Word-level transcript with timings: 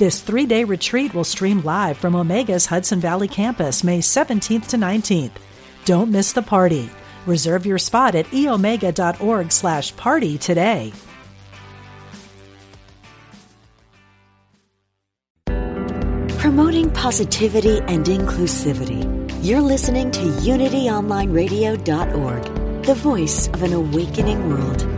This 0.00 0.20
three 0.22 0.46
day 0.46 0.64
retreat 0.64 1.12
will 1.12 1.24
stream 1.24 1.60
live 1.60 1.98
from 1.98 2.16
Omega's 2.16 2.64
Hudson 2.64 3.00
Valley 3.00 3.28
campus 3.28 3.84
May 3.84 3.98
17th 3.98 4.68
to 4.68 4.78
19th. 4.78 5.32
Don't 5.84 6.10
miss 6.10 6.32
the 6.32 6.40
party. 6.40 6.88
Reserve 7.26 7.66
your 7.66 7.76
spot 7.76 8.14
at 8.14 8.24
eomega.org 8.28 9.52
slash 9.52 9.94
party 9.96 10.38
today. 10.38 10.94
Promoting 16.38 16.90
positivity 16.92 17.80
and 17.80 18.06
inclusivity. 18.06 19.04
You're 19.44 19.60
listening 19.60 20.10
to 20.12 20.22
UnityOnlineRadio.org, 20.22 22.84
the 22.84 22.94
voice 22.94 23.48
of 23.48 23.62
an 23.62 23.74
awakening 23.74 24.48
world. 24.48 24.89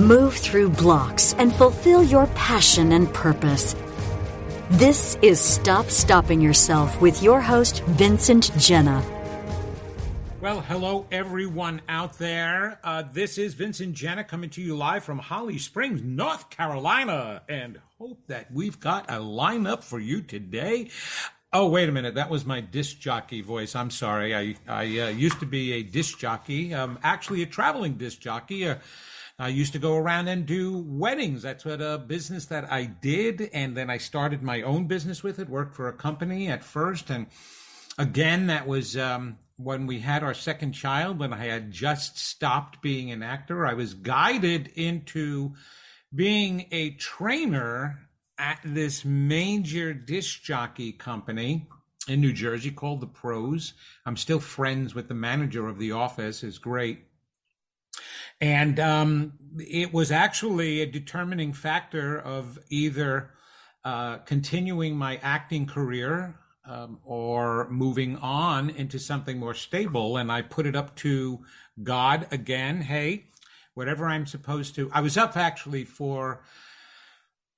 Move 0.00 0.34
through 0.34 0.70
blocks 0.70 1.34
and 1.34 1.54
fulfill 1.54 2.02
your 2.02 2.26
passion 2.28 2.92
and 2.92 3.12
purpose. 3.12 3.76
This 4.70 5.18
is 5.20 5.38
Stop 5.38 5.90
Stopping 5.90 6.40
Yourself 6.40 6.98
with 7.02 7.22
your 7.22 7.42
host, 7.42 7.82
Vincent 7.82 8.44
Genna. 8.52 9.04
Well, 10.40 10.62
hello 10.62 11.06
everyone 11.12 11.82
out 11.86 12.16
there. 12.16 12.80
Uh, 12.82 13.02
this 13.12 13.36
is 13.36 13.52
Vincent 13.52 13.94
Genna 13.94 14.26
coming 14.26 14.48
to 14.48 14.62
you 14.62 14.74
live 14.74 15.04
from 15.04 15.18
Holly 15.18 15.58
Springs, 15.58 16.02
North 16.02 16.48
Carolina, 16.48 17.42
and 17.46 17.78
hope 17.98 18.26
that 18.28 18.50
we've 18.50 18.80
got 18.80 19.10
a 19.10 19.16
lineup 19.16 19.84
for 19.84 19.98
you 19.98 20.22
today. 20.22 20.88
Oh, 21.52 21.68
wait 21.68 21.90
a 21.90 21.92
minute. 21.92 22.14
That 22.14 22.30
was 22.30 22.46
my 22.46 22.62
disc 22.62 23.00
jockey 23.00 23.42
voice. 23.42 23.76
I'm 23.76 23.90
sorry. 23.90 24.34
I, 24.34 24.54
I 24.66 24.84
uh, 24.98 25.08
used 25.08 25.40
to 25.40 25.46
be 25.46 25.74
a 25.74 25.82
disc 25.82 26.18
jockey, 26.18 26.72
um, 26.72 26.98
actually 27.02 27.42
a 27.42 27.46
traveling 27.46 27.98
disc 27.98 28.18
jockey. 28.18 28.66
Uh, 28.66 28.76
I 29.40 29.48
used 29.48 29.72
to 29.72 29.78
go 29.78 29.96
around 29.96 30.28
and 30.28 30.44
do 30.44 30.84
weddings. 30.86 31.40
That's 31.40 31.64
what 31.64 31.80
a 31.80 31.96
business 31.96 32.44
that 32.46 32.70
I 32.70 32.84
did. 32.84 33.48
And 33.54 33.74
then 33.74 33.88
I 33.88 33.96
started 33.96 34.42
my 34.42 34.60
own 34.60 34.86
business 34.86 35.22
with 35.22 35.38
it, 35.38 35.48
worked 35.48 35.74
for 35.74 35.88
a 35.88 35.94
company 35.94 36.48
at 36.48 36.62
first. 36.62 37.08
And 37.08 37.26
again, 37.96 38.48
that 38.48 38.66
was 38.66 38.98
um, 38.98 39.38
when 39.56 39.86
we 39.86 40.00
had 40.00 40.22
our 40.22 40.34
second 40.34 40.72
child, 40.72 41.18
when 41.18 41.32
I 41.32 41.46
had 41.46 41.70
just 41.70 42.18
stopped 42.18 42.82
being 42.82 43.10
an 43.12 43.22
actor. 43.22 43.66
I 43.66 43.72
was 43.72 43.94
guided 43.94 44.68
into 44.74 45.54
being 46.14 46.66
a 46.70 46.90
trainer 46.90 48.10
at 48.36 48.58
this 48.62 49.06
major 49.06 49.94
disc 49.94 50.42
jockey 50.42 50.92
company 50.92 51.66
in 52.08 52.20
New 52.20 52.34
Jersey 52.34 52.72
called 52.72 53.00
the 53.00 53.06
Pros. 53.06 53.72
I'm 54.04 54.18
still 54.18 54.40
friends 54.40 54.94
with 54.94 55.08
the 55.08 55.14
manager 55.14 55.66
of 55.66 55.78
the 55.78 55.92
office, 55.92 56.42
is 56.42 56.58
great 56.58 57.09
and 58.40 58.80
um, 58.80 59.32
it 59.58 59.92
was 59.92 60.10
actually 60.10 60.80
a 60.80 60.86
determining 60.86 61.52
factor 61.52 62.18
of 62.18 62.58
either 62.70 63.30
uh, 63.84 64.18
continuing 64.18 64.96
my 64.96 65.18
acting 65.22 65.66
career 65.66 66.38
um, 66.64 66.98
or 67.04 67.68
moving 67.70 68.16
on 68.18 68.70
into 68.70 68.98
something 68.98 69.38
more 69.38 69.54
stable. 69.54 70.16
And 70.16 70.30
I 70.30 70.42
put 70.42 70.66
it 70.66 70.76
up 70.76 70.94
to 70.96 71.40
God 71.82 72.26
again. 72.30 72.82
Hey, 72.82 73.26
whatever 73.74 74.06
I'm 74.06 74.26
supposed 74.26 74.74
to. 74.76 74.90
I 74.92 75.00
was 75.00 75.16
up 75.16 75.36
actually 75.36 75.84
for 75.84 76.42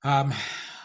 um, 0.02 0.32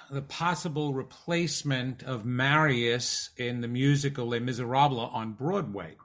the 0.09 0.22
possible 0.22 0.94
replacement 0.94 2.03
of 2.03 2.25
Marius 2.25 3.30
in 3.38 3.62
the 3.62 3.68
musical 3.68 4.28
Les 4.28 4.40
Miserables 4.40 5.12
on 5.13 5.34
Broadway. 5.34 5.96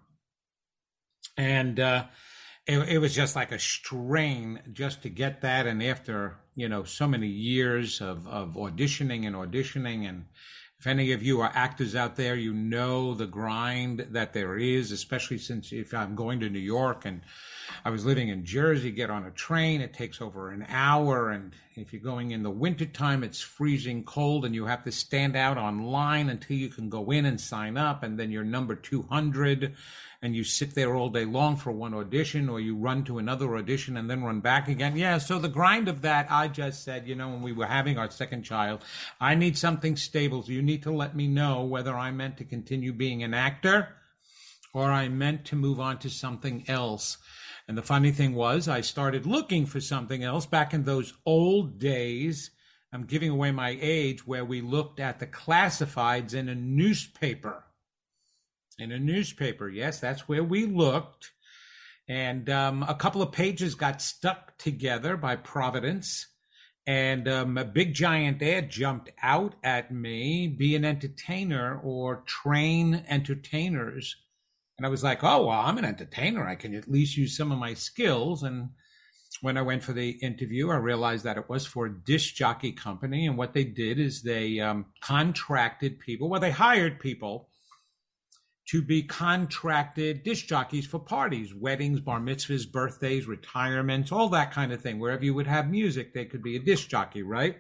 And 1.37 1.81
uh, 1.81 2.05
it, 2.67 2.79
it 2.89 2.99
was 2.99 3.15
just 3.15 3.37
like 3.37 3.53
a 3.53 3.59
strain 3.59 4.61
just 4.73 5.03
to 5.03 5.09
get 5.09 5.41
that. 5.43 5.67
And 5.67 5.83
after, 5.83 6.37
you 6.55 6.69
know, 6.69 6.85
so 6.85 7.09
many 7.09 7.27
years 7.27 8.01
of, 8.01 8.27
of 8.29 8.55
auditioning 8.55 9.27
and 9.27 9.35
auditioning 9.35 10.09
and, 10.09 10.27
if 10.83 10.89
any 10.89 11.13
of 11.13 11.23
you 11.23 11.41
are 11.43 11.53
actors 11.55 11.95
out 11.95 12.17
there, 12.17 12.35
you 12.35 12.53
know 12.53 13.15
the 13.15 13.29
grind 13.29 14.05
that 14.11 14.33
there 14.33 14.59
is, 14.59 14.91
especially 14.91 15.39
since 15.39 15.71
if 15.73 15.95
I'm 15.95 16.17
going 16.17 16.41
to 16.41 16.51
New 16.51 16.59
York 16.59 17.05
and 17.05 17.21
I 17.85 17.91
was 17.91 18.05
living 18.05 18.31
in 18.31 18.45
Jersey, 18.45 18.91
get 18.91 19.09
on 19.09 19.25
a 19.25 19.31
train, 19.31 19.81
it 19.81 19.95
takes 19.95 20.21
over 20.21 20.51
an 20.51 20.67
hour. 20.69 21.31
And 21.31 21.53
if 21.77 21.93
you're 21.93 22.03
going 22.03 22.33
in 22.33 22.43
the 22.43 22.51
wintertime, 22.51 23.23
it's 23.23 23.41
freezing 23.41 24.03
cold 24.03 24.45
and 24.45 24.57
you 24.57 24.67
have 24.67 24.83
to 24.83 24.91
stand 24.91 25.37
out 25.37 25.57
online 25.57 26.29
until 26.29 26.57
you 26.57 26.69
can 26.69 26.89
go 26.89 27.13
in 27.13 27.27
and 27.27 27.41
sign 27.41 27.77
up. 27.77 28.03
And 28.03 28.19
then 28.19 28.33
you're 28.33 28.43
number 28.43 28.75
200 28.75 29.77
and 30.23 30.37
you 30.37 30.45
sit 30.45 30.77
there 30.77 30.95
all 30.95 31.09
day 31.09 31.25
long 31.25 31.57
for 31.57 31.73
one 31.73 31.93
audition 31.93 32.49
or 32.49 32.61
you 32.61 32.77
run 32.77 33.03
to 33.05 33.19
another 33.19 33.57
audition 33.57 33.97
and 33.97 34.09
then 34.09 34.23
run 34.23 34.39
back 34.39 34.69
again. 34.69 34.97
Yeah, 34.97 35.19
so 35.19 35.41
the 35.41 35.49
grind 35.49 35.89
of 35.89 36.03
that, 36.03 36.29
I 36.31 36.47
just 36.47 36.85
said, 36.85 37.09
you 37.09 37.17
know, 37.17 37.29
when 37.29 37.43
we 37.43 37.53
were 37.53 37.67
having 37.67 37.99
our 37.99 38.09
second 38.09 38.45
child, 38.45 38.85
I 39.21 39.35
need 39.35 39.59
something 39.59 39.97
stable. 39.97 40.43
So 40.43 40.53
you 40.53 40.63
need 40.63 40.85
to 40.85 40.93
let 40.93 41.17
me 41.17 41.27
know 41.27 41.65
whether 41.65 41.97
I 41.97 42.13
meant 42.13 42.37
to 42.37 42.45
continue 42.45 42.93
being 42.93 43.25
an 43.25 43.35
actor 43.35 43.89
or 44.73 44.93
I 44.93 45.09
meant 45.09 45.45
to 45.47 45.57
move 45.57 45.81
on 45.81 45.99
to 45.99 46.09
something 46.09 46.65
else. 46.69 47.19
And 47.67 47.77
the 47.77 47.83
funny 47.83 48.13
thing 48.13 48.35
was, 48.35 48.69
I 48.69 48.81
started 48.81 49.27
looking 49.27 49.67
for 49.67 49.81
something 49.81 50.23
else 50.23 50.47
back 50.47 50.73
in 50.73 50.85
those 50.85 51.15
old 51.27 51.81
days. 51.81 52.51
I'm 52.93 53.05
giving 53.05 53.31
away 53.31 53.51
my 53.51 53.77
age 53.81 54.25
where 54.25 54.45
we 54.45 54.61
looked 54.61 55.01
at 55.01 55.19
the 55.19 55.27
classifieds 55.27 56.33
in 56.33 56.49
a 56.49 56.55
newspaper 56.55 57.65
in 58.79 58.93
a 58.93 58.99
newspaper. 58.99 59.69
Yes, 59.69 60.01
that's 60.01 60.29
where 60.29 60.45
we 60.45 60.67
looked. 60.67 61.33
And 62.09 62.51
um, 62.51 62.83
a 62.83 62.95
couple 62.95 63.23
of 63.23 63.33
pages 63.33 63.75
got 63.75 64.03
stuck 64.03 64.59
together 64.59 65.17
by 65.17 65.37
Providence. 65.37 66.27
And 66.87 67.29
um, 67.29 67.57
a 67.57 67.65
big 67.65 67.95
giant 67.95 68.43
ad 68.43 68.71
jumped 68.71 69.11
out 69.23 69.55
at 69.63 69.93
me 69.93 70.49
be 70.49 70.75
an 70.75 70.85
entertainer 70.85 71.81
or 71.83 72.25
train 72.27 73.05
entertainers. 73.09 74.17
And 74.79 74.87
I 74.87 74.91
was 74.91 75.05
like, 75.05 75.23
oh, 75.23 75.47
well, 75.47 75.61
I'm 75.61 75.79
an 75.79 75.85
entertainer. 75.85 76.47
I 76.47 76.57
can 76.57 76.75
at 76.75 76.91
least 76.91 77.17
use 77.17 77.37
some 77.37 77.53
of 77.53 77.59
my 77.59 77.75
skills. 77.75 78.43
And 78.43 78.71
when 79.43 79.57
I 79.57 79.63
went 79.63 79.85
for 79.85 79.93
the 79.93 80.11
interview, 80.11 80.71
I 80.71 80.77
realized 80.77 81.23
that 81.25 81.37
it 81.37 81.49
was 81.49 81.65
for 81.65 81.87
a 81.87 81.95
disc 81.95 82.35
jockey 82.35 82.73
company. 82.73 83.27
And 83.27 83.39
what 83.39 83.55
they 83.55 83.65
did 83.65 84.01
is 84.01 84.23
they 84.23 84.59
um, 84.59 84.87
contracted 85.01 86.01
people, 86.01 86.29
well, 86.29 86.41
they 86.41 86.51
hired 86.51 86.99
people 86.99 87.49
to 88.69 88.81
be 88.81 89.03
contracted 89.03 90.23
disc 90.23 90.47
jockeys 90.47 90.87
for 90.87 90.99
parties, 91.01 91.55
weddings, 91.55 92.01
bar 92.01 92.21
mitzvahs, 92.21 92.71
birthdays, 92.71 93.27
retirements, 93.27 94.13
all 94.13 94.29
that 94.29 94.53
kind 94.53 94.73
of 94.73 94.81
thing. 94.81 94.99
Wherever 94.99 95.25
you 95.25 95.35
would 95.35 95.47
have 95.47 95.69
music, 95.69 96.15
they 96.15 96.25
could 96.25 96.43
be 96.43 96.57
a 96.57 96.61
disc 96.61 96.89
jockey, 96.89 97.23
right? 97.23 97.57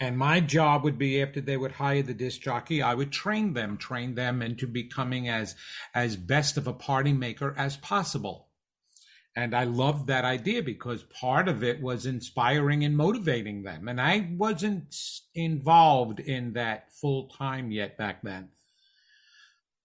And 0.00 0.16
my 0.16 0.38
job 0.38 0.84
would 0.84 0.96
be 0.96 1.20
after 1.20 1.40
they 1.40 1.56
would 1.56 1.72
hire 1.72 2.02
the 2.02 2.14
disc 2.14 2.40
jockey, 2.40 2.80
I 2.80 2.94
would 2.94 3.10
train 3.10 3.54
them, 3.54 3.76
train 3.76 4.14
them 4.14 4.42
into 4.42 4.66
becoming 4.66 5.28
as 5.28 5.56
as 5.92 6.16
best 6.16 6.56
of 6.56 6.68
a 6.68 6.72
party 6.72 7.12
maker 7.12 7.52
as 7.58 7.76
possible. 7.76 8.46
And 9.34 9.54
I 9.54 9.64
loved 9.64 10.06
that 10.06 10.24
idea 10.24 10.62
because 10.62 11.02
part 11.04 11.48
of 11.48 11.62
it 11.62 11.80
was 11.80 12.06
inspiring 12.06 12.84
and 12.84 12.96
motivating 12.96 13.62
them. 13.62 13.88
And 13.88 14.00
I 14.00 14.30
wasn't 14.36 14.96
involved 15.34 16.20
in 16.20 16.54
that 16.54 16.92
full 16.92 17.28
time 17.28 17.70
yet 17.70 17.96
back 17.96 18.22
then. 18.22 18.50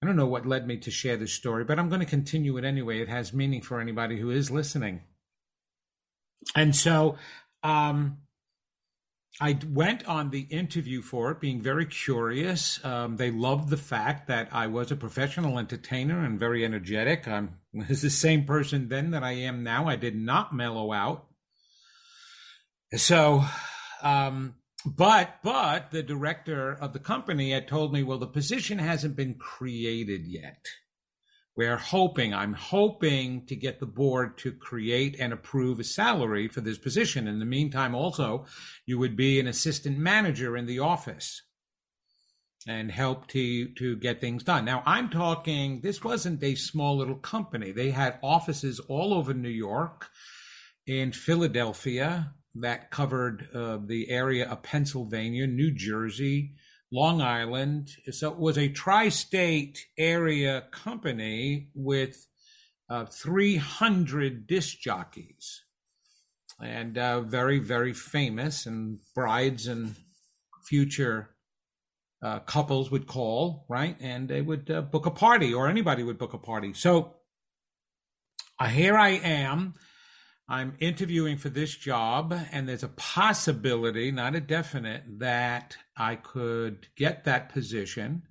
I 0.03 0.05
don't 0.05 0.17
know 0.17 0.27
what 0.27 0.45
led 0.45 0.67
me 0.67 0.75
to 0.79 0.91
share 0.91 1.15
this 1.15 1.31
story, 1.31 1.63
but 1.63 1.79
I'm 1.79 1.87
going 1.87 2.01
to 2.01 2.05
continue 2.05 2.57
it 2.57 2.65
anyway. 2.65 2.99
It 2.99 3.07
has 3.07 3.31
meaning 3.31 3.61
for 3.61 3.79
anybody 3.79 4.19
who 4.19 4.31
is 4.31 4.51
listening. 4.51 5.03
And 6.57 6.75
so 6.75 7.15
um, 7.63 8.17
I 9.39 9.57
went 9.65 10.05
on 10.05 10.29
the 10.29 10.41
interview 10.49 11.01
for 11.01 11.31
it, 11.31 11.39
being 11.39 11.61
very 11.61 11.85
curious. 11.85 12.83
Um, 12.83 13.15
they 13.15 13.31
loved 13.31 13.69
the 13.69 13.77
fact 13.77 14.27
that 14.27 14.49
I 14.51 14.67
was 14.67 14.91
a 14.91 14.97
professional 14.97 15.57
entertainer 15.57 16.25
and 16.25 16.37
very 16.37 16.65
energetic. 16.65 17.25
I 17.25 17.47
was 17.71 18.01
the 18.01 18.09
same 18.09 18.43
person 18.43 18.89
then 18.89 19.11
that 19.11 19.23
I 19.23 19.31
am 19.31 19.63
now. 19.63 19.87
I 19.87 19.95
did 19.95 20.17
not 20.17 20.53
mellow 20.53 20.91
out. 20.91 21.27
So 22.97 23.45
um, 24.01 24.55
but 24.85 25.39
but 25.43 25.91
the 25.91 26.03
director 26.03 26.73
of 26.73 26.93
the 26.93 26.99
company 26.99 27.51
had 27.51 27.67
told 27.67 27.93
me 27.93 28.03
well 28.03 28.17
the 28.17 28.27
position 28.27 28.79
hasn't 28.79 29.15
been 29.15 29.35
created 29.35 30.25
yet 30.25 30.65
We're 31.55 31.77
hoping, 31.77 32.33
I'm 32.33 32.53
hoping 32.53 33.45
to 33.45 33.55
get 33.55 33.79
the 33.79 33.85
board 33.85 34.37
to 34.39 34.51
create 34.51 35.19
and 35.19 35.31
approve 35.31 35.79
a 35.79 35.83
salary 35.83 36.47
for 36.47 36.61
this 36.61 36.79
position. 36.79 37.27
In 37.27 37.37
the 37.37 37.45
meantime, 37.45 37.93
also, 37.93 38.45
you 38.87 38.97
would 38.97 39.15
be 39.15 39.39
an 39.39 39.47
assistant 39.47 39.99
manager 39.99 40.57
in 40.57 40.65
the 40.65 40.79
office 40.79 41.43
and 42.67 42.91
help 42.91 43.27
to 43.27 43.67
to 43.75 43.95
get 43.97 44.19
things 44.19 44.43
done. 44.43 44.65
Now 44.65 44.81
I'm 44.85 45.09
talking 45.09 45.81
this 45.81 46.03
wasn't 46.03 46.41
a 46.43 46.55
small 46.55 46.97
little 46.97 47.15
company. 47.15 47.71
They 47.71 47.91
had 47.91 48.17
offices 48.23 48.79
all 48.87 49.13
over 49.13 49.33
New 49.33 49.49
York, 49.49 50.09
in 50.85 51.11
Philadelphia 51.11 52.33
that 52.55 52.91
covered 52.91 53.47
uh, 53.53 53.79
the 53.83 54.09
area 54.09 54.47
of 54.47 54.63
Pennsylvania, 54.63 55.47
New 55.47 55.71
Jersey, 55.71 56.53
Long 56.91 57.21
Island. 57.21 57.89
So 58.11 58.31
it 58.31 58.37
was 58.37 58.57
a 58.57 58.69
tri-state 58.69 59.87
area 59.97 60.63
company 60.71 61.69
with 61.73 62.27
uh, 62.89 63.05
300 63.05 64.45
disc 64.45 64.79
jockeys 64.79 65.63
and 66.61 66.97
uh, 66.97 67.21
very, 67.21 67.59
very 67.59 67.93
famous 67.93 68.65
and 68.65 68.99
brides 69.15 69.67
and 69.67 69.95
future 70.63 71.31
uh, 72.21 72.39
couples 72.39 72.89
would 72.89 73.07
call, 73.07 73.65
right? 73.67 73.97
And 73.99 74.29
they 74.29 74.41
would 74.41 74.71
uh, 74.71 74.81
book 74.81 75.05
a 75.05 75.11
party 75.11 75.53
or 75.53 75.67
anybody 75.67 76.03
would 76.03 76.17
book 76.17 76.33
a 76.33 76.37
party. 76.37 76.73
So 76.73 77.15
uh, 78.59 78.67
here 78.67 78.97
I 78.97 79.09
am. 79.09 79.73
I'm 80.47 80.75
interviewing 80.79 81.37
for 81.37 81.49
this 81.49 81.75
job, 81.75 82.33
and 82.51 82.67
there's 82.67 82.83
a 82.83 82.89
possibility, 82.89 84.11
not 84.11 84.35
a 84.35 84.41
definite, 84.41 85.03
that 85.19 85.77
I 85.97 86.15
could 86.15 86.87
get 86.95 87.23
that 87.23 87.49
position. 87.49 88.23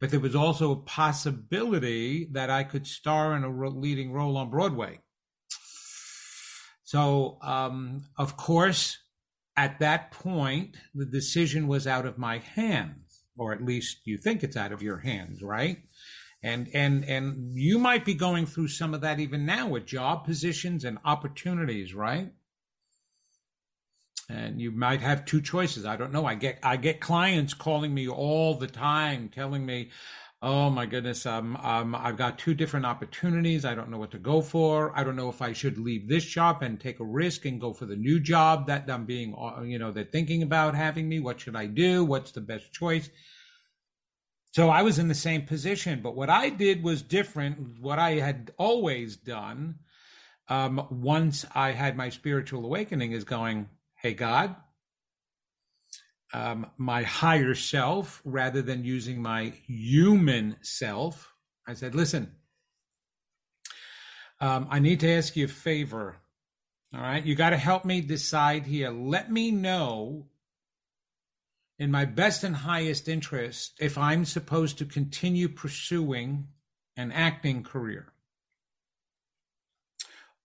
But 0.00 0.10
there 0.10 0.20
was 0.20 0.34
also 0.34 0.72
a 0.72 0.76
possibility 0.76 2.26
that 2.32 2.50
I 2.50 2.64
could 2.64 2.86
star 2.86 3.36
in 3.36 3.44
a 3.44 3.68
leading 3.68 4.12
role 4.12 4.36
on 4.36 4.50
Broadway. 4.50 4.98
So, 6.82 7.38
um, 7.42 8.06
of 8.18 8.36
course, 8.36 8.98
at 9.56 9.78
that 9.78 10.10
point, 10.10 10.76
the 10.94 11.04
decision 11.04 11.68
was 11.68 11.86
out 11.86 12.06
of 12.06 12.18
my 12.18 12.38
hands, 12.38 13.22
or 13.36 13.52
at 13.52 13.64
least 13.64 13.98
you 14.06 14.18
think 14.18 14.42
it's 14.42 14.56
out 14.56 14.72
of 14.72 14.82
your 14.82 14.98
hands, 14.98 15.42
right? 15.42 15.78
And 16.42 16.68
and 16.74 17.04
and 17.04 17.54
you 17.54 17.78
might 17.78 18.04
be 18.04 18.14
going 18.14 18.46
through 18.46 18.68
some 18.68 18.94
of 18.94 19.02
that 19.02 19.20
even 19.20 19.44
now 19.44 19.68
with 19.68 19.86
job 19.86 20.24
positions 20.24 20.84
and 20.84 20.98
opportunities 21.04 21.94
right? 21.94 22.32
And 24.28 24.60
you 24.60 24.70
might 24.70 25.00
have 25.00 25.24
two 25.24 25.42
choices. 25.42 25.84
I 25.84 25.96
don't 25.96 26.12
know. 26.12 26.24
I 26.24 26.34
get 26.34 26.58
i 26.62 26.76
get 26.76 27.00
clients 27.00 27.52
calling 27.54 27.92
me 27.92 28.08
all 28.08 28.54
the 28.54 28.66
time 28.66 29.28
telling 29.28 29.66
me 29.66 29.90
oh 30.42 30.70
my 30.70 30.86
goodness 30.86 31.26
um, 31.26 31.54
um 31.58 31.94
i've 31.94 32.16
got 32.16 32.38
two 32.38 32.54
different 32.54 32.86
opportunities. 32.86 33.66
I 33.66 33.74
don't 33.74 33.90
know 33.90 33.98
what 33.98 34.12
to 34.12 34.18
go 34.18 34.40
for. 34.40 34.98
I 34.98 35.04
don't 35.04 35.16
know 35.16 35.28
if 35.28 35.42
i 35.42 35.52
should 35.52 35.76
leave 35.76 36.08
this 36.08 36.24
job 36.24 36.62
and 36.62 36.80
take 36.80 37.00
a 37.00 37.04
risk 37.04 37.44
and 37.44 37.60
go 37.60 37.74
for 37.74 37.84
the 37.84 37.96
new 37.96 38.18
job 38.18 38.66
that 38.68 38.88
i'm 38.90 39.04
being 39.04 39.34
uh, 39.38 39.60
you 39.60 39.78
know 39.78 39.92
they're 39.92 40.04
thinking 40.04 40.42
about 40.42 40.74
having 40.74 41.06
me. 41.06 41.20
What 41.20 41.40
should 41.40 41.56
i 41.56 41.66
do? 41.66 42.02
What's 42.04 42.30
the 42.32 42.40
best 42.40 42.72
choice 42.72 43.10
so 44.52 44.68
I 44.68 44.82
was 44.82 44.98
in 44.98 45.08
the 45.08 45.14
same 45.14 45.42
position, 45.42 46.00
but 46.02 46.16
what 46.16 46.28
I 46.28 46.50
did 46.50 46.82
was 46.82 47.02
different. 47.02 47.78
What 47.80 47.98
I 47.98 48.12
had 48.12 48.52
always 48.58 49.16
done 49.16 49.76
um, 50.48 50.86
once 50.90 51.46
I 51.54 51.70
had 51.70 51.96
my 51.96 52.08
spiritual 52.08 52.64
awakening 52.64 53.12
is 53.12 53.22
going, 53.22 53.68
hey, 53.94 54.14
God, 54.14 54.56
um, 56.34 56.66
my 56.76 57.02
higher 57.02 57.54
self, 57.54 58.20
rather 58.24 58.60
than 58.60 58.84
using 58.84 59.22
my 59.22 59.52
human 59.66 60.56
self, 60.62 61.32
I 61.66 61.74
said, 61.74 61.94
listen, 61.94 62.32
um, 64.40 64.66
I 64.70 64.80
need 64.80 65.00
to 65.00 65.10
ask 65.10 65.36
you 65.36 65.44
a 65.44 65.48
favor. 65.48 66.16
All 66.92 67.00
right. 67.00 67.24
You 67.24 67.36
got 67.36 67.50
to 67.50 67.56
help 67.56 67.84
me 67.84 68.00
decide 68.00 68.66
here. 68.66 68.90
Let 68.90 69.30
me 69.30 69.52
know 69.52 70.26
in 71.80 71.90
my 71.90 72.04
best 72.04 72.44
and 72.44 72.56
highest 72.56 73.08
interest 73.08 73.72
if 73.80 73.96
I'm 73.96 74.26
supposed 74.26 74.76
to 74.78 74.84
continue 74.84 75.48
pursuing 75.48 76.48
an 76.94 77.10
acting 77.10 77.62
career. 77.62 78.12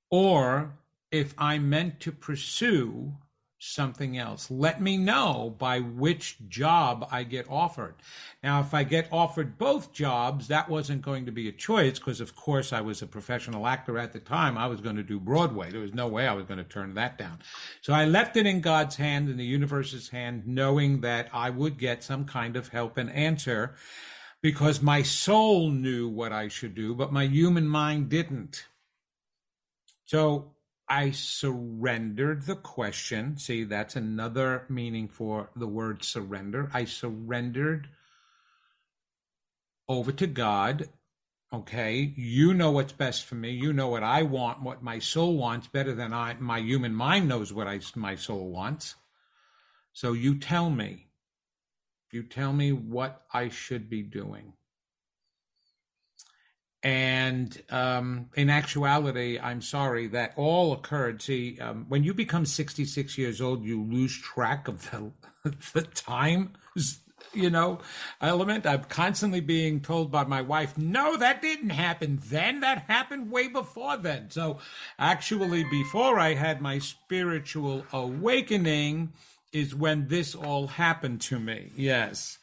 Or 0.10 0.78
if 1.12 1.36
I'm 1.38 1.70
meant 1.70 2.00
to 2.00 2.14
pursue 2.14 3.18
something 3.66 4.18
else. 4.18 4.50
Let 4.52 4.82
me 4.82 4.98
know 4.98 5.56
by 5.58 5.80
which 5.80 6.38
job 6.48 7.08
I 7.12 7.24
get 7.24 7.50
offered. 7.50 7.96
Now, 8.44 8.60
if 8.60 8.74
I 8.74 8.84
get 8.84 9.08
offered 9.12 9.58
both 9.58 9.92
jobs, 9.92 10.48
that 10.48 10.70
wasn't 10.70 11.02
going 11.02 11.26
to 11.26 11.32
be 11.32 11.50
a 11.50 11.52
choice 11.52 12.00
because, 12.00 12.22
of 12.22 12.36
course, 12.36 12.72
I 12.72 12.82
was 12.82 13.02
a 13.02 13.08
professional 13.08 13.68
actor 13.68 13.98
at 13.98 14.14
the 14.14 14.20
time. 14.20 14.58
I 14.58 14.68
was 14.68 14.82
going 14.82 14.96
to 14.96 15.04
do 15.04 15.20
Broadway. 15.20 15.72
There 15.72 15.82
was 15.82 15.94
no 15.94 16.08
way 16.08 16.28
I 16.28 16.34
was 16.34 16.46
going 16.46 16.60
to 16.60 16.64
turn 16.64 16.94
that 16.94 17.18
down. 17.18 17.40
So 17.82 17.94
I 17.94 18.06
left 18.06 18.38
it 18.38 18.46
in 18.46 18.62
God's 18.62 18.96
hand, 18.96 19.30
in 19.30 19.38
the 19.38 19.46
universe's 19.46 20.10
hand, 20.10 20.44
knowing 20.46 21.02
that 21.02 21.30
I 21.34 21.50
would 21.50 21.78
get 21.78 22.04
some 22.04 22.26
kind 22.26 22.56
of 22.56 22.70
help 22.70 22.98
and 22.98 23.12
answer 23.12 23.76
because 24.42 24.82
my 24.82 25.02
soul 25.02 25.72
knew 25.72 26.08
what 26.08 26.32
I 26.32 26.50
should 26.50 26.76
do, 26.76 26.94
but 26.94 27.12
my 27.12 27.26
human 27.26 27.68
mind 27.68 28.10
didn't. 28.10 28.66
So 30.06 30.55
I 30.88 31.12
surrendered 31.12 32.46
the 32.46 32.56
question. 32.56 33.38
See, 33.38 33.64
that's 33.64 33.96
another 33.96 34.66
meaning 34.70 35.08
for 35.08 35.50
the 35.56 35.68
word 35.68 36.04
surrender. 36.04 36.70
I 36.74 36.86
surrendered 36.86 37.90
over 39.88 40.12
to 40.12 40.28
God. 40.28 40.90
Okay, 41.54 42.14
you 42.16 42.54
know 42.54 42.72
what's 42.72 42.92
best 42.92 43.26
for 43.26 43.36
me. 43.36 43.52
You 43.52 43.72
know 43.72 43.88
what 43.88 44.04
I 44.04 44.24
want, 44.24 44.62
what 44.62 44.84
my 44.84 45.00
soul 45.00 45.38
wants 45.38 45.68
better 45.68 45.94
than 45.94 46.14
I 46.14 46.36
my 46.36 46.60
human 46.60 46.94
mind 46.94 47.28
knows 47.28 47.54
what 47.54 47.68
I 47.68 47.80
my 47.96 48.16
soul 48.16 48.50
wants. 48.50 48.96
So 49.94 50.14
you 50.14 50.38
tell 50.38 50.70
me. 50.70 51.08
You 52.12 52.24
tell 52.24 52.54
me 52.54 52.72
what 52.72 53.24
I 53.34 53.50
should 53.50 53.90
be 53.90 54.02
doing. 54.02 54.54
And 56.86 57.60
um, 57.72 58.30
in 58.36 58.52
actuality, 58.52 59.40
I'm 59.40 59.64
sorry 59.64 60.06
that 60.10 60.34
all 60.36 60.72
occurred. 60.72 61.20
See, 61.20 61.60
um, 61.60 61.88
when 61.90 62.04
you 62.04 62.14
become 62.14 62.46
66 62.46 63.18
years 63.18 63.42
old, 63.42 63.64
you 63.64 63.82
lose 63.82 64.16
track 64.22 64.68
of 64.68 64.92
the, 64.92 65.12
the 65.74 65.82
time, 65.82 66.54
you 67.34 67.50
know, 67.50 67.80
element. 68.22 68.68
I'm 68.68 68.84
constantly 68.84 69.40
being 69.40 69.80
told 69.82 70.12
by 70.12 70.26
my 70.26 70.44
wife, 70.44 70.78
no, 70.78 71.18
that 71.18 71.42
didn't 71.42 71.72
happen 71.72 72.20
then. 72.24 72.60
That 72.60 72.84
happened 72.88 73.32
way 73.32 73.48
before 73.48 73.98
then. 73.98 74.30
So 74.30 74.60
actually, 75.00 75.64
before 75.64 76.20
I 76.20 76.36
had 76.36 76.62
my 76.62 76.78
spiritual 76.78 77.84
awakening, 77.92 79.12
is 79.52 79.74
when 79.74 80.08
this 80.10 80.36
all 80.36 80.68
happened 80.68 81.22
to 81.22 81.40
me. 81.40 81.72
Yes. 81.76 82.38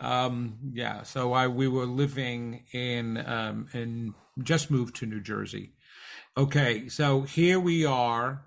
Um, 0.00 0.58
yeah, 0.72 1.02
so 1.02 1.32
I 1.32 1.46
we 1.48 1.68
were 1.68 1.86
living 1.86 2.64
in 2.72 3.18
um, 3.26 3.68
in 3.72 4.14
just 4.42 4.70
moved 4.70 4.96
to 4.96 5.06
New 5.06 5.20
Jersey. 5.20 5.74
Okay, 6.36 6.88
so 6.88 7.22
here 7.22 7.60
we 7.60 7.84
are. 7.84 8.46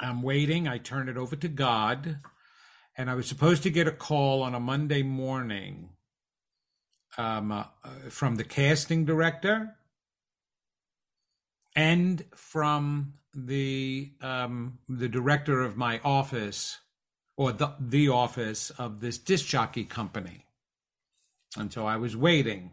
I'm 0.00 0.22
waiting. 0.22 0.66
I 0.66 0.78
turn 0.78 1.08
it 1.08 1.16
over 1.16 1.36
to 1.36 1.48
God, 1.48 2.18
and 2.96 3.10
I 3.10 3.14
was 3.14 3.28
supposed 3.28 3.62
to 3.64 3.70
get 3.70 3.86
a 3.86 3.92
call 3.92 4.42
on 4.42 4.54
a 4.54 4.60
Monday 4.60 5.02
morning 5.02 5.90
um, 7.18 7.52
uh, 7.52 7.64
from 8.08 8.36
the 8.36 8.44
casting 8.44 9.04
director 9.04 9.76
and 11.74 12.24
from 12.34 13.14
the 13.34 14.12
um, 14.22 14.78
the 14.88 15.08
director 15.08 15.60
of 15.60 15.76
my 15.76 16.00
office 16.02 16.78
or 17.36 17.52
the, 17.52 17.72
the 17.78 18.08
office 18.08 18.70
of 18.70 19.00
this 19.00 19.18
disc 19.18 19.46
jockey 19.46 19.84
company. 19.84 20.46
And 21.56 21.72
so 21.72 21.86
I 21.86 21.96
was 21.96 22.16
waiting. 22.16 22.72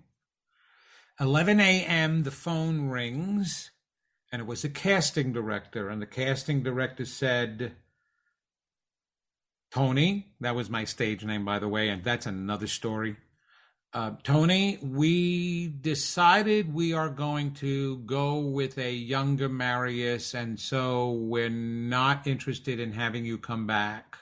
11 1.20 1.60
a.m., 1.60 2.24
the 2.24 2.32
phone 2.32 2.90
rings, 2.90 3.72
and 4.32 4.42
it 4.42 4.48
was 4.48 4.64
the 4.64 4.70
casting 4.70 5.32
director. 5.32 5.90
And 5.90 6.02
the 6.02 6.08
casting 6.08 6.64
director 6.64 7.06
said, 7.06 7.74
Tony, 9.72 10.34
that 10.40 10.56
was 10.56 10.70
my 10.70 10.86
stage 10.86 11.24
name, 11.24 11.46
by 11.46 11.60
the 11.60 11.68
way, 11.68 11.90
and 11.90 12.04
that's 12.04 12.26
another 12.26 12.68
story. 12.68 13.18
Uh, 13.94 14.14
Tony, 14.24 14.80
we 14.82 15.68
decided 15.68 16.74
we 16.74 16.94
are 16.94 17.10
going 17.10 17.52
to 17.54 17.98
go 18.00 18.40
with 18.40 18.80
a 18.80 18.92
younger 18.92 19.48
Marius, 19.48 20.34
and 20.34 20.60
so 20.60 21.12
we're 21.12 21.50
not 21.50 22.26
interested 22.26 22.80
in 22.80 22.94
having 22.94 23.24
you 23.24 23.38
come 23.38 23.68
back 23.68 24.18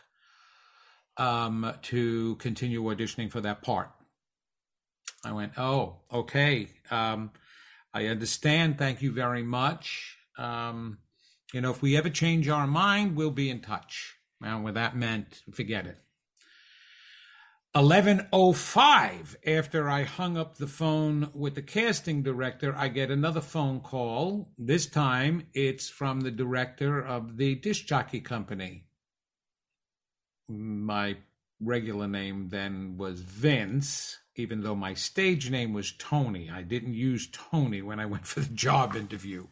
um, 1.21 1.71
to 1.83 2.35
continue 2.37 2.81
auditioning 2.83 3.31
for 3.31 3.41
that 3.41 3.61
part. 3.61 3.91
I 5.23 5.31
went, 5.33 5.53
oh, 5.55 5.97
okay. 6.11 6.69
Um, 6.89 7.29
I 7.93 8.07
understand. 8.07 8.79
Thank 8.79 9.03
you 9.03 9.11
very 9.11 9.43
much. 9.43 10.17
Um, 10.39 10.97
you 11.53 11.61
know, 11.61 11.69
if 11.69 11.81
we 11.83 11.95
ever 11.95 12.09
change 12.09 12.49
our 12.49 12.65
mind, 12.65 13.15
we'll 13.15 13.29
be 13.29 13.51
in 13.51 13.59
touch. 13.59 14.15
And 14.43 14.63
what 14.63 14.73
that 14.73 14.95
meant, 14.95 15.43
forget 15.53 15.85
it. 15.85 15.99
1105 17.73 19.37
after 19.47 19.89
i 19.89 20.03
hung 20.03 20.37
up 20.37 20.57
the 20.57 20.67
phone 20.67 21.29
with 21.33 21.55
the 21.55 21.61
casting 21.61 22.21
director 22.21 22.75
i 22.75 22.89
get 22.89 23.09
another 23.09 23.39
phone 23.39 23.79
call 23.79 24.51
this 24.57 24.85
time 24.85 25.47
it's 25.53 25.87
from 25.87 26.19
the 26.19 26.31
director 26.31 26.99
of 27.01 27.37
the 27.37 27.55
disc 27.55 27.85
jockey 27.85 28.19
company 28.19 28.83
my 30.47 31.17
regular 31.59 32.07
name 32.07 32.49
then 32.49 32.97
was 32.97 33.21
vince 33.21 34.17
even 34.35 34.61
though 34.61 34.75
my 34.75 34.93
stage 34.93 35.49
name 35.49 35.73
was 35.73 35.91
tony 35.91 36.49
i 36.49 36.61
didn't 36.61 36.93
use 36.93 37.29
tony 37.31 37.81
when 37.81 37.99
i 37.99 38.05
went 38.05 38.25
for 38.25 38.39
the 38.39 38.53
job 38.53 38.95
interview 38.95 39.45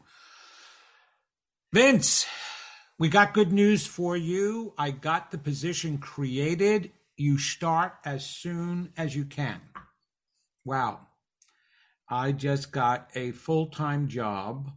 vince 1.72 2.26
we 2.98 3.08
got 3.08 3.34
good 3.34 3.52
news 3.52 3.86
for 3.86 4.18
you 4.18 4.74
i 4.78 4.90
got 4.90 5.30
the 5.30 5.38
position 5.38 6.00
created 6.00 6.92
you 7.20 7.38
start 7.38 7.96
as 8.06 8.26
soon 8.26 8.94
as 8.96 9.14
you 9.16 9.26
can. 9.26 9.60
Wow. 10.64 11.08
I 12.08 12.32
just 12.32 12.72
got 12.72 13.10
a 13.14 13.32
full 13.32 13.68
time 13.68 14.08
job 14.08 14.72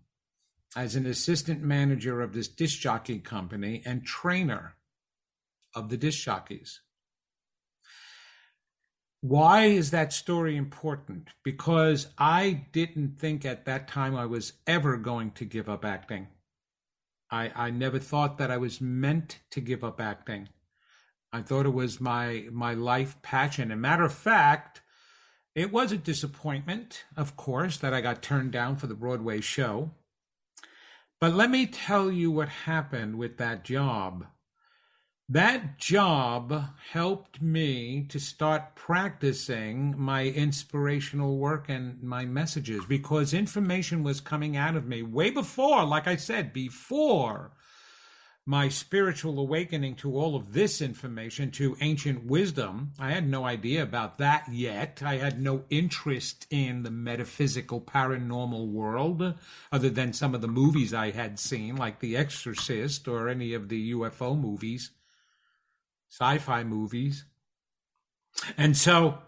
as 0.74 0.96
an 0.96 1.06
assistant 1.06 1.62
manager 1.62 2.20
of 2.20 2.32
this 2.34 2.48
disc 2.48 2.80
jockey 2.80 3.20
company 3.20 3.82
and 3.86 4.04
trainer 4.04 4.74
of 5.74 5.88
the 5.88 5.96
disc 5.96 6.22
jockeys. 6.22 6.80
Why 9.20 9.66
is 9.66 9.92
that 9.92 10.12
story 10.12 10.56
important? 10.56 11.28
Because 11.44 12.08
I 12.18 12.66
didn't 12.72 13.20
think 13.20 13.44
at 13.44 13.64
that 13.66 13.86
time 13.86 14.16
I 14.16 14.26
was 14.26 14.54
ever 14.66 14.96
going 14.96 15.30
to 15.32 15.44
give 15.44 15.68
up 15.68 15.84
acting. 15.84 16.26
I, 17.30 17.52
I 17.54 17.70
never 17.70 18.00
thought 18.00 18.38
that 18.38 18.50
I 18.50 18.56
was 18.56 18.80
meant 18.80 19.38
to 19.52 19.60
give 19.60 19.84
up 19.84 20.00
acting. 20.00 20.48
I 21.32 21.40
thought 21.40 21.66
it 21.66 21.70
was 21.70 22.00
my 22.00 22.46
my 22.52 22.74
life 22.74 23.20
passion. 23.22 23.70
And 23.70 23.80
matter 23.80 24.04
of 24.04 24.12
fact, 24.12 24.82
it 25.54 25.72
was 25.72 25.92
a 25.92 25.96
disappointment, 25.96 27.04
of 27.16 27.36
course, 27.36 27.78
that 27.78 27.94
I 27.94 28.00
got 28.00 28.22
turned 28.22 28.52
down 28.52 28.76
for 28.76 28.86
the 28.86 28.94
Broadway 28.94 29.40
show. 29.40 29.92
But 31.20 31.32
let 31.32 31.48
me 31.50 31.66
tell 31.66 32.10
you 32.10 32.30
what 32.30 32.48
happened 32.48 33.16
with 33.16 33.38
that 33.38 33.64
job. 33.64 34.26
That 35.28 35.78
job 35.78 36.52
helped 36.90 37.40
me 37.40 38.04
to 38.10 38.18
start 38.18 38.74
practicing 38.74 39.98
my 39.98 40.24
inspirational 40.24 41.38
work 41.38 41.68
and 41.68 42.02
my 42.02 42.26
messages 42.26 42.84
because 42.86 43.32
information 43.32 44.02
was 44.02 44.20
coming 44.20 44.56
out 44.56 44.76
of 44.76 44.86
me 44.86 45.02
way 45.02 45.30
before, 45.30 45.84
like 45.84 46.06
I 46.06 46.16
said, 46.16 46.52
before 46.52 47.52
my 48.44 48.68
spiritual 48.68 49.38
awakening 49.38 49.94
to 49.94 50.18
all 50.18 50.34
of 50.34 50.52
this 50.52 50.82
information, 50.82 51.50
to 51.52 51.76
ancient 51.80 52.26
wisdom. 52.26 52.92
I 52.98 53.12
had 53.12 53.28
no 53.28 53.44
idea 53.44 53.84
about 53.84 54.18
that 54.18 54.48
yet. 54.50 55.00
I 55.04 55.16
had 55.16 55.40
no 55.40 55.64
interest 55.70 56.46
in 56.50 56.82
the 56.82 56.90
metaphysical 56.90 57.80
paranormal 57.80 58.66
world 58.66 59.34
other 59.70 59.90
than 59.90 60.12
some 60.12 60.34
of 60.34 60.40
the 60.40 60.48
movies 60.48 60.92
I 60.92 61.12
had 61.12 61.38
seen, 61.38 61.76
like 61.76 62.00
The 62.00 62.16
Exorcist 62.16 63.06
or 63.06 63.28
any 63.28 63.54
of 63.54 63.68
the 63.68 63.92
UFO 63.92 64.38
movies, 64.38 64.90
sci 66.12 66.38
fi 66.38 66.62
movies. 66.62 67.24
And 68.58 68.76
so 68.76 69.18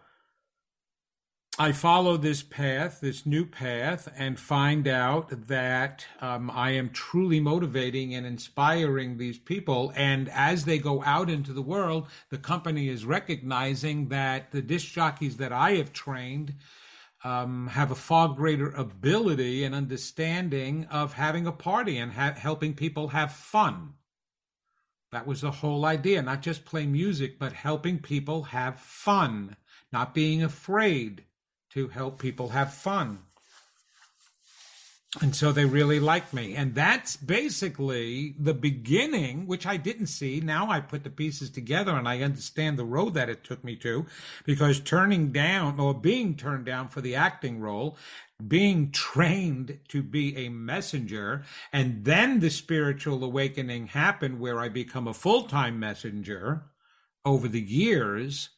I 1.59 1.73
follow 1.73 2.19
this 2.19 2.43
path, 2.43 3.01
this 3.01 3.25
new 3.25 3.47
path, 3.47 4.13
and 4.17 4.39
find 4.39 4.87
out 4.87 5.47
that 5.49 6.05
um, 6.21 6.51
I 6.51 6.73
am 6.73 6.91
truly 6.91 7.41
motivating 7.41 8.15
and 8.15 8.27
inspiring 8.27 9.17
these 9.17 9.39
people. 9.39 9.93
And 9.97 10.29
as 10.29 10.67
they 10.67 10.79
go 10.79 11.03
out 11.05 11.31
into 11.31 11.55
the 11.55 11.63
world, 11.63 12.09
the 12.29 12.39
company 12.39 12.89
is 12.89 13.07
recognizing 13.07 14.09
that 14.09 14.51
the 14.51 14.61
disc 14.61 14.93
jockeys 14.93 15.39
that 15.39 15.53
I 15.53 15.77
have 15.77 15.93
trained 15.93 16.55
um, 17.23 17.69
have 17.69 17.91
a 17.93 17.97
far 17.97 18.29
greater 18.29 18.71
ability 18.73 19.65
and 19.65 19.75
understanding 19.75 20.87
of 20.91 21.15
having 21.15 21.47
a 21.47 21.53
party 21.53 21.97
and 21.97 22.13
ha- 22.13 22.35
helping 22.37 22.75
people 22.75 23.09
have 23.09 23.33
fun. 23.33 23.95
That 25.15 25.29
was 25.29 25.43
the 25.43 25.53
whole 25.53 25.85
idea, 25.85 26.21
not 26.23 26.43
just 26.43 26.65
play 26.65 26.87
music, 26.87 27.39
but 27.39 27.53
helping 27.53 28.01
people 28.01 28.43
have 28.43 28.81
fun, 28.81 29.55
not 29.93 30.13
being 30.13 30.43
afraid 30.43 31.23
to 31.71 31.87
help 31.87 32.19
people 32.19 32.49
have 32.49 32.75
fun. 32.75 33.21
And 35.21 35.37
so 35.37 35.53
they 35.53 35.67
really 35.67 36.01
liked 36.01 36.35
me. 36.35 36.57
And 36.57 36.75
that's 36.75 37.15
basically 37.15 38.35
the 38.41 38.55
beginning, 38.55 39.47
which 39.47 39.67
I 39.67 39.77
didn't 39.77 40.09
see. 40.09 40.41
Now 40.41 40.69
I 40.69 40.81
put 40.81 41.05
the 41.05 41.11
pieces 41.11 41.49
together 41.49 41.93
and 41.93 42.09
I 42.09 42.23
understand 42.23 42.77
the 42.77 42.85
road 42.85 43.15
that 43.15 43.29
it 43.29 43.45
took 43.45 43.63
me 43.63 43.77
to 43.77 44.07
because 44.45 44.81
turning 44.81 45.31
down 45.31 45.79
or 45.79 45.95
being 45.95 46.37
turned 46.37 46.65
down 46.65 46.89
for 46.89 47.01
the 47.01 47.15
acting 47.15 47.61
role, 47.61 47.97
being 48.49 48.91
trained 48.91 49.79
to 49.89 50.03
be 50.03 50.37
a 50.37 50.49
messenger, 50.49 51.45
and 51.73 52.05
then 52.05 52.41
the 52.41 52.51
spiritual 52.51 53.23
awakening 53.25 53.89
happened 53.89 54.41
where 54.41 54.61
I 54.61 54.69
become 54.69 55.09
a 55.09 55.15
full 55.15 55.45
time 55.45 55.79
messenger 55.79 56.65
over 57.25 57.49
the 57.49 57.61
years 57.61 58.51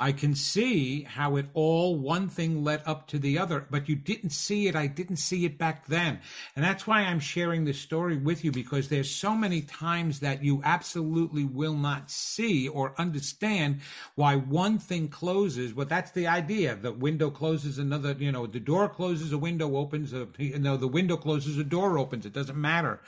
I 0.00 0.12
can 0.12 0.36
see 0.36 1.02
how 1.02 1.34
it 1.36 1.46
all 1.54 1.96
one 1.96 2.28
thing 2.28 2.62
led 2.62 2.82
up 2.86 3.08
to 3.08 3.18
the 3.18 3.36
other, 3.38 3.66
but 3.68 3.88
you 3.88 3.96
didn't 3.96 4.30
see 4.30 4.68
it. 4.68 4.76
I 4.76 4.86
didn't 4.86 5.16
see 5.16 5.44
it 5.44 5.58
back 5.58 5.86
then. 5.86 6.20
And 6.54 6.64
that's 6.64 6.86
why 6.86 7.00
I'm 7.00 7.18
sharing 7.18 7.64
this 7.64 7.80
story 7.80 8.16
with 8.16 8.44
you 8.44 8.52
because 8.52 8.88
there's 8.88 9.10
so 9.10 9.34
many 9.34 9.60
times 9.60 10.20
that 10.20 10.44
you 10.44 10.62
absolutely 10.64 11.44
will 11.44 11.74
not 11.74 12.10
see 12.12 12.68
or 12.68 12.94
understand 12.96 13.80
why 14.14 14.36
one 14.36 14.78
thing 14.78 15.08
closes. 15.08 15.72
But 15.72 15.88
that's 15.88 16.12
the 16.12 16.28
idea. 16.28 16.76
The 16.76 16.92
window 16.92 17.30
closes, 17.30 17.78
another, 17.78 18.12
you 18.12 18.30
know, 18.30 18.46
the 18.46 18.60
door 18.60 18.88
closes, 18.88 19.32
a 19.32 19.38
window 19.38 19.76
opens, 19.76 20.12
a, 20.12 20.28
you 20.38 20.60
know, 20.60 20.76
the 20.76 20.86
window 20.86 21.16
closes, 21.16 21.58
a 21.58 21.64
door 21.64 21.98
opens. 21.98 22.24
It 22.24 22.32
doesn't 22.32 22.56
matter. 22.56 23.00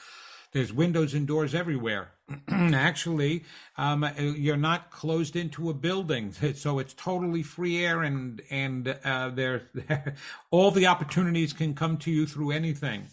There's 0.53 0.73
windows 0.73 1.15
and 1.15 1.29
doors 1.29 1.55
everywhere. 1.55 2.11
Actually, 2.49 3.45
um, 3.77 4.09
you're 4.19 4.57
not 4.57 4.91
closed 4.91 5.37
into 5.37 5.71
a 5.71 5.75
building, 5.75 6.33
so 6.55 6.79
it's 6.79 6.95
totally 6.95 7.43
free 7.43 7.85
air, 7.85 8.03
and 8.03 8.43
and 8.51 8.97
uh, 9.05 9.31
there, 9.31 9.69
all 10.51 10.71
the 10.71 10.87
opportunities 10.87 11.53
can 11.53 11.75
come 11.75 11.97
to 11.99 12.11
you 12.11 12.27
through 12.27 12.51
anything. 12.51 13.07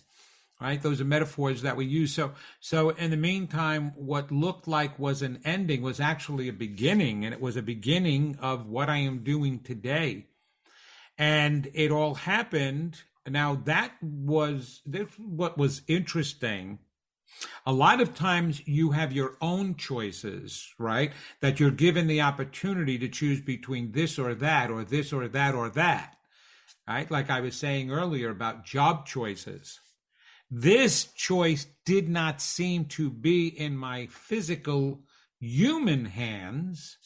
Right? 0.60 0.82
Those 0.82 1.00
are 1.00 1.06
metaphors 1.06 1.62
that 1.62 1.78
we 1.78 1.86
use. 1.86 2.16
So, 2.16 2.32
so 2.60 2.90
in 2.90 3.12
the 3.12 3.18
meantime, 3.18 3.92
what 3.96 4.32
looked 4.32 4.68
like 4.68 4.98
was 4.98 5.22
an 5.22 5.40
ending 5.46 5.84
was 5.84 6.00
actually 6.00 6.48
a 6.48 6.54
beginning, 6.54 7.24
and 7.24 7.34
it 7.34 7.40
was 7.40 7.58
a 7.58 7.62
beginning 7.62 8.40
of 8.42 8.68
what 8.68 8.90
I 8.90 8.98
am 8.98 9.20
doing 9.20 9.60
today. 9.60 10.26
And 11.16 11.70
it 11.76 11.92
all 11.92 12.16
happened. 12.16 13.02
Now 13.28 13.56
that 13.66 13.92
was 14.02 14.82
this, 14.86 15.08
what 15.20 15.60
was 15.60 15.84
interesting 15.88 16.80
a 17.66 17.74
lot 17.74 18.02
of 18.02 18.16
times 18.16 18.66
you 18.68 18.92
have 18.92 19.14
your 19.14 19.38
own 19.42 19.76
choices, 19.76 20.74
right? 20.78 21.12
That 21.42 21.60
you're 21.60 21.72
given 21.72 22.08
the 22.08 22.22
opportunity 22.22 22.98
to 23.00 23.10
choose 23.10 23.42
between 23.42 23.92
this 23.92 24.18
or 24.18 24.34
that, 24.36 24.72
or 24.72 24.84
this 24.84 25.14
or 25.14 25.28
that 25.28 25.54
or 25.54 25.70
that, 25.72 26.16
right? 26.88 27.10
Like 27.10 27.30
I 27.30 27.42
was 27.42 27.56
saying 27.56 27.92
earlier 27.92 28.30
about 28.30 28.66
job 28.66 29.06
choices. 29.06 29.80
This 30.50 31.06
choice 31.14 31.68
did 31.86 32.08
not 32.08 32.42
seem 32.42 32.86
to 32.86 33.10
be 33.10 33.48
in 33.48 33.78
my 33.78 34.08
physical 34.08 35.02
human 35.40 36.06
hands 36.06 36.98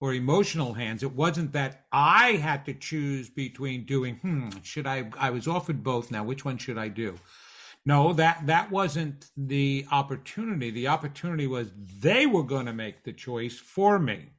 or 0.00 0.12
emotional 0.12 0.74
hands. 0.74 1.02
It 1.02 1.12
wasn't 1.12 1.52
that 1.52 1.86
I 1.92 2.32
had 2.32 2.66
to 2.66 2.74
choose 2.74 3.30
between 3.30 3.86
doing, 3.86 4.16
hmm, 4.16 4.48
should 4.62 4.86
I, 4.86 5.10
I 5.18 5.30
was 5.30 5.46
offered 5.46 5.84
both 5.84 6.10
now, 6.10 6.24
which 6.24 6.44
one 6.44 6.58
should 6.58 6.76
I 6.76 6.88
do? 6.88 7.18
No, 7.86 8.14
that 8.14 8.46
that 8.46 8.70
wasn't 8.70 9.26
the 9.36 9.86
opportunity. 9.90 10.70
The 10.70 10.88
opportunity 10.88 11.46
was 11.46 11.70
they 11.76 12.24
were 12.24 12.42
going 12.42 12.66
to 12.66 12.72
make 12.72 13.04
the 13.04 13.12
choice 13.12 13.58
for 13.58 13.98
me. 13.98 14.30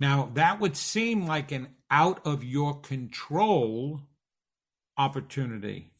Now, 0.00 0.30
that 0.34 0.58
would 0.58 0.76
seem 0.76 1.26
like 1.26 1.52
an 1.52 1.68
out 1.90 2.26
of 2.26 2.42
your 2.42 2.80
control 2.80 4.02
opportunity 4.96 5.92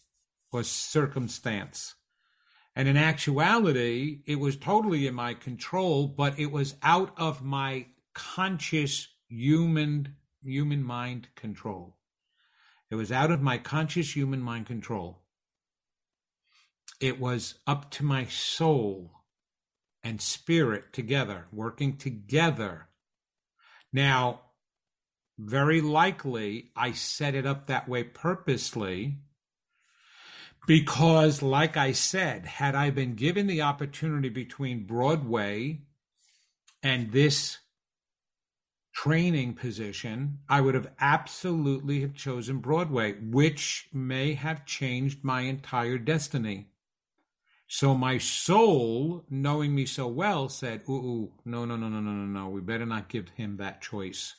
or 0.52 0.64
circumstance. 0.64 1.94
And 2.74 2.88
in 2.88 2.96
actuality, 2.96 4.22
it 4.26 4.36
was 4.36 4.56
totally 4.56 5.06
in 5.06 5.14
my 5.14 5.34
control, 5.34 6.08
but 6.08 6.38
it 6.38 6.50
was 6.50 6.76
out 6.82 7.12
of 7.16 7.42
my 7.42 7.86
conscious 8.14 9.08
human 9.28 10.16
human 10.42 10.82
mind 10.82 11.28
control. 11.36 11.96
It 12.90 12.96
was 12.96 13.12
out 13.12 13.30
of 13.30 13.42
my 13.42 13.58
conscious 13.58 14.16
human 14.16 14.40
mind 14.40 14.66
control 14.66 15.19
it 17.00 17.19
was 17.19 17.54
up 17.66 17.90
to 17.92 18.04
my 18.04 18.26
soul 18.26 19.11
and 20.02 20.21
spirit 20.21 20.92
together, 20.92 21.47
working 21.52 21.97
together. 21.97 22.88
Now, 23.92 24.42
very 25.38 25.80
likely 25.80 26.71
I 26.76 26.92
set 26.92 27.35
it 27.35 27.47
up 27.47 27.66
that 27.66 27.88
way 27.88 28.04
purposely 28.04 29.16
because, 30.66 31.42
like 31.42 31.76
I 31.76 31.92
said, 31.92 32.45
had 32.45 32.75
I 32.75 32.90
been 32.90 33.14
given 33.14 33.47
the 33.47 33.62
opportunity 33.62 34.28
between 34.28 34.85
Broadway 34.85 35.80
and 36.83 37.12
this 37.12 37.59
training 38.95 39.54
position, 39.54 40.40
I 40.49 40.61
would 40.61 40.75
have 40.75 40.92
absolutely 41.00 42.02
have 42.02 42.14
chosen 42.14 42.59
Broadway, 42.59 43.14
which 43.14 43.88
may 43.92 44.35
have 44.35 44.66
changed 44.66 45.25
my 45.25 45.42
entire 45.42 45.97
destiny. 45.97 46.66
So 47.72 47.94
my 47.94 48.18
soul, 48.18 49.24
knowing 49.30 49.72
me 49.76 49.86
so 49.86 50.08
well, 50.08 50.48
said, 50.48 50.82
ooh, 50.88 50.92
ooh, 50.92 51.32
no, 51.44 51.64
no, 51.64 51.76
no, 51.76 51.88
no, 51.88 52.00
no, 52.00 52.10
no, 52.10 52.26
no. 52.26 52.48
We 52.48 52.60
better 52.60 52.84
not 52.84 53.08
give 53.08 53.28
him 53.28 53.58
that 53.58 53.80
choice 53.80 54.34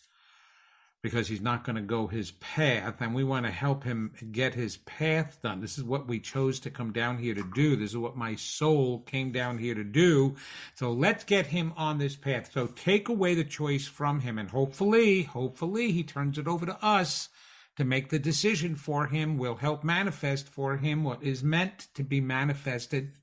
because 1.01 1.29
he's 1.29 1.39
not 1.39 1.63
going 1.63 1.77
to 1.77 1.81
go 1.81 2.07
his 2.07 2.31
path 2.31 3.00
and 3.00 3.15
we 3.15 3.23
want 3.23 3.45
to 3.45 3.51
help 3.51 3.85
him 3.85 4.11
get 4.33 4.53
his 4.53 4.75
path 4.75 5.39
done. 5.41 5.61
This 5.61 5.77
is 5.77 5.85
what 5.85 6.09
we 6.09 6.19
chose 6.19 6.59
to 6.59 6.69
come 6.69 6.91
down 6.91 7.19
here 7.19 7.33
to 7.33 7.50
do. 7.55 7.77
This 7.77 7.91
is 7.91 7.97
what 7.97 8.17
my 8.17 8.35
soul 8.35 9.00
came 9.00 9.31
down 9.31 9.59
here 9.59 9.75
to 9.75 9.85
do. 9.85 10.35
So 10.75 10.91
let's 10.91 11.23
get 11.23 11.47
him 11.47 11.71
on 11.77 12.00
this 12.00 12.17
path. 12.17 12.51
So 12.51 12.67
take 12.67 13.07
away 13.07 13.33
the 13.33 13.45
choice 13.45 13.88
from 13.88 14.19
him 14.19 14.38
and 14.39 14.50
hopefully, 14.50 15.23
hopefully 15.23 15.93
he 15.93 16.03
turns 16.03 16.38
it 16.38 16.50
over 16.50 16.65
to 16.65 16.77
us 16.85 17.29
to 17.77 17.85
make 17.85 18.09
the 18.09 18.19
decision 18.19 18.75
for 18.75 19.07
him. 19.07 19.38
We'll 19.38 19.55
help 19.55 19.85
manifest 19.85 20.50
for 20.50 20.75
him 20.75 21.05
what 21.05 21.23
is 21.23 21.43
meant 21.43 21.88
to 21.93 22.03
be 22.03 22.19
manifested. 22.19 23.13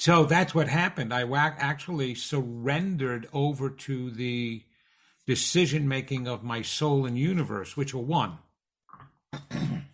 So 0.00 0.24
that's 0.24 0.54
what 0.54 0.68
happened. 0.68 1.12
I 1.12 1.24
actually 1.58 2.14
surrendered 2.14 3.28
over 3.34 3.68
to 3.68 4.10
the 4.10 4.64
decision 5.26 5.86
making 5.88 6.26
of 6.26 6.42
my 6.42 6.62
soul 6.62 7.04
and 7.04 7.18
universe, 7.18 7.76
which 7.76 7.92
are 7.92 7.98
one. 7.98 8.38
and 9.50 9.84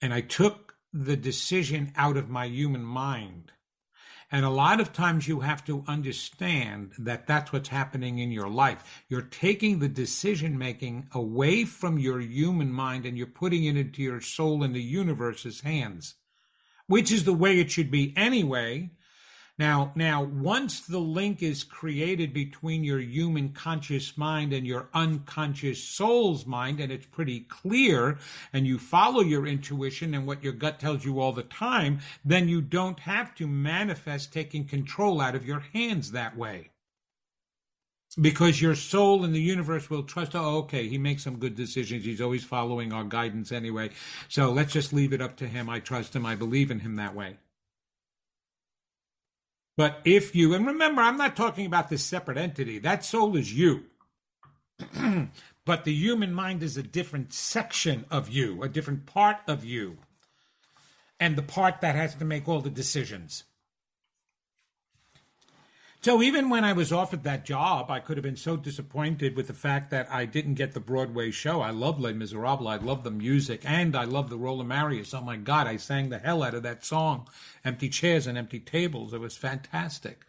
I 0.00 0.22
took 0.22 0.76
the 0.90 1.18
decision 1.18 1.92
out 1.96 2.16
of 2.16 2.30
my 2.30 2.46
human 2.46 2.82
mind. 2.82 3.52
And 4.32 4.46
a 4.46 4.50
lot 4.50 4.80
of 4.80 4.94
times 4.94 5.28
you 5.28 5.40
have 5.40 5.62
to 5.66 5.84
understand 5.86 6.92
that 6.96 7.26
that's 7.26 7.52
what's 7.52 7.68
happening 7.68 8.20
in 8.20 8.32
your 8.32 8.48
life. 8.48 9.04
You're 9.10 9.20
taking 9.20 9.80
the 9.80 9.88
decision 9.88 10.56
making 10.56 11.08
away 11.12 11.66
from 11.66 11.98
your 11.98 12.20
human 12.20 12.72
mind 12.72 13.04
and 13.04 13.18
you're 13.18 13.26
putting 13.26 13.64
it 13.64 13.76
into 13.76 14.00
your 14.00 14.22
soul 14.22 14.62
and 14.62 14.74
the 14.74 14.80
universe's 14.80 15.60
hands, 15.60 16.14
which 16.86 17.10
is 17.12 17.24
the 17.24 17.32
way 17.32 17.58
it 17.58 17.70
should 17.70 17.90
be 17.90 18.12
anyway. 18.16 18.90
Now, 19.58 19.92
now, 19.94 20.22
once 20.22 20.82
the 20.82 20.98
link 20.98 21.42
is 21.42 21.64
created 21.64 22.34
between 22.34 22.84
your 22.84 23.00
human 23.00 23.50
conscious 23.50 24.18
mind 24.18 24.52
and 24.52 24.66
your 24.66 24.90
unconscious 24.92 25.82
soul's 25.82 26.44
mind, 26.44 26.78
and 26.78 26.92
it's 26.92 27.06
pretty 27.06 27.40
clear, 27.40 28.18
and 28.52 28.66
you 28.66 28.78
follow 28.78 29.22
your 29.22 29.46
intuition 29.46 30.12
and 30.12 30.26
what 30.26 30.44
your 30.44 30.52
gut 30.52 30.78
tells 30.78 31.06
you 31.06 31.20
all 31.20 31.32
the 31.32 31.42
time, 31.42 32.00
then 32.22 32.50
you 32.50 32.60
don't 32.60 33.00
have 33.00 33.34
to 33.36 33.46
manifest 33.46 34.30
taking 34.30 34.66
control 34.66 35.22
out 35.22 35.34
of 35.34 35.46
your 35.46 35.60
hands 35.60 36.12
that 36.12 36.36
way. 36.36 36.68
Because 38.18 38.62
your 38.62 38.74
soul 38.74 39.24
and 39.24 39.34
the 39.34 39.40
universe 39.40 39.90
will 39.90 40.02
trust, 40.02 40.34
oh, 40.34 40.58
okay, 40.58 40.88
he 40.88 40.96
makes 40.96 41.22
some 41.22 41.38
good 41.38 41.54
decisions. 41.54 42.04
He's 42.04 42.20
always 42.20 42.44
following 42.44 42.92
our 42.92 43.04
guidance 43.04 43.52
anyway. 43.52 43.90
So 44.28 44.50
let's 44.50 44.72
just 44.72 44.94
leave 44.94 45.12
it 45.12 45.20
up 45.20 45.36
to 45.36 45.46
him. 45.46 45.68
I 45.68 45.80
trust 45.80 46.16
him. 46.16 46.24
I 46.24 46.34
believe 46.34 46.70
in 46.70 46.80
him 46.80 46.96
that 46.96 47.14
way. 47.14 47.36
But 49.76 50.00
if 50.04 50.34
you, 50.34 50.54
and 50.54 50.66
remember, 50.66 51.02
I'm 51.02 51.18
not 51.18 51.36
talking 51.36 51.66
about 51.66 51.90
this 51.90 52.02
separate 52.02 52.38
entity, 52.38 52.78
that 52.78 53.04
soul 53.04 53.36
is 53.36 53.52
you. 53.52 53.84
but 55.64 55.84
the 55.84 55.92
human 55.92 56.32
mind 56.32 56.62
is 56.62 56.76
a 56.76 56.82
different 56.82 57.32
section 57.32 58.06
of 58.10 58.30
you, 58.30 58.62
a 58.62 58.68
different 58.68 59.04
part 59.04 59.38
of 59.46 59.64
you, 59.64 59.98
and 61.20 61.36
the 61.36 61.42
part 61.42 61.82
that 61.82 61.94
has 61.94 62.14
to 62.14 62.24
make 62.24 62.48
all 62.48 62.60
the 62.60 62.70
decisions. 62.70 63.44
So 66.02 66.22
even 66.22 66.50
when 66.50 66.62
I 66.62 66.72
was 66.72 66.92
offered 66.92 67.24
that 67.24 67.44
job, 67.44 67.90
I 67.90 67.98
could 67.98 68.16
have 68.16 68.22
been 68.22 68.36
so 68.36 68.56
disappointed 68.56 69.34
with 69.34 69.48
the 69.48 69.52
fact 69.52 69.90
that 69.90 70.06
I 70.08 70.24
didn't 70.24 70.54
get 70.54 70.72
the 70.72 70.78
Broadway 70.78 71.32
show. 71.32 71.60
I 71.62 71.70
love 71.70 71.98
Les 71.98 72.12
Miserables. 72.12 72.68
I 72.68 72.76
love 72.76 73.02
the 73.02 73.10
music, 73.10 73.62
and 73.64 73.96
I 73.96 74.04
love 74.04 74.30
the 74.30 74.36
role 74.36 74.60
of 74.60 74.68
Marius. 74.68 75.12
Oh 75.12 75.20
my 75.20 75.36
God, 75.36 75.66
I 75.66 75.78
sang 75.78 76.10
the 76.10 76.20
hell 76.20 76.44
out 76.44 76.54
of 76.54 76.62
that 76.62 76.84
song, 76.84 77.26
"Empty 77.64 77.88
Chairs 77.88 78.28
and 78.28 78.38
Empty 78.38 78.60
Tables." 78.60 79.12
It 79.12 79.20
was 79.20 79.36
fantastic. 79.36 80.24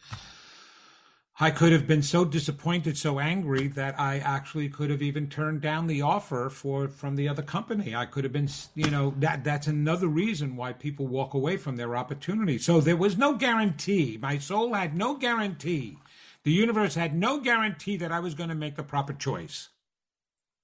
I 1.39 1.51
could 1.51 1.71
have 1.71 1.85
been 1.85 2.01
so 2.01 2.25
disappointed, 2.25 2.97
so 2.97 3.19
angry 3.19 3.67
that 3.67 3.99
I 3.99 4.17
actually 4.17 4.69
could 4.69 4.89
have 4.89 5.03
even 5.03 5.29
turned 5.29 5.61
down 5.61 5.85
the 5.85 6.01
offer 6.01 6.49
for 6.49 6.87
from 6.87 7.15
the 7.15 7.29
other 7.29 7.43
company. 7.43 7.95
I 7.95 8.07
could 8.07 8.23
have 8.23 8.33
been, 8.33 8.49
you 8.73 8.89
know, 8.89 9.13
that 9.19 9.43
that's 9.43 9.67
another 9.67 10.07
reason 10.07 10.55
why 10.55 10.73
people 10.73 11.05
walk 11.05 11.35
away 11.35 11.57
from 11.57 11.75
their 11.75 11.95
opportunity. 11.95 12.57
So 12.57 12.81
there 12.81 12.97
was 12.97 13.19
no 13.19 13.35
guarantee. 13.35 14.17
My 14.19 14.39
soul 14.39 14.73
had 14.73 14.95
no 14.95 15.13
guarantee. 15.13 15.99
The 16.43 16.51
universe 16.51 16.95
had 16.95 17.13
no 17.15 17.39
guarantee 17.39 17.97
that 17.97 18.11
I 18.11 18.19
was 18.19 18.33
going 18.33 18.49
to 18.49 18.55
make 18.55 18.75
the 18.75 18.81
proper 18.81 19.13
choice. 19.13 19.69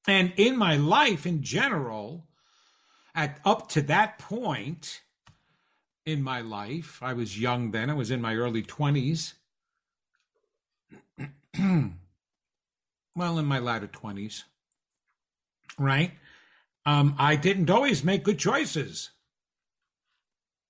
And 0.08 0.34
in 0.38 0.58
my 0.58 0.76
life 0.76 1.28
in 1.28 1.44
general, 1.44 2.26
at 3.14 3.40
up 3.46 3.70
to 3.70 3.82
that 3.84 4.18
point 4.18 5.02
in 6.04 6.24
my 6.24 6.42
life, 6.42 7.00
I 7.04 7.14
was 7.14 7.40
young 7.40 7.70
then, 7.70 7.92
I 7.92 7.94
was 7.94 8.10
in 8.10 8.22
my 8.22 8.34
early 8.34 8.64
20s 8.64 9.34
well, 13.16 13.38
in 13.38 13.46
my 13.46 13.60
latter 13.60 13.88
20s, 13.88 14.44
right? 15.78 16.12
Um, 16.86 17.16
I 17.18 17.36
didn't 17.36 17.70
always 17.70 18.04
make 18.04 18.24
good 18.24 18.40
choices. 18.40 19.12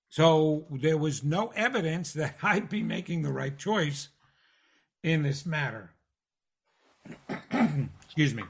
So 0.08 0.66
there 0.70 0.98
was 0.98 1.24
no 1.24 1.48
evidence 1.56 2.12
that 2.14 2.36
I'd 2.42 2.68
be 2.68 2.82
making 2.82 3.22
the 3.22 3.32
right 3.32 3.56
choice 3.56 4.08
in 5.02 5.22
this 5.22 5.44
matter. 5.44 5.90
Excuse 8.04 8.34
me. 8.34 8.44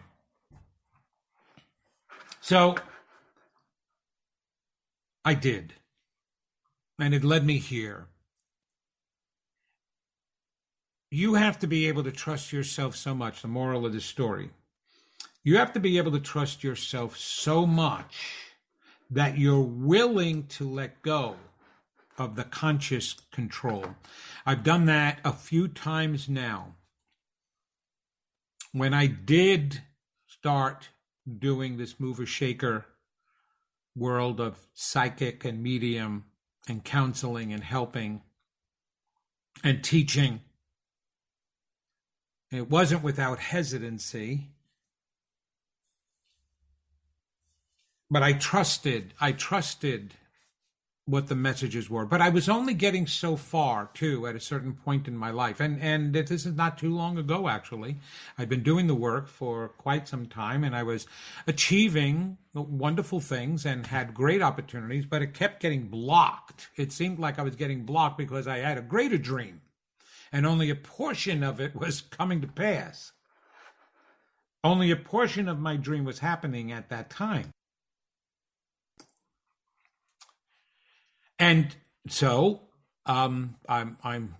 So 2.41 2.77
I 5.25 5.35
did. 5.35 5.73
And 6.99 7.15
it 7.15 7.25
led 7.25 7.45
me 7.45 7.59
here 7.59 8.09
you 11.15 11.35
have 11.35 11.59
to 11.59 11.67
be 11.67 11.87
able 11.87 12.03
to 12.05 12.13
trust 12.13 12.53
yourself 12.53 12.97
so 12.97 13.15
much. 13.15 13.43
The 13.43 13.49
moral 13.49 13.87
of 13.87 13.93
the 13.93 14.01
story 14.01 14.51
you 15.45 15.59
have 15.59 15.75
to 15.75 15.81
be 15.81 15.99
able 15.99 16.11
to 16.13 16.21
trust 16.21 16.65
yourself 16.65 17.19
so 17.19 17.67
much 17.67 18.17
that 19.11 19.37
you're 19.37 19.61
willing 19.61 20.47
to 20.47 20.69
let 20.69 21.03
go 21.03 21.37
of 22.17 22.35
the 22.35 22.45
conscious 22.45 23.15
control. 23.31 23.85
I've 24.47 24.63
done 24.63 24.87
that 24.87 25.19
a 25.23 25.33
few 25.33 25.69
times 25.69 26.31
now. 26.31 26.77
When 28.73 28.95
I 28.95 29.07
did 29.07 29.83
start 30.27 30.89
doing 31.39 31.77
this 31.77 32.01
mover 32.01 32.27
shaker 32.27 32.87
world 33.95 34.41
of 34.41 34.57
psychic 34.73 35.45
and 35.45 35.63
medium 35.63 36.25
and 36.67 36.83
counseling 36.83 37.53
and 37.53 37.63
helping 37.63 38.23
and 39.63 39.85
teaching, 39.85 40.41
it 42.55 42.71
wasn't 42.71 43.03
without 43.03 43.39
hesitancy. 43.39 44.49
But 48.11 48.23
I 48.23 48.35
trusted, 48.35 49.15
I 49.21 49.33
trusted 49.33 50.15
what 51.07 51.27
the 51.27 51.35
messages 51.35 51.91
were. 51.91 52.07
But 52.07 52.23
I 52.23 52.31
was 52.31 52.49
only 52.49 52.73
getting 52.73 53.07
so 53.07 53.37
far 53.37 53.91
too 53.93 54.27
at 54.27 54.35
a 54.35 54.41
certain 54.41 54.73
point 54.73 55.07
in 55.07 55.17
my 55.17 55.31
life. 55.31 55.61
And 55.61 55.81
and 55.81 56.15
this 56.15 56.31
is 56.31 56.47
not 56.47 56.79
too 56.79 56.95
long 56.95 57.19
ago 57.19 57.49
actually. 57.49 57.97
I'd 58.39 58.49
been 58.49 58.63
doing 58.63 58.87
the 58.87 58.95
work 58.95 59.29
for 59.29 59.69
quite 59.69 60.09
some 60.09 60.27
time 60.27 60.65
and 60.65 60.75
I 60.75 60.83
was 60.83 61.07
achieving 61.47 62.39
wonderful 62.55 63.21
things 63.21 63.67
and 63.67 63.87
had 63.87 64.15
great 64.15 64.41
opportunities, 64.41 65.05
but 65.05 65.21
it 65.21 65.35
kept 65.35 65.61
getting 65.61 65.89
blocked. 65.89 66.69
It 66.77 66.93
seemed 66.93 67.19
like 67.19 67.39
I 67.39 67.43
was 67.43 67.57
getting 67.57 67.85
blocked 67.85 68.17
because 68.17 68.47
I 68.47 68.59
had 68.59 68.79
a 68.79 68.83
greater 68.83 69.19
dream 69.19 69.61
and 70.35 70.45
only 70.45 70.69
a 70.69 70.75
portion 70.75 71.45
of 71.45 71.61
it 71.61 71.77
was 71.77 72.01
coming 72.01 72.41
to 72.41 72.49
pass. 72.49 73.13
Only 74.65 74.91
a 74.91 74.97
portion 74.97 75.49
of 75.49 75.61
my 75.61 75.77
dream 75.77 76.05
was 76.05 76.19
happening 76.19 76.73
at 76.73 76.89
that 76.89 77.09
time. 77.09 77.53
And 81.39 81.77
so 82.09 82.63
um, 83.07 83.55
I'm, 83.69 83.97
I'm 84.03 84.35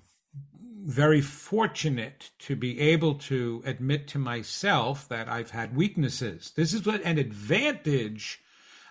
very 0.85 1.21
fortunate 1.21 2.33
to 2.41 2.57
be 2.57 2.81
able 2.81 3.15
to 3.15 3.63
admit 3.65 4.09
to 4.09 4.19
myself 4.19 5.09
that 5.09 5.29
I've 5.29 5.53
had 5.53 5.77
weaknesses. 5.77 6.53
This 6.57 6.75
is 6.75 6.85
what 6.85 7.03
an 7.05 7.19
advantage 7.19 8.41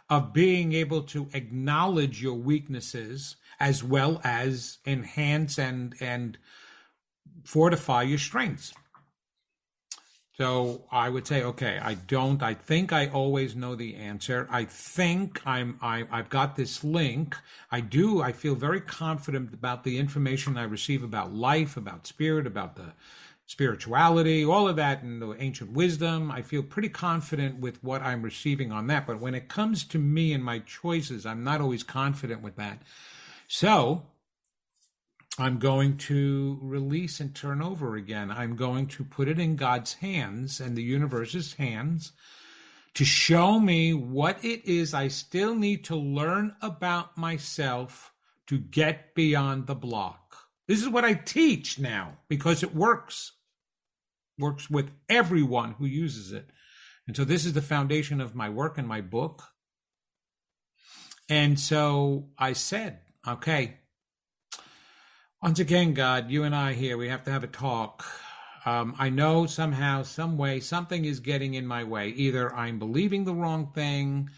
of 0.10 0.32
being 0.32 0.72
able 0.72 1.02
to 1.04 1.28
acknowledge 1.34 2.22
your 2.22 2.36
weaknesses 2.36 3.36
as 3.60 3.84
well 3.84 4.22
as 4.24 4.78
enhance 4.86 5.60
and 5.60 5.96
and 6.00 6.38
fortify 7.44 8.04
your 8.04 8.18
strengths. 8.18 8.74
So 10.36 10.86
I 10.92 11.10
would 11.10 11.28
say, 11.28 11.44
okay, 11.44 11.80
I 11.80 11.94
don't. 11.94 12.42
I 12.42 12.56
think 12.56 12.92
I 12.92 13.08
always 13.08 13.56
know 13.56 13.76
the 13.76 13.96
answer. 13.96 14.48
I 14.50 14.66
think 14.66 15.46
I'm. 15.46 15.78
I, 15.80 16.06
I've 16.12 16.30
got 16.30 16.56
this 16.56 16.84
link. 16.84 17.38
I 17.72 17.82
do. 17.82 18.20
I 18.22 18.32
feel 18.32 18.56
very 18.56 18.82
confident 18.82 19.54
about 19.54 19.84
the 19.84 20.00
information 20.00 20.58
I 20.58 20.64
receive 20.64 21.04
about 21.04 21.34
life, 21.34 21.78
about 21.78 22.08
spirit, 22.08 22.48
about 22.48 22.76
the 22.78 22.94
spirituality, 23.46 24.44
all 24.44 24.68
of 24.68 24.76
that, 24.78 25.04
and 25.04 25.22
the 25.22 25.36
ancient 25.40 25.72
wisdom. 25.72 26.32
I 26.32 26.42
feel 26.42 26.64
pretty 26.64 26.90
confident 26.90 27.60
with 27.60 27.84
what 27.84 28.02
I'm 28.02 28.24
receiving 28.24 28.72
on 28.72 28.88
that. 28.88 29.06
But 29.06 29.20
when 29.20 29.36
it 29.36 29.48
comes 29.48 29.84
to 29.86 30.00
me 30.00 30.34
and 30.34 30.44
my 30.44 30.60
choices, 30.60 31.28
I'm 31.28 31.44
not 31.44 31.62
always 31.62 31.84
confident 31.84 32.42
with 32.42 32.56
that. 32.56 32.82
So 33.48 34.08
I'm 35.40 35.58
going 35.58 35.98
to 35.98 36.60
release 36.62 37.20
and 37.20 37.34
turn 37.34 37.62
over 37.62 37.96
again. 37.96 38.30
I'm 38.30 38.56
going 38.56 38.88
to 38.88 39.04
put 39.04 39.28
it 39.28 39.40
in 39.40 39.56
God's 39.56 39.96
hands 39.96 40.60
and 40.60 40.76
the 40.76 40.84
universe's 40.84 41.56
hands 41.56 42.12
to 42.94 43.04
show 43.04 43.60
me 43.60 43.94
what 43.94 44.44
it 44.46 44.64
is 44.66 44.94
I 44.94 45.08
still 45.08 45.56
need 45.56 45.84
to 45.86 45.96
learn 45.96 46.56
about 46.62 47.18
myself 47.18 48.14
to 48.48 48.60
get 48.60 49.16
beyond 49.16 49.66
the 49.66 49.76
block. 49.76 50.38
This 50.68 50.82
is 50.82 50.90
what 50.90 51.04
I 51.04 51.16
teach 51.16 51.80
now 51.80 52.20
because 52.28 52.62
it 52.62 52.76
works. 52.76 53.32
Works 54.38 54.70
with 54.70 54.92
everyone 55.10 55.76
who 55.80 55.86
uses 55.86 56.32
it. 56.32 56.50
And 57.08 57.16
so 57.16 57.26
this 57.26 57.46
is 57.46 57.54
the 57.54 57.62
foundation 57.62 58.22
of 58.22 58.36
my 58.36 58.50
work 58.50 58.78
and 58.78 58.88
my 58.88 59.02
book. 59.02 59.44
And 61.28 61.60
so 61.60 62.30
I 62.38 62.54
said, 62.54 63.00
okay, 63.28 63.80
once 65.44 65.60
again, 65.60 65.94
God, 65.94 66.32
you 66.32 66.44
and 66.44 66.56
I 66.56 66.72
here, 66.72 66.96
we 66.96 67.10
have 67.10 67.26
to 67.26 67.32
have 67.32 67.44
a 67.44 67.48
talk. 67.48 68.06
Um, 68.66 68.96
I 68.98 69.10
know 69.10 69.46
somehow, 69.46 70.04
some 70.04 70.38
way, 70.38 70.62
something 70.62 71.04
is 71.04 71.20
getting 71.20 71.54
in 71.54 71.68
my 71.68 71.84
way. 71.84 72.08
Either 72.08 72.56
I'm 72.56 72.80
believing 72.80 73.26
the 73.26 73.34
wrong 73.34 73.70
thing, 73.76 74.30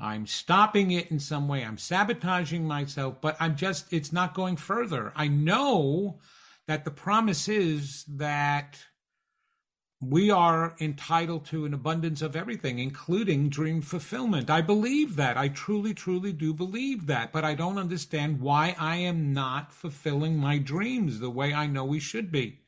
I'm 0.00 0.26
stopping 0.26 0.92
it 0.92 1.10
in 1.10 1.20
some 1.20 1.46
way. 1.46 1.62
I'm 1.62 1.76
sabotaging 1.76 2.64
myself, 2.66 3.20
but 3.20 3.36
I'm 3.38 3.54
just, 3.54 3.92
it's 3.92 4.14
not 4.14 4.32
going 4.32 4.56
further. 4.56 5.12
I 5.14 5.28
know 5.28 6.20
that 6.66 6.86
the 6.86 6.90
promise 6.90 7.48
is 7.48 8.04
that 8.04 8.78
we 10.10 10.30
are 10.30 10.74
entitled 10.80 11.44
to 11.46 11.64
an 11.64 11.74
abundance 11.74 12.22
of 12.22 12.36
everything, 12.36 12.78
including 12.78 13.48
dream 13.48 13.80
fulfillment. 13.82 14.50
I 14.50 14.60
believe 14.60 15.16
that. 15.16 15.36
I 15.36 15.48
truly, 15.48 15.94
truly 15.94 16.32
do 16.32 16.52
believe 16.52 17.06
that. 17.06 17.32
But 17.32 17.44
I 17.44 17.54
don't 17.54 17.78
understand 17.78 18.40
why 18.40 18.76
I 18.78 18.96
am 18.96 19.32
not 19.32 19.72
fulfilling 19.72 20.36
my 20.36 20.58
dreams 20.58 21.18
the 21.18 21.30
way 21.30 21.52
I 21.52 21.66
know 21.66 21.84
we 21.84 22.00
should 22.00 22.30
be. 22.30 22.60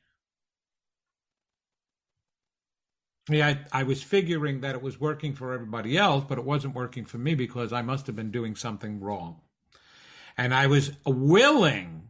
yeah, 3.29 3.49
I, 3.73 3.81
I, 3.81 3.83
was 3.83 4.03
figuring 4.03 4.63
that 4.63 4.75
it 4.75 4.83
was 4.83 4.99
working 4.99 5.35
for 5.35 5.53
everybody 5.53 5.99
else, 5.99 6.25
but 6.27 6.39
it 6.39 6.45
wasn't 6.45 6.75
working 6.75 7.05
for 7.05 7.19
me 7.19 7.35
because 7.35 7.73
I 7.73 7.83
must 7.83 8.07
have 8.07 8.17
been 8.17 8.31
doing 8.31 8.57
something 8.57 9.01
wrong. 9.01 9.41
And 10.37 10.55
I 10.55 10.67
was 10.67 10.93
willing 11.05 12.09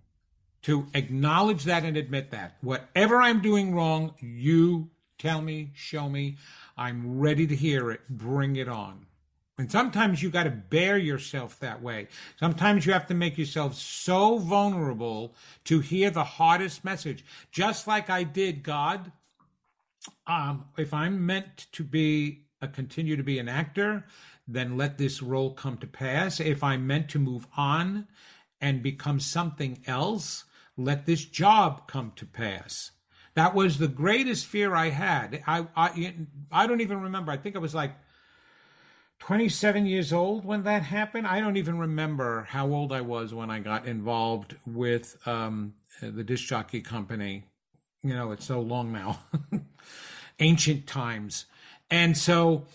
to 0.62 0.87
acknowledge 0.95 1.64
that 1.64 1.85
and 1.85 1.97
admit 1.97 2.31
that. 2.31 2.57
Whatever 2.61 3.21
I'm 3.21 3.41
doing 3.41 3.75
wrong, 3.75 4.14
you 4.21 4.91
tell 5.18 5.42
me, 5.42 5.70
show 5.74 6.09
me. 6.09 6.37
I'm 6.76 7.18
ready 7.18 7.46
to 7.46 7.57
hear 7.57 7.90
it. 7.90 8.00
Bring 8.09 8.57
it 8.57 8.68
on. 8.68 9.07
And 9.59 9.70
sometimes 9.70 10.22
you 10.22 10.31
got 10.31 10.44
to 10.44 10.50
bear 10.50 10.96
yourself 10.96 11.59
that 11.59 11.83
way. 11.83 12.07
Sometimes 12.38 12.87
you 12.87 12.92
have 12.92 13.09
to 13.09 13.14
make 13.14 13.37
yourself 13.37 13.74
so 13.74 14.38
vulnerable 14.38 15.35
to 15.64 15.81
hear 15.81 16.11
the 16.11 16.22
hardest 16.22 16.85
message. 16.85 17.24
Just 17.50 17.88
like 17.88 18.09
I 18.09 18.22
did, 18.22 18.62
God, 18.62 19.11
um, 20.28 20.66
if 20.76 20.94
I'm 20.94 21.26
meant 21.26 21.66
to 21.72 21.83
be 21.83 22.44
a 22.62 22.68
continue 22.68 23.16
to 23.16 23.24
be 23.24 23.40
an 23.40 23.48
actor, 23.48 24.04
then 24.46 24.76
let 24.76 24.96
this 24.96 25.22
role 25.22 25.52
come 25.52 25.76
to 25.78 25.87
pass. 25.88 26.38
If 26.38 26.62
I'm 26.62 26.87
meant 26.87 27.09
to 27.11 27.18
move 27.18 27.48
on 27.57 28.07
and 28.61 28.83
become 28.83 29.18
something 29.18 29.83
else, 29.87 30.44
let 30.76 31.04
this 31.04 31.24
job 31.24 31.88
come 31.88 32.12
to 32.16 32.26
pass. 32.26 32.92
That 33.38 33.55
was 33.55 33.79
the 33.79 33.87
greatest 33.87 34.46
fear 34.46 34.74
I 34.74 34.90
had. 34.90 35.44
I, 35.46 35.64
I, 35.77 36.14
I 36.51 36.66
don't 36.66 36.81
even 36.81 37.03
remember. 37.03 37.31
I 37.31 37.37
think 37.37 37.55
I 37.55 37.61
was 37.61 37.72
like 37.72 37.92
27 39.20 39.87
years 39.87 40.12
old 40.12 40.44
when 40.44 40.64
that 40.64 40.83
happened. 40.83 41.24
I 41.24 41.38
don't 41.38 41.57
even 41.57 41.79
remember 41.79 42.48
how 42.51 42.66
old 42.66 42.92
I 42.92 43.01
was 43.01 43.33
when 43.33 43.48
I 43.48 43.61
got 43.61 43.87
involved 43.87 44.57
with 44.66 45.16
um, 45.24 45.74
the 46.03 46.24
disc 46.24 46.48
jockey 46.48 46.81
company. 46.81 47.44
You 48.03 48.14
know, 48.14 48.33
it's 48.33 48.44
so 48.44 48.61
long 48.61 48.92
now. 48.92 49.20
ancient 50.40 50.88
times. 50.88 51.44
And 51.92 52.18
so, 52.18 52.66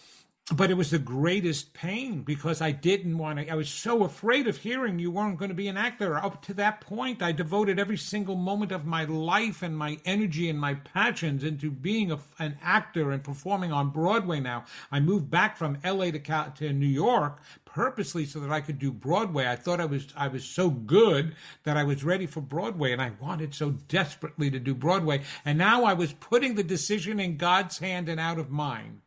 but 0.51 0.69
it 0.69 0.73
was 0.73 0.91
the 0.91 0.99
greatest 0.99 1.73
pain 1.73 2.21
because 2.21 2.59
I 2.59 2.71
didn't 2.71 3.17
want 3.17 3.39
to, 3.39 3.49
I 3.49 3.55
was 3.55 3.69
so 3.69 4.03
afraid 4.03 4.45
of 4.45 4.57
hearing 4.57 4.99
you 4.99 5.09
weren't 5.09 5.37
going 5.37 5.49
to 5.49 5.55
be 5.55 5.69
an 5.69 5.77
actor. 5.77 6.17
Up 6.17 6.41
to 6.43 6.53
that 6.55 6.81
point, 6.81 7.23
I 7.23 7.31
devoted 7.31 7.79
every 7.79 7.95
single 7.95 8.35
moment 8.35 8.73
of 8.73 8.85
my 8.85 9.05
life 9.05 9.63
and 9.63 9.77
my 9.77 9.99
energy 10.03 10.49
and 10.49 10.59
my 10.59 10.73
passions 10.73 11.45
into 11.45 11.71
being 11.71 12.11
a, 12.11 12.19
an 12.39 12.57
actor 12.61 13.11
and 13.11 13.23
performing 13.23 13.71
on 13.71 13.91
Broadway 13.91 14.41
now. 14.41 14.65
I 14.91 14.99
moved 14.99 15.29
back 15.29 15.55
from 15.55 15.77
LA 15.81 16.11
to, 16.11 16.53
to 16.57 16.73
New 16.73 16.87
York 16.87 17.39
purposely 17.63 18.25
so 18.25 18.41
that 18.41 18.51
I 18.51 18.59
could 18.59 18.79
do 18.79 18.91
Broadway. 18.91 19.47
I 19.47 19.55
thought 19.55 19.79
I 19.79 19.85
was 19.85 20.07
I 20.15 20.27
was 20.27 20.43
so 20.43 20.69
good 20.69 21.35
that 21.63 21.77
I 21.77 21.85
was 21.85 22.03
ready 22.03 22.25
for 22.25 22.41
Broadway 22.41 22.91
and 22.91 23.01
I 23.01 23.13
wanted 23.21 23.55
so 23.55 23.71
desperately 23.71 24.51
to 24.51 24.59
do 24.59 24.75
Broadway. 24.75 25.23
And 25.45 25.57
now 25.57 25.85
I 25.85 25.93
was 25.93 26.11
putting 26.11 26.55
the 26.55 26.63
decision 26.63 27.19
in 27.21 27.37
God's 27.37 27.79
hand 27.79 28.09
and 28.09 28.19
out 28.19 28.39
of 28.39 28.51
mine. 28.51 29.02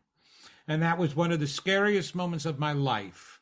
And 0.69 0.83
that 0.83 0.99
was 0.99 1.15
one 1.15 1.33
of 1.33 1.41
the 1.41 1.47
scariest 1.47 2.15
moments 2.15 2.45
of 2.45 2.59
my 2.59 2.73
life. 2.73 3.41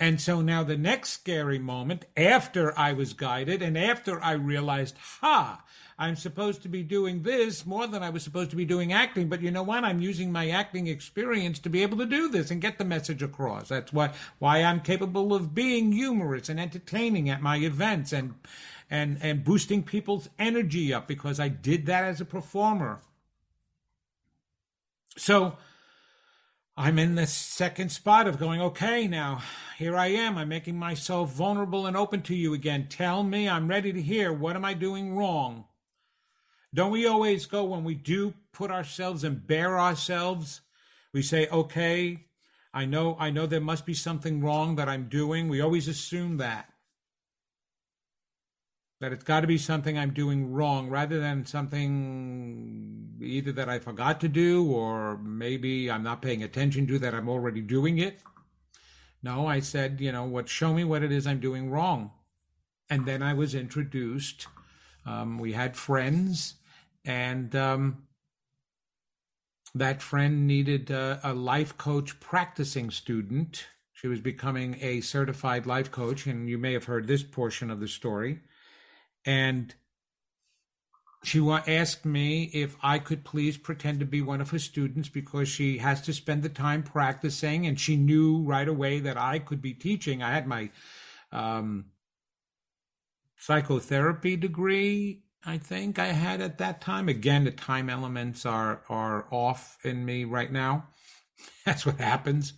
And 0.00 0.20
so 0.20 0.40
now 0.40 0.62
the 0.62 0.76
next 0.76 1.10
scary 1.10 1.58
moment, 1.58 2.04
after 2.16 2.76
I 2.78 2.92
was 2.92 3.14
guided 3.14 3.62
and 3.62 3.76
after 3.76 4.22
I 4.22 4.32
realized, 4.32 4.96
ha, 5.20 5.64
I'm 5.98 6.14
supposed 6.14 6.62
to 6.62 6.68
be 6.68 6.84
doing 6.84 7.22
this 7.22 7.66
more 7.66 7.88
than 7.88 8.04
I 8.04 8.10
was 8.10 8.22
supposed 8.22 8.50
to 8.50 8.56
be 8.56 8.64
doing 8.64 8.92
acting. 8.92 9.28
But 9.28 9.42
you 9.42 9.50
know 9.50 9.64
what? 9.64 9.82
I'm 9.82 10.00
using 10.00 10.30
my 10.30 10.50
acting 10.50 10.86
experience 10.86 11.58
to 11.60 11.68
be 11.68 11.82
able 11.82 11.98
to 11.98 12.06
do 12.06 12.28
this 12.28 12.52
and 12.52 12.60
get 12.60 12.78
the 12.78 12.84
message 12.84 13.20
across. 13.24 13.68
That's 13.70 13.92
why 13.92 14.12
why 14.38 14.62
I'm 14.62 14.80
capable 14.80 15.34
of 15.34 15.56
being 15.56 15.90
humorous 15.90 16.48
and 16.48 16.60
entertaining 16.60 17.28
at 17.28 17.42
my 17.42 17.56
events 17.56 18.12
and 18.12 18.36
and 18.88 19.18
and 19.20 19.42
boosting 19.42 19.82
people's 19.82 20.28
energy 20.38 20.94
up 20.94 21.08
because 21.08 21.40
I 21.40 21.48
did 21.48 21.86
that 21.86 22.04
as 22.04 22.20
a 22.20 22.24
performer. 22.24 23.00
So 25.16 25.56
I'm 26.80 27.00
in 27.00 27.16
the 27.16 27.26
second 27.26 27.90
spot 27.90 28.28
of 28.28 28.38
going, 28.38 28.60
okay, 28.60 29.08
now 29.08 29.42
here 29.78 29.96
I 29.96 30.06
am. 30.06 30.38
I'm 30.38 30.48
making 30.48 30.78
myself 30.78 31.32
vulnerable 31.32 31.86
and 31.86 31.96
open 31.96 32.22
to 32.22 32.36
you 32.36 32.54
again. 32.54 32.86
Tell 32.88 33.24
me, 33.24 33.48
I'm 33.48 33.66
ready 33.66 33.92
to 33.92 34.00
hear. 34.00 34.32
What 34.32 34.54
am 34.54 34.64
I 34.64 34.74
doing 34.74 35.16
wrong? 35.16 35.64
Don't 36.72 36.92
we 36.92 37.04
always 37.04 37.46
go 37.46 37.64
when 37.64 37.82
we 37.82 37.96
do 37.96 38.32
put 38.52 38.70
ourselves 38.70 39.24
and 39.24 39.44
bear 39.44 39.76
ourselves? 39.76 40.60
We 41.12 41.20
say, 41.20 41.48
okay, 41.48 42.26
I 42.72 42.84
know, 42.84 43.16
I 43.18 43.30
know 43.30 43.46
there 43.46 43.60
must 43.60 43.84
be 43.84 43.94
something 43.94 44.40
wrong 44.40 44.76
that 44.76 44.88
I'm 44.88 45.08
doing. 45.08 45.48
We 45.48 45.60
always 45.60 45.88
assume 45.88 46.36
that. 46.36 46.72
That 49.00 49.12
it's 49.12 49.24
got 49.24 49.40
to 49.40 49.46
be 49.46 49.58
something 49.58 49.96
I'm 49.96 50.12
doing 50.12 50.52
wrong 50.52 50.88
rather 50.88 51.20
than 51.20 51.46
something 51.46 53.16
either 53.20 53.52
that 53.52 53.68
I 53.68 53.78
forgot 53.78 54.20
to 54.20 54.28
do 54.28 54.70
or 54.72 55.18
maybe 55.18 55.90
I'm 55.90 56.02
not 56.02 56.22
paying 56.22 56.42
attention 56.42 56.86
to 56.88 56.98
that 56.98 57.14
I'm 57.14 57.28
already 57.28 57.60
doing 57.60 57.98
it. 57.98 58.20
No, 59.22 59.46
I 59.46 59.60
said, 59.60 60.00
you 60.00 60.10
know, 60.10 60.24
what, 60.24 60.48
show 60.48 60.74
me 60.74 60.84
what 60.84 61.02
it 61.02 61.12
is 61.12 61.26
I'm 61.26 61.40
doing 61.40 61.70
wrong. 61.70 62.12
And 62.90 63.06
then 63.06 63.22
I 63.22 63.34
was 63.34 63.54
introduced. 63.54 64.46
Um, 65.06 65.38
we 65.38 65.52
had 65.52 65.76
friends 65.76 66.54
and 67.04 67.54
um, 67.54 68.02
that 69.74 70.02
friend 70.02 70.46
needed 70.46 70.90
a, 70.90 71.20
a 71.22 71.32
life 71.32 71.76
coach 71.78 72.20
practicing 72.20 72.90
student. 72.90 73.66
She 73.92 74.08
was 74.08 74.20
becoming 74.20 74.76
a 74.80 75.00
certified 75.00 75.66
life 75.66 75.90
coach, 75.90 76.26
and 76.26 76.48
you 76.48 76.58
may 76.58 76.72
have 76.72 76.84
heard 76.84 77.06
this 77.06 77.22
portion 77.22 77.70
of 77.70 77.80
the 77.80 77.88
story. 77.88 78.40
And 79.24 79.74
she 81.24 81.40
asked 81.40 82.04
me 82.04 82.44
if 82.54 82.76
I 82.82 82.98
could 82.98 83.24
please 83.24 83.58
pretend 83.58 84.00
to 84.00 84.06
be 84.06 84.22
one 84.22 84.40
of 84.40 84.50
her 84.50 84.58
students 84.58 85.08
because 85.08 85.48
she 85.48 85.78
has 85.78 86.00
to 86.02 86.12
spend 86.12 86.42
the 86.42 86.48
time 86.48 86.82
practicing, 86.82 87.66
and 87.66 87.78
she 87.78 87.96
knew 87.96 88.42
right 88.42 88.68
away 88.68 89.00
that 89.00 89.16
I 89.16 89.38
could 89.38 89.60
be 89.60 89.74
teaching. 89.74 90.22
I 90.22 90.32
had 90.32 90.46
my 90.46 90.70
um, 91.32 91.86
psychotherapy 93.36 94.36
degree 94.36 95.22
I 95.44 95.58
think 95.58 95.98
I 95.98 96.08
had 96.08 96.40
at 96.40 96.58
that 96.58 96.80
time. 96.80 97.08
Again, 97.08 97.44
the 97.44 97.50
time 97.50 97.88
elements 97.88 98.44
are 98.44 98.82
are 98.88 99.26
off 99.30 99.78
in 99.84 100.04
me 100.04 100.24
right 100.24 100.50
now. 100.50 100.88
That's 101.64 101.86
what 101.86 101.98
happens. 101.98 102.52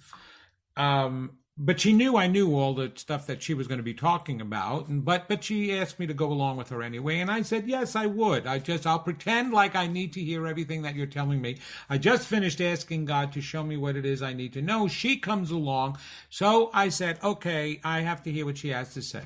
Um, 0.77 1.39
but 1.63 1.79
she 1.79 1.93
knew 1.93 2.17
I 2.17 2.27
knew 2.27 2.57
all 2.57 2.73
the 2.73 2.91
stuff 2.95 3.27
that 3.27 3.43
she 3.43 3.53
was 3.53 3.67
going 3.67 3.79
to 3.79 3.85
be 3.85 3.93
talking 3.93 4.41
about, 4.41 4.89
and 4.89 5.05
but 5.05 5.29
but 5.29 5.45
she 5.45 5.77
asked 5.77 5.99
me 5.99 6.07
to 6.07 6.15
go 6.15 6.33
along 6.33 6.57
with 6.57 6.71
her 6.71 6.83
anyway, 6.83 7.21
and 7.21 7.31
I 7.31 7.43
said 7.43 7.69
yes, 7.69 7.95
I 7.95 8.07
would. 8.07 8.47
I 8.47 8.59
just 8.59 8.87
I'll 8.87 8.99
pretend 8.99 9.53
like 9.53 9.77
I 9.77 9.87
need 9.87 10.15
to 10.15 10.23
hear 10.23 10.47
everything 10.47 10.81
that 10.83 10.95
you're 10.95 11.07
telling 11.07 11.43
me. 11.43 11.59
I 11.91 11.99
just 11.99 12.27
finished 12.27 12.63
asking 12.63 13.05
God 13.05 13.31
to 13.33 13.43
show 13.43 13.63
me 13.63 13.77
what 13.77 13.95
it 13.95 14.07
is 14.07 14.23
I 14.23 14.33
need 14.33 14.55
to 14.55 14.63
know. 14.63 14.89
She 14.89 15.19
comes 15.19 15.51
along, 15.51 15.99
so 16.31 16.71
I 16.73 16.89
said 16.89 17.19
okay, 17.23 17.79
I 17.85 18.01
have 18.01 18.23
to 18.23 18.33
hear 18.33 18.47
what 18.47 18.57
she 18.57 18.71
has 18.71 18.95
to 18.95 19.03
say. 19.03 19.25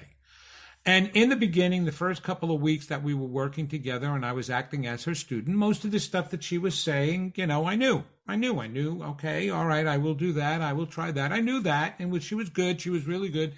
And 0.84 1.10
in 1.14 1.28
the 1.28 1.36
beginning, 1.36 1.84
the 1.84 1.92
first 1.92 2.24
couple 2.24 2.50
of 2.50 2.60
weeks 2.60 2.86
that 2.86 3.04
we 3.04 3.14
were 3.14 3.26
working 3.26 3.68
together 3.68 4.08
and 4.08 4.26
I 4.26 4.32
was 4.32 4.50
acting 4.50 4.86
as 4.86 5.04
her 5.04 5.14
student, 5.14 5.56
most 5.56 5.84
of 5.84 5.92
the 5.92 6.00
stuff 6.00 6.30
that 6.30 6.42
she 6.42 6.58
was 6.58 6.76
saying, 6.76 7.32
you 7.36 7.46
know, 7.46 7.64
I 7.64 7.76
knew. 7.76 8.04
I 8.26 8.36
knew, 8.36 8.58
I 8.58 8.66
knew, 8.66 9.02
okay, 9.02 9.50
all 9.50 9.66
right, 9.66 9.86
I 9.86 9.98
will 9.98 10.14
do 10.14 10.32
that. 10.32 10.62
I 10.62 10.72
will 10.72 10.86
try 10.86 11.10
that. 11.10 11.32
I 11.32 11.40
knew 11.40 11.60
that. 11.60 11.96
And 11.98 12.22
she 12.22 12.34
was 12.34 12.48
good. 12.48 12.80
She 12.80 12.90
was 12.90 13.06
really 13.06 13.28
good. 13.28 13.54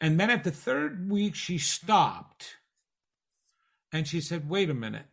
And 0.00 0.20
then 0.20 0.30
at 0.30 0.44
the 0.44 0.50
third 0.50 1.10
week, 1.10 1.34
she 1.34 1.58
stopped 1.58 2.56
and 3.90 4.06
she 4.06 4.20
said, 4.20 4.48
wait 4.48 4.68
a 4.68 4.74
minute. 4.74 5.06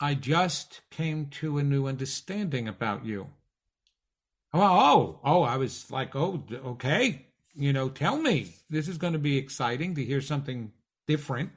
I 0.00 0.14
just 0.14 0.80
came 0.90 1.26
to 1.26 1.58
a 1.58 1.62
new 1.62 1.86
understanding 1.86 2.66
about 2.66 3.04
you. 3.04 3.28
Oh, 4.52 4.60
oh, 4.60 5.20
oh, 5.22 5.42
I 5.42 5.58
was 5.58 5.90
like, 5.90 6.16
oh, 6.16 6.42
okay, 6.52 7.26
you 7.54 7.72
know, 7.72 7.88
tell 7.88 8.16
me. 8.16 8.56
This 8.68 8.88
is 8.88 8.98
going 8.98 9.12
to 9.12 9.18
be 9.18 9.36
exciting 9.36 9.94
to 9.94 10.04
hear 10.04 10.20
something 10.20 10.72
different. 11.06 11.50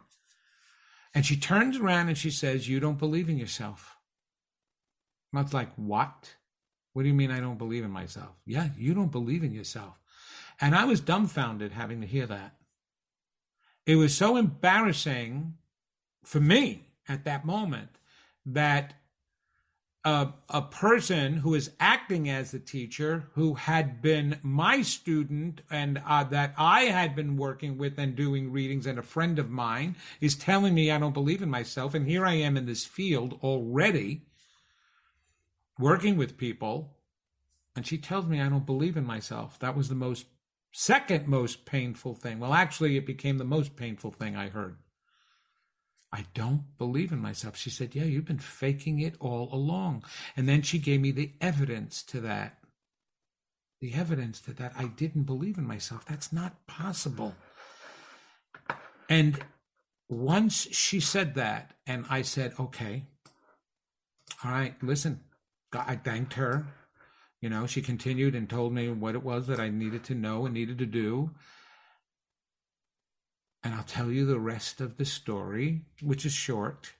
And 1.16 1.26
she 1.26 1.38
turns 1.38 1.78
around 1.78 2.10
and 2.10 2.18
she 2.18 2.32
says, 2.32 2.68
You 2.68 2.80
don't 2.80 2.98
believe 2.98 3.30
in 3.30 3.38
yourself. 3.38 3.93
I 5.40 5.44
was 5.44 5.54
like, 5.54 5.74
What? 5.76 6.36
What 6.94 7.02
do 7.04 7.08
you 7.08 7.16
mean 7.16 7.32
I 7.32 7.40
don't 7.40 7.58
believe 7.58 7.84
in 7.84 7.92
myself? 7.92 8.36
Yeah, 8.46 8.70
you 8.78 8.94
don't 8.94 9.12
believe 9.12 9.44
in 9.44 9.52
yourself. 9.52 10.00
And 10.62 10.76
I 10.76 10.86
was 10.86 11.02
dumbfounded 11.02 11.72
having 11.72 12.02
to 12.02 12.08
hear 12.08 12.28
that. 12.28 12.56
It 13.86 13.96
was 13.96 14.16
so 14.16 14.38
embarrassing 14.38 15.56
for 16.24 16.40
me 16.40 16.88
at 17.08 17.26
that 17.26 17.46
moment 17.46 17.90
that 18.46 18.94
a, 20.06 20.30
a 20.50 20.62
person 20.62 21.38
who 21.38 21.56
is 21.56 21.72
acting 21.80 22.30
as 22.30 22.52
the 22.52 22.60
teacher, 22.60 23.30
who 23.34 23.56
had 23.56 24.02
been 24.02 24.38
my 24.42 24.82
student 24.82 25.62
and 25.72 26.02
uh, 26.06 26.24
that 26.26 26.54
I 26.58 26.84
had 26.84 27.16
been 27.16 27.38
working 27.38 27.78
with 27.78 27.98
and 27.98 28.16
doing 28.16 28.52
readings, 28.52 28.86
and 28.86 29.00
a 29.00 29.04
friend 29.04 29.40
of 29.40 29.50
mine 29.50 29.96
is 30.22 30.36
telling 30.36 30.74
me 30.76 30.92
I 30.92 31.00
don't 31.00 31.14
believe 31.14 31.42
in 31.42 31.50
myself. 31.50 31.94
And 31.94 32.08
here 32.08 32.26
I 32.26 32.34
am 32.34 32.58
in 32.58 32.66
this 32.66 32.86
field 32.86 33.40
already 33.42 34.24
working 35.80 36.18
with 36.18 36.38
people, 36.38 36.98
and 37.76 37.86
she 37.86 37.98
tells 37.98 38.26
me 38.26 38.42
I 38.42 38.50
don't 38.50 38.66
believe 38.66 38.98
in 38.98 39.06
myself. 39.06 39.58
That 39.60 39.76
was 39.76 39.90
the 39.90 39.96
most 39.96 40.26
second 40.72 41.28
most 41.28 41.66
painful 41.66 42.16
thing. 42.16 42.40
Well, 42.40 42.54
actually, 42.54 42.98
it 42.98 43.06
became 43.06 43.38
the 43.38 43.46
most 43.46 43.76
painful 43.76 44.12
thing 44.12 44.36
I 44.36 44.50
heard. 44.50 44.78
I 46.12 46.26
don't 46.36 46.78
believe 46.78 47.12
in 47.12 47.20
myself. 47.20 47.58
She 47.58 47.72
said, 47.72 47.96
Yeah, 47.96 48.04
you've 48.04 48.26
been 48.26 48.38
faking 48.38 49.00
it 49.00 49.16
all 49.20 49.50
along. 49.52 50.04
And 50.38 50.48
then 50.48 50.62
she 50.62 50.78
gave 50.78 51.02
me 51.02 51.12
the 51.12 51.32
evidence 51.42 52.04
to 52.04 52.22
that. 52.22 52.60
The 53.82 53.96
evidence 53.96 54.40
to 54.42 54.54
that 54.54 54.74
I 54.78 54.86
didn't 54.86 55.24
believe 55.24 55.58
in 55.58 55.66
myself. 55.66 56.06
That's 56.06 56.32
not 56.32 56.68
possible. 56.68 57.36
And 59.10 59.44
once 60.08 60.68
she 60.72 61.00
said 61.00 61.34
that, 61.36 61.74
and 61.88 62.06
I 62.10 62.22
said, 62.22 62.54
Okay, 62.60 63.06
all 64.44 64.52
right, 64.52 64.76
listen, 64.84 65.22
I 65.76 65.96
thanked 65.96 66.34
her. 66.34 66.66
You 67.42 67.50
know, 67.50 67.68
she 67.68 67.82
continued 67.82 68.36
and 68.36 68.50
told 68.50 68.74
me 68.74 68.90
what 68.90 69.16
it 69.16 69.24
was 69.24 69.48
that 69.48 69.60
I 69.60 69.70
needed 69.70 70.04
to 70.06 70.16
know 70.16 70.46
and 70.46 70.54
needed 70.54 70.78
to 70.78 70.86
do. 70.86 71.32
And 73.64 73.74
I'll 73.74 73.84
tell 73.84 74.12
you 74.12 74.26
the 74.26 74.40
rest 74.40 74.82
of 74.82 74.98
the 74.98 75.06
story, 75.06 75.86
which 76.02 76.26
is 76.26 76.34
short, 76.34 76.94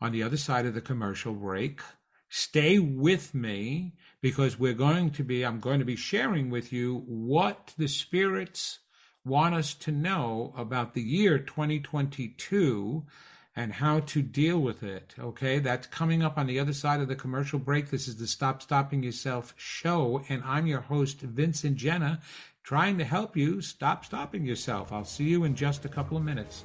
on 0.00 0.12
the 0.12 0.22
other 0.22 0.36
side 0.36 0.66
of 0.66 0.74
the 0.74 0.80
commercial 0.80 1.34
break. 1.34 1.80
Stay 2.28 2.78
with 2.78 3.34
me 3.34 3.94
because 4.20 4.58
we're 4.58 4.74
going 4.74 5.10
to 5.10 5.22
be, 5.22 5.44
I'm 5.44 5.60
going 5.60 5.78
to 5.78 5.84
be 5.84 5.96
sharing 5.96 6.50
with 6.50 6.72
you 6.72 7.04
what 7.06 7.74
the 7.78 7.88
spirits 7.88 8.80
want 9.24 9.54
us 9.54 9.74
to 9.74 9.90
know 9.90 10.52
about 10.56 10.94
the 10.94 11.02
year 11.02 11.38
2022 11.38 13.04
and 13.56 13.72
how 13.72 14.00
to 14.00 14.20
deal 14.20 14.60
with 14.60 14.82
it. 14.82 15.14
Okay, 15.18 15.58
that's 15.58 15.86
coming 15.86 16.22
up 16.22 16.36
on 16.36 16.46
the 16.46 16.60
other 16.60 16.74
side 16.74 17.00
of 17.00 17.08
the 17.08 17.16
commercial 17.16 17.58
break. 17.58 17.90
This 17.90 18.06
is 18.06 18.16
the 18.16 18.26
Stop 18.26 18.60
Stopping 18.60 19.02
Yourself 19.02 19.54
show, 19.56 20.22
and 20.28 20.42
I'm 20.44 20.66
your 20.66 20.82
host, 20.82 21.22
Vincent 21.22 21.78
Genna, 21.78 22.20
trying 22.62 22.98
to 22.98 23.04
help 23.04 23.36
you 23.36 23.62
stop 23.62 24.04
stopping 24.04 24.44
yourself. 24.44 24.92
I'll 24.92 25.04
see 25.04 25.24
you 25.24 25.44
in 25.44 25.54
just 25.54 25.86
a 25.86 25.88
couple 25.88 26.18
of 26.18 26.22
minutes. 26.22 26.64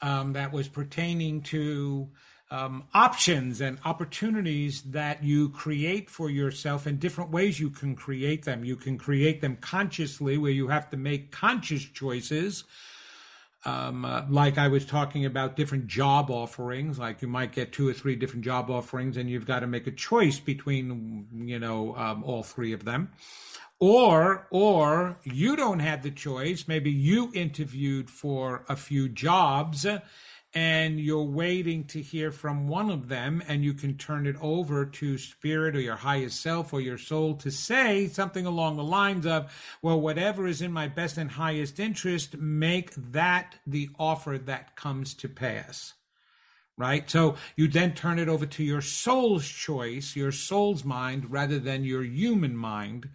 um, 0.00 0.32
that 0.34 0.52
was 0.52 0.68
pertaining 0.68 1.42
to 1.42 2.08
um, 2.50 2.84
options 2.94 3.60
and 3.60 3.78
opportunities 3.84 4.82
that 4.82 5.22
you 5.22 5.50
create 5.50 6.08
for 6.08 6.30
yourself 6.30 6.86
and 6.86 6.98
different 6.98 7.30
ways 7.30 7.60
you 7.60 7.70
can 7.70 7.94
create 7.94 8.44
them. 8.44 8.64
You 8.64 8.76
can 8.76 8.96
create 8.96 9.40
them 9.40 9.56
consciously, 9.56 10.38
where 10.38 10.50
you 10.50 10.68
have 10.68 10.88
to 10.90 10.96
make 10.96 11.30
conscious 11.30 11.84
choices. 11.84 12.64
Um, 13.64 14.04
uh, 14.04 14.22
like 14.28 14.56
I 14.56 14.68
was 14.68 14.84
talking 14.86 15.24
about 15.24 15.56
different 15.56 15.88
job 15.88 16.30
offerings, 16.30 16.98
like 16.98 17.22
you 17.22 17.28
might 17.28 17.52
get 17.52 17.72
two 17.72 17.88
or 17.88 17.92
three 17.92 18.14
different 18.14 18.44
job 18.44 18.70
offerings, 18.70 19.16
and 19.16 19.28
you've 19.28 19.46
got 19.46 19.60
to 19.60 19.66
make 19.66 19.86
a 19.86 19.90
choice 19.90 20.38
between, 20.38 21.26
you 21.32 21.58
know, 21.58 21.96
um, 21.96 22.22
all 22.22 22.42
three 22.42 22.72
of 22.72 22.84
them. 22.84 23.10
Or 23.80 24.46
or 24.50 25.18
you 25.22 25.54
don't 25.54 25.78
have 25.80 26.02
the 26.02 26.10
choice. 26.10 26.66
Maybe 26.66 26.90
you 26.90 27.30
interviewed 27.34 28.10
for 28.10 28.64
a 28.68 28.74
few 28.74 29.08
jobs 29.08 29.86
and 30.54 30.98
you're 30.98 31.22
waiting 31.22 31.84
to 31.84 32.00
hear 32.00 32.30
from 32.30 32.68
one 32.68 32.90
of 32.90 33.08
them 33.08 33.42
and 33.46 33.62
you 33.62 33.74
can 33.74 33.96
turn 33.96 34.26
it 34.26 34.36
over 34.40 34.86
to 34.86 35.18
spirit 35.18 35.76
or 35.76 35.80
your 35.80 35.96
highest 35.96 36.40
self 36.40 36.72
or 36.72 36.80
your 36.80 36.96
soul 36.96 37.34
to 37.34 37.50
say 37.50 38.08
something 38.08 38.46
along 38.46 38.76
the 38.76 38.82
lines 38.82 39.26
of 39.26 39.52
well 39.82 40.00
whatever 40.00 40.46
is 40.46 40.62
in 40.62 40.72
my 40.72 40.88
best 40.88 41.18
and 41.18 41.32
highest 41.32 41.78
interest 41.78 42.36
make 42.38 42.94
that 42.94 43.56
the 43.66 43.90
offer 43.98 44.38
that 44.38 44.74
comes 44.74 45.12
to 45.12 45.28
pass 45.28 45.94
right 46.78 47.10
so 47.10 47.36
you 47.54 47.68
then 47.68 47.92
turn 47.92 48.18
it 48.18 48.28
over 48.28 48.46
to 48.46 48.64
your 48.64 48.80
soul's 48.80 49.46
choice 49.46 50.16
your 50.16 50.32
soul's 50.32 50.82
mind 50.82 51.30
rather 51.30 51.58
than 51.58 51.84
your 51.84 52.02
human 52.02 52.56
mind 52.56 53.10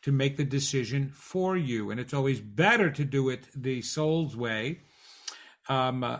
to 0.00 0.12
make 0.12 0.36
the 0.36 0.44
decision 0.44 1.08
for 1.08 1.56
you. 1.56 1.90
And 1.90 1.98
it's 1.98 2.14
always 2.14 2.40
better 2.40 2.90
to 2.90 3.04
do 3.04 3.28
it 3.28 3.48
the 3.54 3.82
soul's 3.82 4.36
way 4.36 4.80
um, 5.68 6.02
uh, 6.02 6.18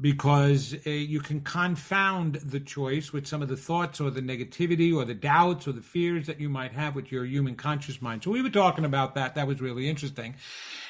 because 0.00 0.74
uh, 0.84 0.90
you 0.90 1.20
can 1.20 1.40
confound 1.40 2.34
the 2.36 2.58
choice 2.58 3.12
with 3.12 3.26
some 3.26 3.40
of 3.40 3.48
the 3.48 3.56
thoughts 3.56 4.00
or 4.00 4.10
the 4.10 4.20
negativity 4.20 4.94
or 4.94 5.04
the 5.04 5.14
doubts 5.14 5.68
or 5.68 5.72
the 5.72 5.80
fears 5.80 6.26
that 6.26 6.40
you 6.40 6.48
might 6.48 6.72
have 6.72 6.96
with 6.96 7.12
your 7.12 7.24
human 7.24 7.54
conscious 7.54 8.02
mind. 8.02 8.24
So 8.24 8.30
we 8.32 8.42
were 8.42 8.50
talking 8.50 8.84
about 8.84 9.14
that. 9.14 9.36
That 9.36 9.46
was 9.46 9.60
really 9.60 9.88
interesting. 9.88 10.34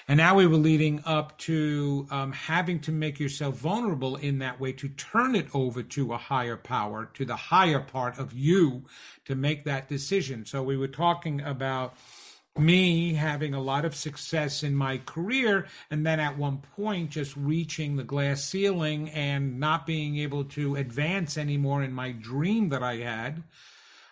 And 0.09 0.17
now 0.17 0.35
we 0.35 0.47
were 0.47 0.57
leading 0.57 1.03
up 1.05 1.37
to 1.39 2.07
um, 2.11 2.33
having 2.33 2.81
to 2.81 2.93
make 2.93 3.21
yourself 3.21 3.57
vulnerable 3.57 4.17
in 4.17 4.39
that 4.39 4.59
way 4.59 4.73
to 4.73 4.89
turn 4.89 5.35
it 5.35 5.47
over 5.55 5.83
to 5.83 6.15
a 6.15 6.17
higher 6.17 6.57
power, 6.57 7.11
to 7.15 7.25
the 7.25 7.37
higher 7.37 7.81
part 7.81 8.19
of 8.19 8.33
you 8.33 8.85
to 9.27 9.35
make 9.35 9.65
that 9.65 9.89
decision. 9.89 10.47
So 10.47 10.63
we 10.63 10.77
were 10.77 10.89
talking 10.89 11.43
about 11.43 11.95
me 12.61 13.15
having 13.15 13.55
a 13.55 13.61
lot 13.61 13.85
of 13.85 13.95
success 13.95 14.63
in 14.63 14.75
my 14.75 14.99
career 14.99 15.67
and 15.91 16.07
then 16.07 16.21
at 16.21 16.39
one 16.39 16.59
point 16.59 17.11
just 17.11 17.37
reaching 17.37 17.97
the 17.97 18.05
glass 18.05 18.45
ceiling 18.45 19.09
and 19.11 19.59
not 19.59 19.87
being 19.87 20.19
able 20.19 20.45
to 20.45 20.77
advance 20.77 21.37
anymore 21.37 21.83
in 21.83 21.93
my 21.93 22.13
dream 22.13 22.69
that 22.69 22.83
I 22.83 22.97
had. 22.97 23.43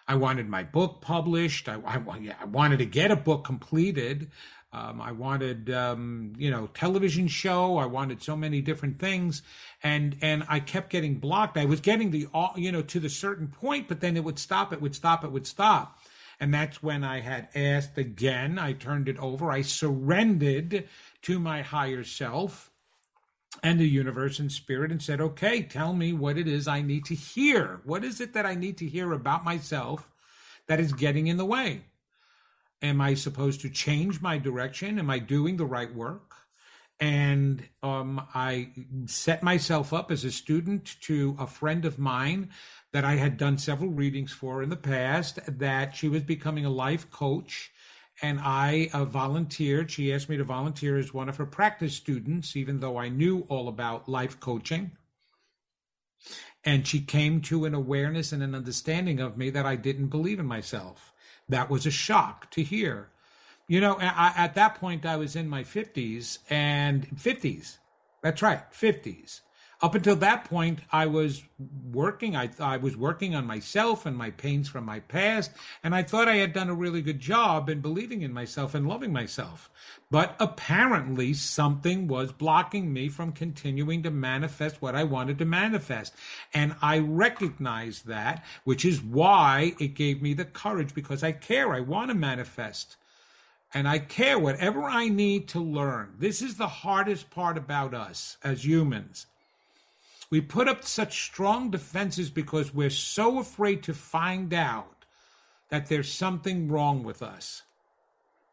I 0.08 0.14
wanted 0.14 0.48
my 0.48 0.62
book 0.62 1.02
published. 1.02 1.68
I, 1.68 1.74
I, 1.84 2.00
I 2.40 2.44
wanted 2.46 2.78
to 2.78 2.86
get 2.86 3.10
a 3.10 3.16
book 3.16 3.44
completed. 3.44 4.30
Um, 4.72 5.00
I 5.00 5.12
wanted, 5.12 5.70
um, 5.70 6.34
you 6.36 6.50
know, 6.50 6.66
television 6.68 7.26
show. 7.26 7.78
I 7.78 7.86
wanted 7.86 8.22
so 8.22 8.36
many 8.36 8.60
different 8.60 8.98
things, 8.98 9.42
and 9.82 10.16
and 10.20 10.44
I 10.46 10.60
kept 10.60 10.90
getting 10.90 11.18
blocked. 11.18 11.56
I 11.56 11.64
was 11.64 11.80
getting 11.80 12.10
the, 12.10 12.26
you 12.56 12.70
know, 12.70 12.82
to 12.82 13.00
the 13.00 13.08
certain 13.08 13.48
point, 13.48 13.88
but 13.88 14.00
then 14.00 14.16
it 14.16 14.24
would 14.24 14.38
stop. 14.38 14.72
It 14.74 14.82
would 14.82 14.94
stop. 14.94 15.24
It 15.24 15.32
would 15.32 15.46
stop, 15.46 15.98
and 16.40 16.52
that's 16.54 16.82
when 16.82 17.04
I 17.04 17.20
had 17.20 17.48
asked 17.54 17.98
again. 17.98 18.58
I 18.58 18.72
turned 18.72 19.08
it 19.08 19.18
over. 19.18 19.50
I 19.50 19.62
surrendered 19.62 20.88
to 21.22 21.38
my 21.38 21.62
higher 21.62 22.04
self 22.04 22.70
and 23.62 23.80
the 23.80 23.88
universe 23.88 24.38
and 24.38 24.52
spirit 24.52 24.92
and 24.92 25.02
said, 25.02 25.20
"Okay, 25.20 25.62
tell 25.62 25.94
me 25.94 26.12
what 26.12 26.38
it 26.38 26.46
is 26.46 26.68
I 26.68 26.82
need 26.82 27.04
to 27.06 27.14
hear. 27.14 27.80
What 27.84 28.04
is 28.04 28.20
it 28.20 28.32
that 28.34 28.46
I 28.46 28.54
need 28.54 28.76
to 28.78 28.88
hear 28.88 29.12
about 29.12 29.44
myself 29.44 30.10
that 30.66 30.80
is 30.80 30.92
getting 30.92 31.26
in 31.26 31.38
the 31.38 31.46
way?" 31.46 31.84
Am 32.80 33.00
I 33.00 33.14
supposed 33.14 33.60
to 33.62 33.70
change 33.70 34.20
my 34.20 34.38
direction? 34.38 34.98
Am 34.98 35.10
I 35.10 35.18
doing 35.18 35.56
the 35.56 35.66
right 35.66 35.92
work? 35.92 36.27
And 37.00 37.62
um, 37.82 38.26
I 38.34 38.70
set 39.06 39.42
myself 39.42 39.92
up 39.92 40.10
as 40.10 40.24
a 40.24 40.32
student 40.32 40.96
to 41.02 41.36
a 41.38 41.46
friend 41.46 41.84
of 41.84 41.98
mine 41.98 42.50
that 42.92 43.04
I 43.04 43.16
had 43.16 43.36
done 43.36 43.58
several 43.58 43.90
readings 43.90 44.32
for 44.32 44.62
in 44.62 44.70
the 44.70 44.76
past, 44.76 45.38
that 45.46 45.94
she 45.94 46.08
was 46.08 46.22
becoming 46.22 46.64
a 46.64 46.70
life 46.70 47.10
coach. 47.10 47.70
And 48.20 48.40
I 48.40 48.90
uh, 48.92 49.04
volunteered. 49.04 49.92
She 49.92 50.12
asked 50.12 50.28
me 50.28 50.36
to 50.38 50.44
volunteer 50.44 50.98
as 50.98 51.14
one 51.14 51.28
of 51.28 51.36
her 51.36 51.46
practice 51.46 51.94
students, 51.94 52.56
even 52.56 52.80
though 52.80 52.96
I 52.96 53.08
knew 53.08 53.46
all 53.48 53.68
about 53.68 54.08
life 54.08 54.40
coaching. 54.40 54.92
And 56.64 56.84
she 56.84 57.00
came 57.00 57.40
to 57.42 57.64
an 57.64 57.74
awareness 57.74 58.32
and 58.32 58.42
an 58.42 58.56
understanding 58.56 59.20
of 59.20 59.38
me 59.38 59.50
that 59.50 59.66
I 59.66 59.76
didn't 59.76 60.08
believe 60.08 60.40
in 60.40 60.46
myself 60.46 61.12
that 61.48 61.70
was 61.70 61.86
a 61.86 61.90
shock 61.90 62.50
to 62.50 62.62
hear. 62.62 63.08
You 63.68 63.82
know, 63.82 63.98
I, 64.00 64.32
at 64.34 64.54
that 64.54 64.76
point, 64.76 65.04
I 65.04 65.16
was 65.16 65.36
in 65.36 65.46
my 65.46 65.62
50s 65.62 66.38
and 66.48 67.06
50s. 67.10 67.76
That's 68.22 68.40
right, 68.40 68.62
50s. 68.72 69.42
Up 69.80 69.94
until 69.94 70.16
that 70.16 70.44
point, 70.44 70.80
I 70.90 71.06
was 71.06 71.42
working. 71.92 72.34
I, 72.34 72.48
I 72.58 72.78
was 72.78 72.96
working 72.96 73.36
on 73.36 73.46
myself 73.46 74.06
and 74.06 74.16
my 74.16 74.30
pains 74.30 74.68
from 74.68 74.84
my 74.84 75.00
past, 75.00 75.52
and 75.84 75.94
I 75.94 76.02
thought 76.02 76.26
I 76.28 76.36
had 76.36 76.54
done 76.54 76.70
a 76.70 76.74
really 76.74 77.02
good 77.02 77.20
job 77.20 77.68
in 77.68 77.80
believing 77.80 78.22
in 78.22 78.32
myself 78.32 78.74
and 78.74 78.88
loving 78.88 79.12
myself. 79.12 79.70
But 80.10 80.34
apparently, 80.40 81.34
something 81.34 82.08
was 82.08 82.32
blocking 82.32 82.92
me 82.92 83.08
from 83.08 83.30
continuing 83.32 84.02
to 84.02 84.10
manifest 84.10 84.82
what 84.82 84.96
I 84.96 85.04
wanted 85.04 85.38
to 85.38 85.44
manifest. 85.44 86.14
And 86.52 86.74
I 86.82 86.98
recognized 86.98 88.06
that, 88.06 88.44
which 88.64 88.84
is 88.84 89.00
why 89.00 89.74
it 89.78 89.94
gave 89.94 90.22
me 90.22 90.32
the 90.32 90.46
courage 90.46 90.94
because 90.94 91.22
I 91.22 91.32
care. 91.32 91.72
I 91.72 91.80
want 91.80 92.08
to 92.08 92.14
manifest 92.16 92.96
and 93.74 93.86
I 93.86 93.98
care 93.98 94.38
whatever 94.38 94.84
I 94.84 95.08
need 95.08 95.48
to 95.48 95.60
learn. 95.60 96.14
This 96.18 96.40
is 96.40 96.56
the 96.56 96.68
hardest 96.68 97.30
part 97.30 97.58
about 97.58 97.94
us 97.94 98.38
as 98.42 98.64
humans. 98.64 99.26
We 100.30 100.40
put 100.40 100.68
up 100.68 100.84
such 100.84 101.24
strong 101.24 101.70
defenses 101.70 102.30
because 102.30 102.74
we're 102.74 102.90
so 102.90 103.38
afraid 103.38 103.82
to 103.84 103.94
find 103.94 104.52
out 104.52 105.04
that 105.70 105.86
there's 105.86 106.12
something 106.12 106.68
wrong 106.68 107.02
with 107.02 107.22
us. 107.22 107.62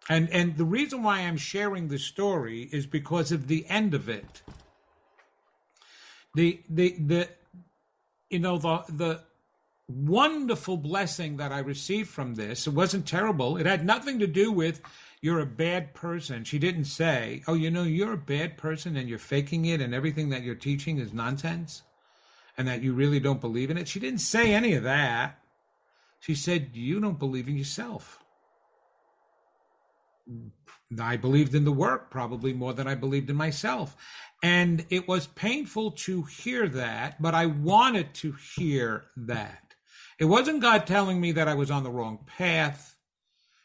And 0.08 0.30
and 0.30 0.56
the 0.56 0.65
reason 0.65 1.01
why 1.04 1.21
I'm 1.21 1.38
sharing 1.38 1.88
the 1.88 1.97
story 1.97 2.69
is 2.71 2.86
because 2.86 3.32
of 3.32 3.47
the 3.47 3.65
end 3.67 3.93
of 3.93 4.08
it. 4.08 4.43
The 6.36 6.62
the 6.69 6.95
the 6.99 7.30
you 8.30 8.39
know 8.39 8.58
the 8.58 8.84
the 8.89 9.21
wonderful 9.88 10.78
blessing 10.78 11.38
that 11.38 11.52
I 11.52 11.60
received 11.60 12.10
from 12.10 12.36
this. 12.36 12.67
It 12.67 12.74
wasn't 12.74 13.08
terrible. 13.08 13.58
It 13.58 13.65
had 13.65 13.86
nothing 13.86 14.19
to 14.19 14.28
do 14.28 14.52
with 14.52 14.82
you're 15.21 15.39
a 15.39 15.45
bad 15.45 15.93
person. 15.93 16.43
She 16.43 16.60
didn't 16.60 16.86
say, 16.86 17.43
oh, 17.48 17.54
you 17.54 17.71
know, 17.71 17.84
you're 17.84 18.13
a 18.13 18.17
bad 18.17 18.58
person 18.58 18.98
and 18.98 19.10
you're 19.10 19.17
faking 19.17 19.65
it 19.65 19.82
and 19.82 19.93
everything 19.93 20.30
that 20.30 20.43
you're 20.43 20.56
teaching 20.56 20.98
is 20.98 21.13
nonsense 21.13 21.84
and 22.58 22.67
that 22.67 22.82
you 22.82 22.93
really 22.93 23.19
don't 23.19 23.41
believe 23.41 23.69
in 23.69 23.78
it. 23.78 23.88
She 23.88 24.00
didn't 24.00 24.19
say 24.19 24.54
any 24.54 24.74
of 24.74 24.84
that. 24.84 25.39
She 26.19 26.36
said, 26.36 26.71
you 26.74 27.00
don't 27.00 27.19
believe 27.19 27.48
in 27.48 27.58
yourself. 27.58 28.19
I 31.00 31.17
believed 31.17 31.54
in 31.54 31.65
the 31.65 31.71
work 31.71 32.10
probably 32.10 32.54
more 32.54 32.74
than 32.74 32.88
I 32.88 32.95
believed 32.95 33.30
in 33.30 33.36
myself. 33.36 33.95
And 34.41 34.86
it 34.89 35.08
was 35.08 35.28
painful 35.28 35.91
to 35.91 36.24
hear 36.24 36.67
that, 36.69 37.21
but 37.21 37.34
I 37.34 37.48
wanted 37.48 38.13
to 38.15 38.34
hear 38.56 39.06
that. 39.17 39.64
It 40.19 40.25
wasn't 40.25 40.62
God 40.62 40.88
telling 40.88 41.19
me 41.19 41.32
that 41.34 41.47
I 41.47 41.54
was 41.54 41.69
on 41.69 41.84
the 41.84 41.91
wrong 41.91 42.25
path. 42.25 42.95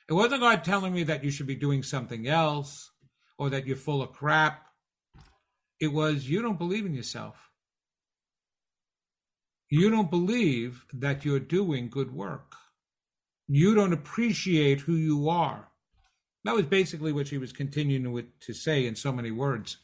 It 0.08 0.14
wasn't 0.14 0.40
God 0.40 0.64
telling 0.64 0.92
me 0.92 1.04
that 1.04 1.22
you 1.22 1.30
should 1.30 1.46
be 1.46 1.54
doing 1.54 1.82
something 1.82 2.26
else 2.26 2.90
or 3.38 3.50
that 3.50 3.66
you're 3.66 3.76
full 3.76 4.02
of 4.02 4.12
crap. 4.12 4.66
It 5.80 5.92
was 5.92 6.28
you 6.28 6.42
don't 6.42 6.58
believe 6.58 6.84
in 6.84 6.94
yourself. 6.94 7.50
You 9.68 9.88
don't 9.88 10.10
believe 10.10 10.84
that 10.92 11.24
you're 11.24 11.38
doing 11.38 11.88
good 11.88 12.12
work. 12.12 12.56
You 13.46 13.74
don't 13.74 13.92
appreciate 13.92 14.80
who 14.80 14.94
you 14.94 15.28
are. 15.28 15.68
That 16.44 16.56
was 16.56 16.66
basically 16.66 17.12
what 17.12 17.28
she 17.28 17.38
was 17.38 17.52
continuing 17.52 18.26
to 18.40 18.52
say 18.52 18.86
in 18.86 18.96
so 18.96 19.12
many 19.12 19.30
words. 19.30 19.76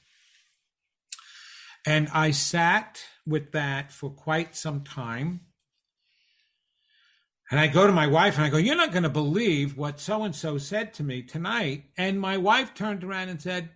And 1.86 2.08
I 2.12 2.32
sat 2.32 3.00
with 3.26 3.52
that 3.52 3.92
for 3.92 4.10
quite 4.10 4.56
some 4.56 4.82
time. 4.82 5.42
And 7.50 7.60
I 7.60 7.68
go 7.68 7.86
to 7.86 7.92
my 7.92 8.06
wife 8.06 8.36
and 8.36 8.44
I 8.44 8.48
go, 8.48 8.56
You're 8.56 8.76
not 8.76 8.92
going 8.92 9.04
to 9.04 9.08
believe 9.08 9.76
what 9.76 10.00
so 10.00 10.24
and 10.24 10.34
so 10.34 10.58
said 10.58 10.92
to 10.94 11.04
me 11.04 11.22
tonight. 11.22 11.84
And 11.96 12.20
my 12.20 12.36
wife 12.36 12.74
turned 12.74 13.04
around 13.04 13.28
and 13.28 13.40
said, 13.40 13.70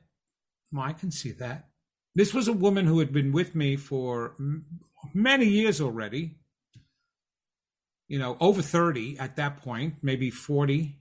well, 0.73 0.85
I 0.85 0.93
can 0.93 1.11
see 1.11 1.33
that. 1.33 1.69
This 2.15 2.35
was 2.35 2.49
a 2.49 2.53
woman 2.53 2.87
who 2.87 2.99
had 2.99 3.13
been 3.13 3.33
with 3.33 3.55
me 3.55 3.77
for 3.77 4.37
many 5.15 5.47
years 5.47 5.81
already. 5.81 6.37
You 8.09 8.19
know, 8.19 8.37
over 8.41 8.63
30 8.63 9.19
at 9.19 9.37
that 9.37 9.63
point, 9.63 9.97
maybe 10.03 10.31
40. 10.31 10.99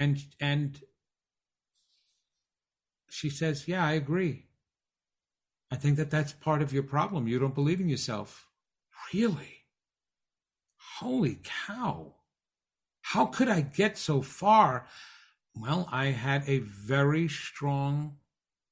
And 0.00 0.18
and 0.40 0.80
she 3.10 3.30
says, 3.30 3.66
"Yeah, 3.66 3.84
I 3.84 3.92
agree. 3.92 4.46
I 5.70 5.76
think 5.76 5.96
that 5.96 6.10
that's 6.10 6.32
part 6.32 6.62
of 6.62 6.72
your 6.72 6.84
problem. 6.84 7.26
You 7.26 7.38
don't 7.38 7.54
believe 7.54 7.80
in 7.80 7.88
yourself." 7.88 8.48
Really? 9.12 9.57
Holy 11.00 11.38
cow, 11.66 12.14
how 13.02 13.26
could 13.26 13.48
I 13.48 13.60
get 13.60 13.96
so 13.96 14.20
far? 14.20 14.86
Well, 15.54 15.88
I 15.90 16.06
had 16.06 16.42
a 16.46 16.58
very 16.58 17.28
strong 17.28 18.16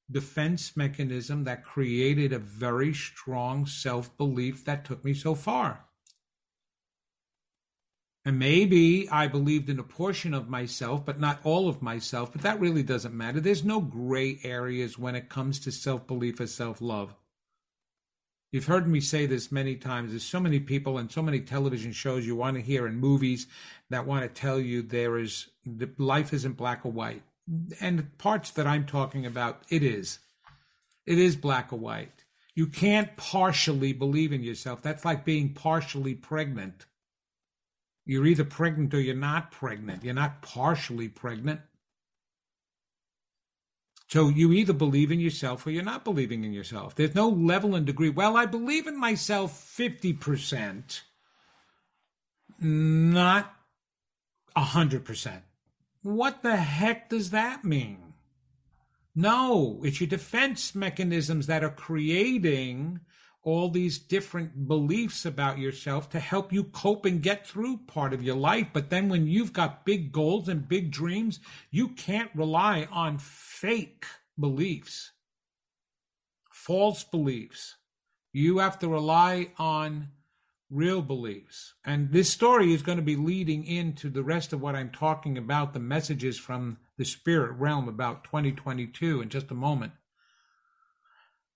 defense 0.09 0.75
mechanism 0.77 1.43
that 1.43 1.63
created 1.63 2.31
a 2.31 2.39
very 2.39 2.93
strong 2.93 3.65
self 3.65 4.15
belief 4.17 4.65
that 4.65 4.85
took 4.85 5.03
me 5.03 5.13
so 5.13 5.35
far. 5.35 5.85
And 8.25 8.37
maybe 8.37 9.07
I 9.09 9.27
believed 9.27 9.69
in 9.69 9.79
a 9.79 9.83
portion 9.83 10.33
of 10.33 10.49
myself, 10.49 11.05
but 11.05 11.19
not 11.19 11.39
all 11.45 11.69
of 11.69 11.81
myself, 11.81 12.33
but 12.33 12.41
that 12.41 12.59
really 12.59 12.83
doesn't 12.83 13.15
matter. 13.15 13.39
There's 13.39 13.63
no 13.63 13.79
gray 13.79 14.39
areas 14.43 14.99
when 14.99 15.15
it 15.15 15.29
comes 15.29 15.59
to 15.61 15.71
self 15.71 16.05
belief 16.05 16.41
or 16.41 16.47
self 16.47 16.81
love. 16.81 17.15
You've 18.51 18.65
heard 18.65 18.87
me 18.87 19.01
say 19.01 19.25
this 19.25 19.51
many 19.51 19.75
times. 19.75 20.11
There's 20.11 20.23
so 20.23 20.39
many 20.39 20.59
people 20.59 20.97
and 20.97 21.11
so 21.11 21.21
many 21.21 21.41
television 21.41 21.91
shows 21.91 22.25
you 22.25 22.35
want 22.35 22.55
to 22.55 22.61
hear 22.61 22.85
and 22.85 22.97
movies 22.97 23.47
that 23.89 24.07
want 24.07 24.23
to 24.23 24.41
tell 24.41 24.59
you 24.59 24.81
there 24.81 25.17
is 25.17 25.47
life 25.97 26.33
isn't 26.33 26.55
black 26.55 26.85
or 26.85 26.91
white. 26.91 27.23
And 27.81 28.17
parts 28.17 28.51
that 28.51 28.67
I'm 28.67 28.85
talking 28.85 29.25
about, 29.25 29.63
it 29.69 29.83
is. 29.83 30.19
It 31.05 31.17
is 31.17 31.35
black 31.35 31.73
or 31.73 31.79
white. 31.79 32.23
You 32.55 32.67
can't 32.67 33.15
partially 33.17 33.93
believe 33.93 34.31
in 34.31 34.43
yourself. 34.43 34.81
That's 34.81 35.05
like 35.05 35.25
being 35.25 35.53
partially 35.53 36.15
pregnant. 36.15 36.85
You're 38.05 38.25
either 38.25 38.45
pregnant 38.45 38.93
or 38.93 39.01
you're 39.01 39.15
not 39.15 39.51
pregnant. 39.51 40.03
You're 40.03 40.13
not 40.13 40.41
partially 40.41 41.09
pregnant. 41.09 41.61
So 44.07 44.29
you 44.29 44.53
either 44.53 44.73
believe 44.73 45.11
in 45.11 45.19
yourself 45.19 45.67
or 45.67 45.71
you're 45.71 45.83
not 45.83 46.05
believing 46.05 46.45
in 46.45 46.53
yourself. 46.53 46.95
There's 46.95 47.13
no 47.13 47.27
level 47.27 47.75
and 47.75 47.85
degree. 47.85 48.09
Well, 48.09 48.37
I 48.37 48.45
believe 48.45 48.87
in 48.87 48.97
myself 48.97 49.75
50%, 49.77 51.01
not 52.59 53.53
100%. 54.55 55.41
What 56.03 56.41
the 56.41 56.55
heck 56.55 57.09
does 57.09 57.31
that 57.31 57.65
mean? 57.65 58.13
No, 59.13 59.81
it's 59.83 59.99
your 59.99 60.07
defense 60.07 60.73
mechanisms 60.73 61.47
that 61.47 61.63
are 61.63 61.69
creating 61.69 63.01
all 63.47 63.69
these 63.69 63.97
different 63.97 64.67
beliefs 64.67 65.25
about 65.25 65.57
yourself 65.57 66.09
to 66.09 66.19
help 66.19 66.51
you 66.51 66.65
cope 66.65 67.05
and 67.05 67.23
get 67.23 67.47
through 67.47 67.77
part 67.87 68.11
of 68.11 68.21
your 68.21 68.35
life. 68.35 68.67
But 68.73 68.89
then 68.89 69.07
when 69.07 69.25
you've 69.25 69.53
got 69.53 69.85
big 69.85 70.11
goals 70.11 70.49
and 70.49 70.67
big 70.67 70.91
dreams, 70.91 71.39
you 71.71 71.87
can't 71.87 72.29
rely 72.35 72.89
on 72.91 73.19
fake 73.19 74.05
beliefs, 74.37 75.13
false 76.51 77.05
beliefs. 77.05 77.77
You 78.33 78.57
have 78.57 78.77
to 78.79 78.89
rely 78.89 79.51
on 79.57 80.09
real 80.69 81.01
beliefs. 81.01 81.73
And 81.85 82.11
this 82.11 82.29
story 82.29 82.73
is 82.73 82.81
going 82.81 82.97
to 82.97 83.01
be 83.01 83.15
leading 83.15 83.63
into 83.63 84.09
the 84.09 84.23
rest 84.23 84.51
of 84.51 84.61
what 84.61 84.75
I'm 84.75 84.89
talking 84.89 85.37
about, 85.37 85.71
the 85.71 85.79
messages 85.79 86.37
from 86.37 86.79
the 86.97 87.05
spirit 87.05 87.53
realm 87.53 87.87
about 87.87 88.25
2022 88.25 89.21
in 89.21 89.29
just 89.29 89.51
a 89.51 89.55
moment. 89.55 89.93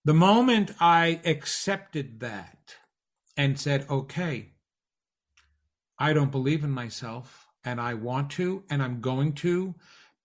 The 0.04 0.14
moment 0.16 0.72
I 0.80 1.22
accepted 1.26 2.22
that 2.22 2.76
and 3.38 3.60
said, 3.60 3.86
okay, 3.88 4.54
I 6.00 6.14
don't 6.14 6.32
believe 6.32 6.64
in 6.64 6.72
myself 6.72 7.48
and 7.64 7.80
I 7.80 7.94
want 7.94 8.32
to 8.32 8.64
and 8.70 8.82
I'm 8.82 9.00
going 9.02 9.34
to 9.34 9.76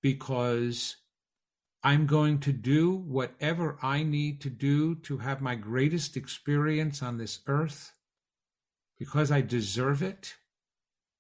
because 0.01 0.97
I'm 1.83 2.07
going 2.07 2.41
to 2.41 2.53
do 2.53 2.91
whatever 2.91 3.77
I 3.83 4.03
need 4.03 4.41
to 4.41 4.51
do 4.51 4.95
to 4.95 5.19
have 5.19 5.43
my 5.43 5.55
greatest 5.55 6.17
experience 6.17 7.03
on 7.03 7.19
this 7.19 7.41
earth 7.47 7.93
because 8.99 9.31
I 9.31 9.43
deserve 9.43 10.03
it 10.03 10.37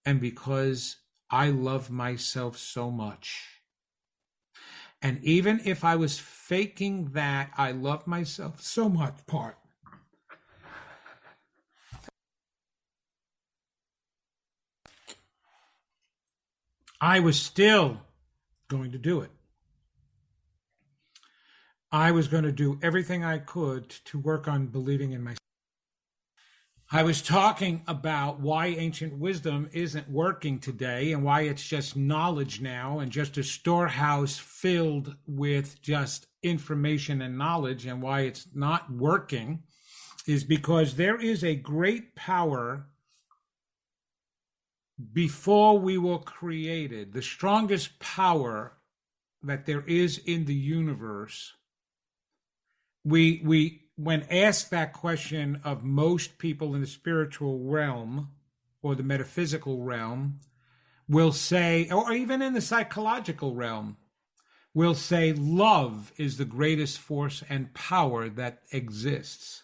and 0.06 0.18
because 0.18 0.96
I 1.30 1.50
love 1.50 1.90
myself 1.90 2.56
so 2.56 2.90
much. 2.90 3.55
And 5.06 5.22
even 5.22 5.60
if 5.64 5.84
I 5.84 5.94
was 5.94 6.18
faking 6.18 7.10
that 7.12 7.52
I 7.56 7.70
love 7.70 8.08
myself 8.08 8.60
so 8.60 8.88
much 8.88 9.14
part, 9.28 9.56
I 17.00 17.20
was 17.20 17.40
still 17.40 18.00
going 18.66 18.90
to 18.90 18.98
do 18.98 19.20
it. 19.20 19.30
I 21.92 22.10
was 22.10 22.26
going 22.26 22.42
to 22.42 22.50
do 22.50 22.80
everything 22.82 23.22
I 23.22 23.38
could 23.38 23.88
to 24.06 24.18
work 24.18 24.48
on 24.48 24.66
believing 24.66 25.12
in 25.12 25.22
myself. 25.22 25.45
I 26.90 27.02
was 27.02 27.20
talking 27.20 27.82
about 27.88 28.38
why 28.38 28.68
ancient 28.68 29.18
wisdom 29.18 29.68
isn't 29.72 30.08
working 30.08 30.60
today 30.60 31.12
and 31.12 31.24
why 31.24 31.42
it's 31.42 31.66
just 31.66 31.96
knowledge 31.96 32.60
now 32.60 33.00
and 33.00 33.10
just 33.10 33.36
a 33.38 33.42
storehouse 33.42 34.38
filled 34.38 35.16
with 35.26 35.82
just 35.82 36.28
information 36.44 37.20
and 37.22 37.36
knowledge 37.36 37.86
and 37.86 38.00
why 38.00 38.20
it's 38.20 38.46
not 38.54 38.88
working 38.92 39.64
is 40.28 40.44
because 40.44 40.94
there 40.94 41.20
is 41.20 41.42
a 41.42 41.56
great 41.56 42.14
power 42.14 42.86
before 45.12 45.78
we 45.78 45.98
were 45.98 46.18
created, 46.18 47.12
the 47.12 47.22
strongest 47.22 47.98
power 47.98 48.76
that 49.42 49.66
there 49.66 49.82
is 49.82 50.18
in 50.18 50.44
the 50.44 50.54
universe. 50.54 51.52
We 53.04 53.42
we 53.44 53.85
when 53.96 54.26
asked 54.30 54.70
that 54.70 54.92
question 54.92 55.60
of 55.64 55.82
most 55.82 56.38
people 56.38 56.74
in 56.74 56.82
the 56.82 56.86
spiritual 56.86 57.58
realm 57.60 58.28
or 58.82 58.94
the 58.94 59.02
metaphysical 59.02 59.82
realm, 59.82 60.38
will 61.08 61.32
say, 61.32 61.88
or 61.90 62.12
even 62.12 62.42
in 62.42 62.52
the 62.52 62.60
psychological 62.60 63.54
realm, 63.54 63.96
will 64.74 64.94
say 64.94 65.32
love 65.32 66.12
is 66.18 66.36
the 66.36 66.44
greatest 66.44 66.98
force 66.98 67.42
and 67.48 67.72
power 67.72 68.28
that 68.28 68.60
exists. 68.70 69.62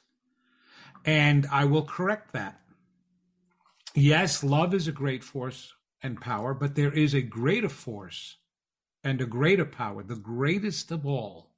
And 1.04 1.46
I 1.52 1.66
will 1.66 1.84
correct 1.84 2.32
that. 2.32 2.60
Yes, 3.94 4.42
love 4.42 4.72
is 4.72 4.88
a 4.88 4.92
great 4.92 5.22
force 5.22 5.74
and 6.02 6.20
power, 6.20 6.54
but 6.54 6.74
there 6.74 6.92
is 6.92 7.12
a 7.12 7.20
greater 7.20 7.68
force 7.68 8.38
and 9.04 9.20
a 9.20 9.26
greater 9.26 9.66
power, 9.66 10.02
the 10.02 10.16
greatest 10.16 10.90
of 10.90 11.04
all. 11.04 11.50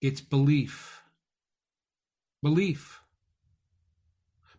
It's 0.00 0.20
belief 0.20 0.97
belief. 2.42 3.00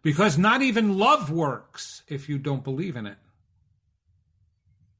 Because 0.01 0.37
not 0.37 0.61
even 0.61 0.97
love 0.97 1.29
works 1.29 2.03
if 2.07 2.29
you 2.29 2.37
don't 2.37 2.63
believe 2.63 2.95
in 2.95 3.05
it. 3.05 3.17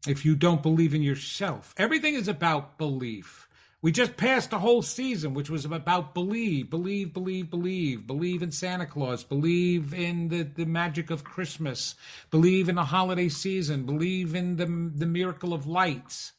If 0.08 0.26
you 0.26 0.36
don't 0.36 0.62
believe 0.62 0.94
in 0.94 1.02
yourself. 1.02 1.74
Everything 1.78 2.16
is 2.16 2.28
about 2.28 2.78
belief. 2.78 3.48
We 3.82 3.94
just 3.94 4.18
passed 4.18 4.52
a 4.52 4.60
whole 4.60 4.82
season 4.82 5.34
which 5.34 5.50
was 5.50 5.64
about 5.64 6.14
believe, 6.14 6.70
believe, 6.70 7.14
believe, 7.14 7.50
believe, 7.50 8.06
believe 8.06 8.44
in 8.44 8.52
Santa 8.52 8.86
Claus, 8.86 9.24
believe 9.24 9.94
in 9.94 10.28
the, 10.28 10.44
the 10.44 10.66
magic 10.66 11.10
of 11.10 11.24
Christmas, 11.24 11.96
believe 12.30 12.68
in 12.68 12.76
the 12.76 12.86
holiday 12.86 13.30
season, 13.30 13.86
believe 13.86 14.36
in 14.36 14.58
the, 14.58 14.66
the 14.66 15.06
miracle 15.06 15.54
of 15.54 15.66
lights. 15.66 16.34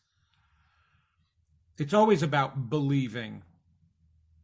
It's 1.79 1.95
always 1.95 2.23
about 2.23 2.69
believing. 2.69 3.43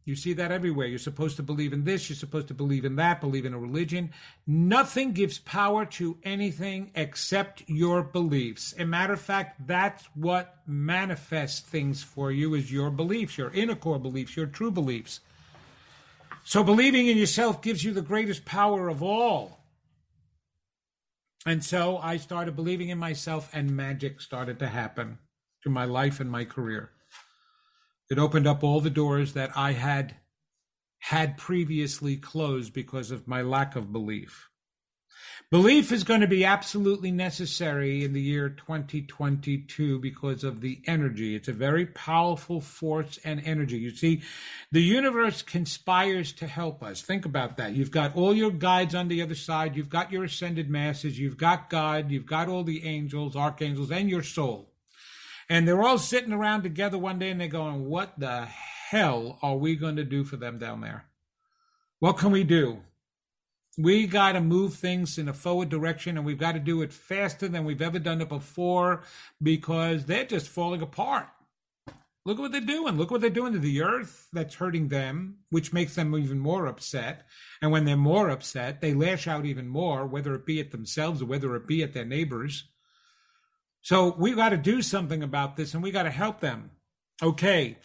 You 0.07 0.15
see 0.15 0.31
that 0.33 0.53
everywhere. 0.53 0.87
You're 0.87 0.99
supposed 0.99 1.35
to 1.35 1.43
believe 1.43 1.73
in 1.73 1.83
this, 1.83 2.09
you're 2.09 2.15
supposed 2.15 2.47
to 2.47 2.53
believe 2.53 2.85
in 2.85 2.95
that, 2.95 3.19
believe 3.19 3.45
in 3.45 3.53
a 3.53 3.59
religion. 3.59 4.11
Nothing 4.47 5.11
gives 5.11 5.37
power 5.37 5.85
to 5.85 6.17
anything 6.23 6.91
except 6.95 7.63
your 7.67 8.03
beliefs. 8.03 8.73
a 8.79 8.85
matter 8.85 9.11
of 9.11 9.19
fact, 9.19 9.67
that's 9.67 10.05
what 10.15 10.61
manifests 10.65 11.59
things 11.59 12.03
for 12.03 12.31
you 12.31 12.53
is 12.53 12.71
your 12.71 12.89
beliefs, 12.89 13.37
your 13.37 13.51
inner 13.51 13.75
core 13.75 13.99
beliefs, 13.99 14.37
your 14.37 14.45
true 14.45 14.71
beliefs. 14.71 15.19
So 16.45 16.63
believing 16.63 17.07
in 17.07 17.17
yourself 17.17 17.61
gives 17.61 17.83
you 17.83 17.91
the 17.91 18.01
greatest 18.01 18.45
power 18.45 18.87
of 18.87 19.03
all. 19.03 19.59
And 21.45 21.65
so 21.65 21.97
I 21.97 22.15
started 22.15 22.55
believing 22.55 22.87
in 22.87 22.97
myself 22.97 23.49
and 23.53 23.75
magic 23.75 24.21
started 24.21 24.57
to 24.59 24.67
happen 24.67 25.17
to 25.63 25.69
my 25.69 25.83
life 25.83 26.21
and 26.21 26.31
my 26.31 26.45
career. 26.45 26.91
It 28.09 28.19
opened 28.19 28.47
up 28.47 28.63
all 28.63 28.81
the 28.81 28.89
doors 28.89 29.33
that 29.33 29.51
I 29.55 29.73
had 29.73 30.15
had 30.99 31.37
previously 31.37 32.17
closed 32.17 32.73
because 32.73 33.11
of 33.11 33.27
my 33.27 33.41
lack 33.41 33.75
of 33.75 33.91
belief. 33.91 34.49
Belief 35.49 35.91
is 35.91 36.03
going 36.03 36.21
to 36.21 36.27
be 36.27 36.43
absolutely 36.43 37.11
necessary 37.11 38.03
in 38.03 38.13
the 38.13 38.21
year 38.21 38.49
2022 38.49 39.99
because 39.99 40.43
of 40.43 40.59
the 40.59 40.81
energy. 40.85 41.35
It's 41.35 41.47
a 41.47 41.53
very 41.53 41.85
powerful 41.85 42.59
force 42.59 43.17
and 43.23 43.41
energy. 43.45 43.77
You 43.77 43.91
see, 43.91 44.23
the 44.71 44.81
universe 44.81 45.41
conspires 45.41 46.33
to 46.33 46.47
help 46.47 46.83
us. 46.83 47.01
Think 47.01 47.25
about 47.25 47.55
that. 47.57 47.73
You've 47.73 47.91
got 47.91 48.15
all 48.15 48.33
your 48.35 48.51
guides 48.51 48.93
on 48.93 49.07
the 49.07 49.21
other 49.21 49.35
side. 49.35 49.75
You've 49.75 49.89
got 49.89 50.11
your 50.11 50.25
ascended 50.25 50.69
masters. 50.69 51.19
You've 51.19 51.37
got 51.37 51.69
God. 51.69 52.11
You've 52.11 52.25
got 52.25 52.49
all 52.49 52.63
the 52.63 52.85
angels, 52.85 53.35
archangels, 53.35 53.91
and 53.91 54.09
your 54.09 54.23
soul. 54.23 54.73
And 55.49 55.67
they're 55.67 55.83
all 55.83 55.97
sitting 55.97 56.33
around 56.33 56.63
together 56.63 56.97
one 56.97 57.19
day 57.19 57.29
and 57.29 57.39
they're 57.39 57.47
going, 57.47 57.85
What 57.85 58.19
the 58.19 58.45
hell 58.45 59.39
are 59.41 59.55
we 59.55 59.75
going 59.75 59.95
to 59.95 60.03
do 60.03 60.23
for 60.23 60.37
them 60.37 60.57
down 60.57 60.81
there? 60.81 61.05
What 61.99 62.17
can 62.17 62.31
we 62.31 62.43
do? 62.43 62.79
We 63.77 64.07
got 64.07 64.33
to 64.33 64.41
move 64.41 64.73
things 64.73 65.17
in 65.17 65.29
a 65.29 65.33
forward 65.33 65.69
direction 65.69 66.17
and 66.17 66.25
we've 66.25 66.39
got 66.39 66.53
to 66.53 66.59
do 66.59 66.81
it 66.81 66.91
faster 66.91 67.47
than 67.47 67.63
we've 67.63 67.81
ever 67.81 67.99
done 67.99 68.21
it 68.21 68.29
before 68.29 69.03
because 69.41 70.05
they're 70.05 70.25
just 70.25 70.47
falling 70.47 70.81
apart. 70.81 71.27
Look 72.27 72.39
at 72.39 72.41
what 72.41 72.51
they're 72.51 72.59
doing. 72.59 72.97
Look 72.97 73.09
what 73.09 73.21
they're 73.21 73.29
doing 73.29 73.53
to 73.53 73.59
the 73.59 73.83
earth 73.83 74.27
that's 74.33 74.55
hurting 74.55 74.89
them, 74.89 75.37
which 75.49 75.71
makes 75.71 75.95
them 75.95 76.13
even 76.17 76.39
more 76.39 76.65
upset. 76.65 77.25
And 77.61 77.71
when 77.71 77.85
they're 77.85 77.95
more 77.95 78.29
upset, 78.29 78.81
they 78.81 78.93
lash 78.93 79.29
out 79.29 79.45
even 79.45 79.67
more, 79.69 80.05
whether 80.05 80.35
it 80.35 80.45
be 80.45 80.59
at 80.59 80.71
themselves 80.71 81.21
or 81.21 81.25
whether 81.25 81.55
it 81.55 81.67
be 81.67 81.83
at 81.83 81.93
their 81.93 82.03
neighbors. 82.03 82.65
So 83.87 84.13
we 84.17 84.33
got 84.33 84.49
to 84.49 84.57
do 84.57 84.81
something 84.81 85.23
about 85.23 85.55
this 85.55 85.73
and 85.73 85.81
we 85.81 85.91
got 85.91 86.03
to 86.03 86.09
help 86.09 86.41
them. 86.41 86.71
Okay. 87.23 87.77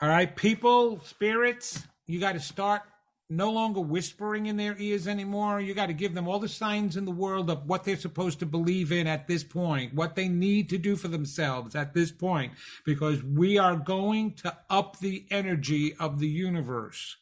All 0.00 0.08
right, 0.08 0.34
people, 0.34 0.98
spirits, 1.00 1.82
you 2.06 2.18
got 2.18 2.32
to 2.32 2.40
start 2.40 2.80
no 3.28 3.50
longer 3.50 3.82
whispering 3.82 4.46
in 4.46 4.56
their 4.56 4.74
ears 4.78 5.06
anymore. 5.06 5.60
You 5.60 5.74
got 5.74 5.88
to 5.88 5.92
give 5.92 6.14
them 6.14 6.26
all 6.26 6.38
the 6.38 6.48
signs 6.48 6.96
in 6.96 7.04
the 7.04 7.10
world 7.10 7.50
of 7.50 7.68
what 7.68 7.84
they're 7.84 7.98
supposed 7.98 8.38
to 8.38 8.46
believe 8.46 8.92
in 8.92 9.06
at 9.06 9.28
this 9.28 9.44
point, 9.44 9.92
what 9.92 10.16
they 10.16 10.26
need 10.26 10.70
to 10.70 10.78
do 10.78 10.96
for 10.96 11.08
themselves 11.08 11.74
at 11.74 11.92
this 11.92 12.10
point, 12.10 12.54
because 12.86 13.22
we 13.22 13.58
are 13.58 13.76
going 13.76 14.32
to 14.36 14.56
up 14.70 15.00
the 15.00 15.26
energy 15.30 15.94
of 16.00 16.18
the 16.18 16.28
universe. 16.28 17.18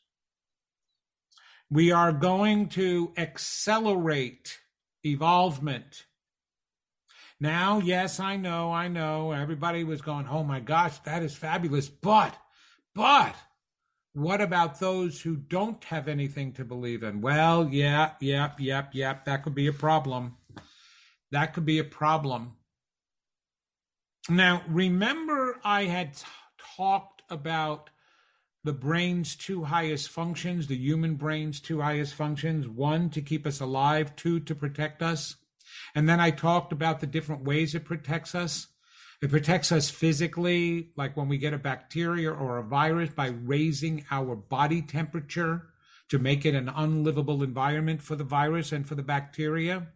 We 1.68 1.90
are 1.90 2.12
going 2.12 2.68
to 2.68 3.12
accelerate 3.16 4.60
evolvement 5.04 6.04
now, 7.42 7.80
yes, 7.80 8.20
I 8.20 8.36
know, 8.36 8.72
I 8.72 8.86
know. 8.86 9.32
Everybody 9.32 9.82
was 9.82 10.00
going, 10.00 10.28
oh 10.28 10.44
my 10.44 10.60
gosh, 10.60 10.96
that 11.00 11.24
is 11.24 11.34
fabulous. 11.34 11.88
But, 11.88 12.36
but, 12.94 13.34
what 14.12 14.40
about 14.40 14.78
those 14.78 15.22
who 15.22 15.34
don't 15.34 15.82
have 15.84 16.06
anything 16.06 16.52
to 16.52 16.64
believe 16.64 17.02
in? 17.02 17.20
Well, 17.20 17.68
yeah, 17.68 18.12
yep, 18.20 18.60
yep, 18.60 18.90
yep. 18.92 19.24
That 19.24 19.42
could 19.42 19.56
be 19.56 19.66
a 19.66 19.72
problem. 19.72 20.36
That 21.32 21.52
could 21.52 21.66
be 21.66 21.80
a 21.80 21.84
problem. 21.84 22.52
Now, 24.28 24.62
remember, 24.68 25.58
I 25.64 25.86
had 25.86 26.14
t- 26.14 26.24
talked 26.76 27.22
about 27.28 27.90
the 28.62 28.72
brain's 28.72 29.34
two 29.34 29.64
highest 29.64 30.10
functions, 30.10 30.68
the 30.68 30.76
human 30.76 31.16
brain's 31.16 31.58
two 31.58 31.80
highest 31.80 32.14
functions 32.14 32.68
one, 32.68 33.10
to 33.10 33.20
keep 33.20 33.48
us 33.48 33.58
alive, 33.58 34.14
two, 34.14 34.38
to 34.38 34.54
protect 34.54 35.02
us. 35.02 35.34
And 35.94 36.08
then 36.08 36.20
I 36.20 36.30
talked 36.30 36.72
about 36.72 37.00
the 37.00 37.06
different 37.06 37.44
ways 37.44 37.74
it 37.74 37.84
protects 37.84 38.34
us. 38.34 38.68
It 39.20 39.30
protects 39.30 39.70
us 39.70 39.88
physically, 39.88 40.90
like 40.96 41.16
when 41.16 41.28
we 41.28 41.38
get 41.38 41.54
a 41.54 41.58
bacteria 41.58 42.32
or 42.32 42.58
a 42.58 42.64
virus, 42.64 43.10
by 43.10 43.28
raising 43.28 44.04
our 44.10 44.34
body 44.34 44.82
temperature 44.82 45.68
to 46.08 46.18
make 46.18 46.44
it 46.44 46.54
an 46.54 46.68
unlivable 46.68 47.42
environment 47.42 48.02
for 48.02 48.16
the 48.16 48.24
virus 48.24 48.72
and 48.72 48.86
for 48.86 48.96
the 48.96 49.02
bacteria. 49.02 49.86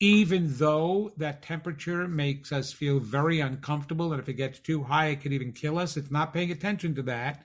Even 0.00 0.46
though 0.56 1.12
that 1.16 1.42
temperature 1.42 2.08
makes 2.08 2.52
us 2.52 2.72
feel 2.72 2.98
very 3.00 3.40
uncomfortable, 3.40 4.12
and 4.12 4.22
if 4.22 4.28
it 4.28 4.34
gets 4.34 4.58
too 4.58 4.84
high, 4.84 5.08
it 5.08 5.20
could 5.20 5.32
even 5.32 5.52
kill 5.52 5.78
us. 5.78 5.96
It's 5.96 6.10
not 6.10 6.32
paying 6.32 6.50
attention 6.50 6.94
to 6.94 7.02
that. 7.02 7.44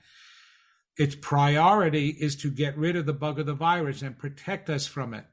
Its 0.96 1.14
priority 1.14 2.08
is 2.08 2.34
to 2.36 2.50
get 2.50 2.76
rid 2.76 2.96
of 2.96 3.06
the 3.06 3.12
bug 3.12 3.38
of 3.38 3.46
the 3.46 3.54
virus 3.54 4.02
and 4.02 4.18
protect 4.18 4.68
us 4.68 4.86
from 4.86 5.14
it. 5.14 5.24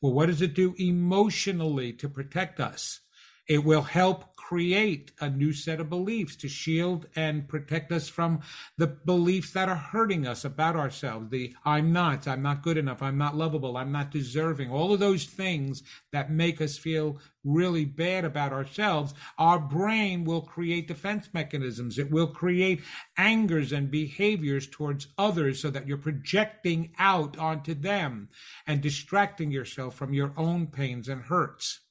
Well, 0.00 0.12
what 0.12 0.26
does 0.26 0.40
it 0.40 0.54
do 0.54 0.74
emotionally 0.78 1.92
to 1.94 2.08
protect 2.08 2.58
us? 2.60 3.00
It 3.48 3.64
will 3.64 3.82
help 3.82 4.24
create 4.50 5.12
a 5.20 5.30
new 5.30 5.52
set 5.52 5.78
of 5.78 5.88
beliefs 5.88 6.34
to 6.34 6.48
shield 6.48 7.06
and 7.14 7.46
protect 7.46 7.92
us 7.92 8.08
from 8.08 8.40
the 8.78 8.86
beliefs 8.88 9.52
that 9.52 9.68
are 9.68 9.76
hurting 9.76 10.26
us 10.26 10.44
about 10.44 10.74
ourselves. 10.74 11.30
The 11.30 11.54
I'm 11.64 11.92
not, 11.92 12.26
I'm 12.26 12.42
not 12.42 12.64
good 12.64 12.76
enough, 12.76 13.00
I'm 13.00 13.16
not 13.16 13.36
lovable, 13.36 13.76
I'm 13.76 13.92
not 13.92 14.10
deserving. 14.10 14.68
All 14.68 14.92
of 14.92 14.98
those 14.98 15.24
things 15.24 15.84
that 16.10 16.32
make 16.32 16.60
us 16.60 16.76
feel 16.76 17.18
really 17.44 17.84
bad 17.84 18.24
about 18.24 18.52
ourselves, 18.52 19.14
our 19.38 19.60
brain 19.60 20.24
will 20.24 20.42
create 20.42 20.88
defense 20.88 21.28
mechanisms. 21.32 21.96
It 21.96 22.10
will 22.10 22.26
create 22.26 22.82
angers 23.16 23.70
and 23.70 23.88
behaviors 23.88 24.66
towards 24.66 25.06
others 25.16 25.62
so 25.62 25.70
that 25.70 25.86
you're 25.86 25.96
projecting 25.96 26.92
out 26.98 27.38
onto 27.38 27.72
them 27.72 28.30
and 28.66 28.80
distracting 28.80 29.52
yourself 29.52 29.94
from 29.94 30.12
your 30.12 30.32
own 30.36 30.66
pains 30.66 31.08
and 31.08 31.22
hurts. 31.22 31.82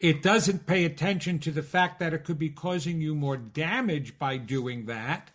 It 0.00 0.22
doesn't 0.22 0.66
pay 0.66 0.84
attention 0.84 1.40
to 1.40 1.50
the 1.50 1.62
fact 1.62 1.98
that 1.98 2.14
it 2.14 2.22
could 2.22 2.38
be 2.38 2.50
causing 2.50 3.00
you 3.00 3.16
more 3.16 3.36
damage 3.36 4.16
by 4.16 4.36
doing 4.36 4.86
that, 4.86 5.30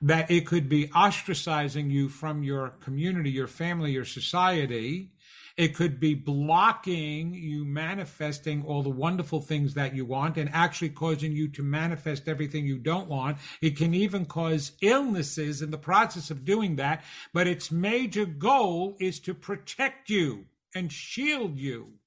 that 0.00 0.30
it 0.30 0.46
could 0.46 0.66
be 0.66 0.88
ostracizing 0.88 1.90
you 1.90 2.08
from 2.08 2.42
your 2.42 2.70
community, 2.80 3.30
your 3.30 3.46
family, 3.46 3.92
your 3.92 4.06
society. 4.06 5.12
It 5.58 5.74
could 5.74 6.00
be 6.00 6.14
blocking 6.14 7.34
you 7.34 7.66
manifesting 7.66 8.64
all 8.64 8.82
the 8.82 8.88
wonderful 8.88 9.42
things 9.42 9.74
that 9.74 9.94
you 9.94 10.06
want 10.06 10.38
and 10.38 10.48
actually 10.54 10.90
causing 10.90 11.32
you 11.32 11.48
to 11.48 11.62
manifest 11.62 12.28
everything 12.28 12.64
you 12.64 12.78
don't 12.78 13.08
want. 13.08 13.38
It 13.60 13.76
can 13.76 13.92
even 13.92 14.24
cause 14.24 14.72
illnesses 14.80 15.60
in 15.60 15.70
the 15.70 15.76
process 15.76 16.30
of 16.30 16.46
doing 16.46 16.76
that. 16.76 17.04
But 17.34 17.46
its 17.46 17.70
major 17.70 18.24
goal 18.24 18.96
is 19.00 19.18
to 19.20 19.34
protect 19.34 20.08
you 20.08 20.46
and 20.74 20.90
shield 20.90 21.58
you. 21.58 21.97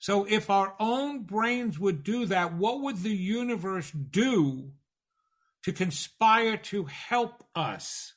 So 0.00 0.26
if 0.28 0.48
our 0.48 0.74
own 0.80 1.24
brains 1.24 1.78
would 1.78 2.02
do 2.02 2.26
that, 2.26 2.54
what 2.54 2.80
would 2.80 3.02
the 3.02 3.10
universe 3.10 3.90
do 3.90 4.72
to 5.62 5.72
conspire 5.72 6.56
to 6.56 6.84
help 6.84 7.44
us? 7.54 8.14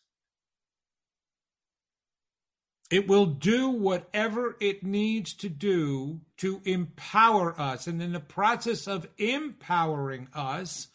It 2.89 3.07
will 3.07 3.25
do 3.25 3.69
whatever 3.69 4.55
it 4.61 4.83
needs 4.83 5.33
to 5.35 5.49
do 5.49 6.21
to 6.37 6.61
empower 6.63 7.59
us. 7.59 7.85
And 7.87 8.01
in 8.01 8.13
the 8.13 8.19
process 8.19 8.87
of 8.87 9.07
empowering 9.17 10.29
us, 10.33 10.87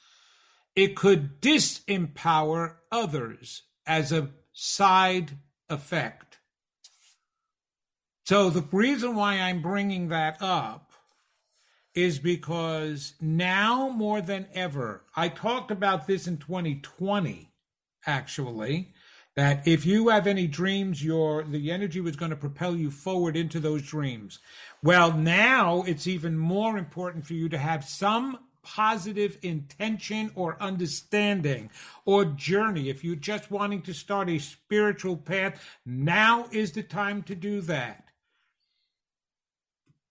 it 0.75 0.95
could 0.95 1.43
disempower 1.43 2.77
others 2.91 3.63
as 3.85 4.13
a 4.13 4.31
side 4.53 5.39
effect. 5.69 6.28
So 8.29 8.51
the 8.51 8.61
reason 8.61 9.15
why 9.15 9.41
I'm 9.41 9.63
bringing 9.63 10.09
that 10.09 10.37
up 10.43 10.93
is 11.95 12.19
because 12.19 13.15
now 13.23 13.89
more 13.89 14.21
than 14.21 14.49
ever, 14.53 15.07
I 15.17 15.31
talked 15.31 15.71
about 15.71 16.07
this 16.07 16.27
in 16.27 16.37
2020, 16.37 17.51
actually, 18.05 18.93
that 19.35 19.67
if 19.67 19.87
you 19.87 20.11
have 20.11 20.27
any 20.27 20.47
dreams, 20.47 21.03
your 21.03 21.43
the 21.43 21.71
energy 21.71 22.03
was 22.03 22.17
going 22.17 22.29
to 22.29 22.37
propel 22.37 22.77
you 22.77 22.91
forward 22.91 23.35
into 23.35 23.61
those 23.61 23.81
dreams. 23.81 24.41
Well, 24.83 25.15
now 25.15 25.85
it's 25.87 26.07
even 26.07 26.37
more 26.37 26.77
important 26.77 27.25
for 27.25 27.33
you 27.33 27.49
to 27.49 27.57
have 27.57 27.83
some 27.83 28.41
positive 28.61 29.39
intention 29.41 30.33
or 30.35 30.63
understanding 30.63 31.71
or 32.05 32.27
journey. 32.27 32.91
If 32.91 33.03
you're 33.03 33.17
just 33.17 33.51
wanting 33.51 33.81
to 33.85 33.95
start 33.95 34.29
a 34.29 34.39
spiritual 34.39 35.17
path, 35.17 35.79
now 35.87 36.47
is 36.53 36.73
the 36.73 36.83
time 36.83 37.23
to 37.23 37.35
do 37.35 37.63
that. 37.63 38.05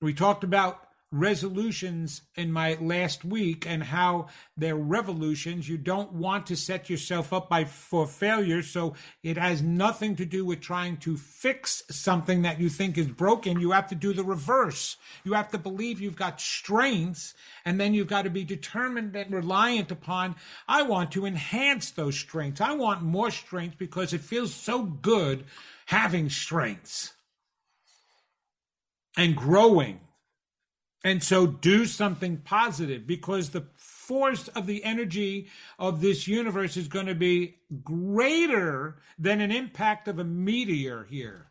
We 0.01 0.13
talked 0.13 0.43
about 0.43 0.87
resolutions 1.11 2.21
in 2.35 2.51
my 2.51 2.77
last 2.81 3.23
week 3.23 3.65
and 3.65 3.81
how 3.81 4.27
they're 4.57 4.75
revolutions. 4.75 5.69
You 5.69 5.77
don't 5.77 6.11
want 6.11 6.47
to 6.47 6.57
set 6.57 6.89
yourself 6.89 7.31
up 7.31 7.49
by 7.49 7.63
for 7.63 8.05
failure. 8.05 8.61
So 8.61 8.93
it 9.23 9.37
has 9.37 9.61
nothing 9.61 10.17
to 10.17 10.25
do 10.25 10.43
with 10.43 10.59
trying 10.59 10.97
to 10.97 11.15
fix 11.15 11.81
something 11.89 12.41
that 12.41 12.59
you 12.59 12.67
think 12.67 12.97
is 12.97 13.07
broken. 13.07 13.61
You 13.61 13.71
have 13.71 13.87
to 13.87 13.95
do 13.95 14.11
the 14.11 14.23
reverse. 14.23 14.97
You 15.23 15.33
have 15.33 15.49
to 15.51 15.57
believe 15.57 16.01
you've 16.01 16.17
got 16.17 16.41
strengths 16.41 17.33
and 17.63 17.79
then 17.79 17.93
you've 17.93 18.07
got 18.07 18.23
to 18.23 18.29
be 18.29 18.43
determined 18.43 19.15
and 19.15 19.33
reliant 19.33 19.91
upon, 19.91 20.35
I 20.67 20.81
want 20.81 21.11
to 21.13 21.25
enhance 21.25 21.91
those 21.91 22.19
strengths. 22.19 22.59
I 22.59 22.73
want 22.73 23.01
more 23.01 23.31
strength 23.31 23.77
because 23.77 24.11
it 24.11 24.21
feels 24.21 24.53
so 24.53 24.83
good 24.83 25.45
having 25.85 26.29
strengths 26.29 27.13
and 29.17 29.35
growing. 29.35 29.99
And 31.03 31.23
so 31.23 31.47
do 31.47 31.85
something 31.85 32.37
positive 32.37 33.05
because 33.05 33.49
the 33.49 33.65
force 33.75 34.47
of 34.49 34.67
the 34.67 34.83
energy 34.83 35.47
of 35.77 36.01
this 36.01 36.27
universe 36.27 36.77
is 36.77 36.87
going 36.87 37.05
to 37.07 37.15
be 37.15 37.55
greater 37.83 38.97
than 39.17 39.41
an 39.41 39.51
impact 39.51 40.07
of 40.07 40.19
a 40.19 40.23
meteor 40.23 41.05
here. 41.09 41.47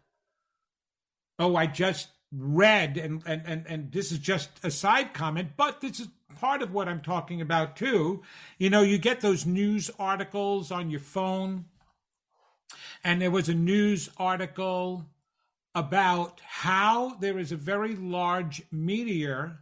Oh, 1.38 1.54
I 1.54 1.66
just 1.66 2.08
read, 2.32 2.96
and, 2.96 3.22
and, 3.26 3.42
and, 3.46 3.66
and 3.68 3.92
this 3.92 4.10
is 4.10 4.18
just 4.18 4.50
a 4.62 4.70
side 4.70 5.12
comment, 5.12 5.50
but 5.56 5.80
this 5.80 6.00
is 6.00 6.08
part 6.40 6.62
of 6.62 6.72
what 6.72 6.88
I'm 6.88 7.00
talking 7.00 7.40
about 7.40 7.76
too. 7.76 8.22
You 8.58 8.70
know, 8.70 8.82
you 8.82 8.98
get 8.98 9.20
those 9.20 9.46
news 9.46 9.90
articles 9.98 10.70
on 10.70 10.90
your 10.90 11.00
phone, 11.00 11.66
and 13.04 13.22
there 13.22 13.30
was 13.30 13.48
a 13.48 13.54
news 13.54 14.10
article 14.18 15.06
about 15.76 16.40
how 16.40 17.16
there 17.20 17.38
is 17.38 17.52
a 17.52 17.56
very 17.56 17.94
large 17.94 18.62
meteor 18.72 19.58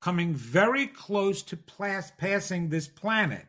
coming 0.00 0.32
very 0.32 0.86
close 0.86 1.42
to 1.42 1.56
passing 1.56 2.68
this 2.68 2.86
planet. 2.86 3.46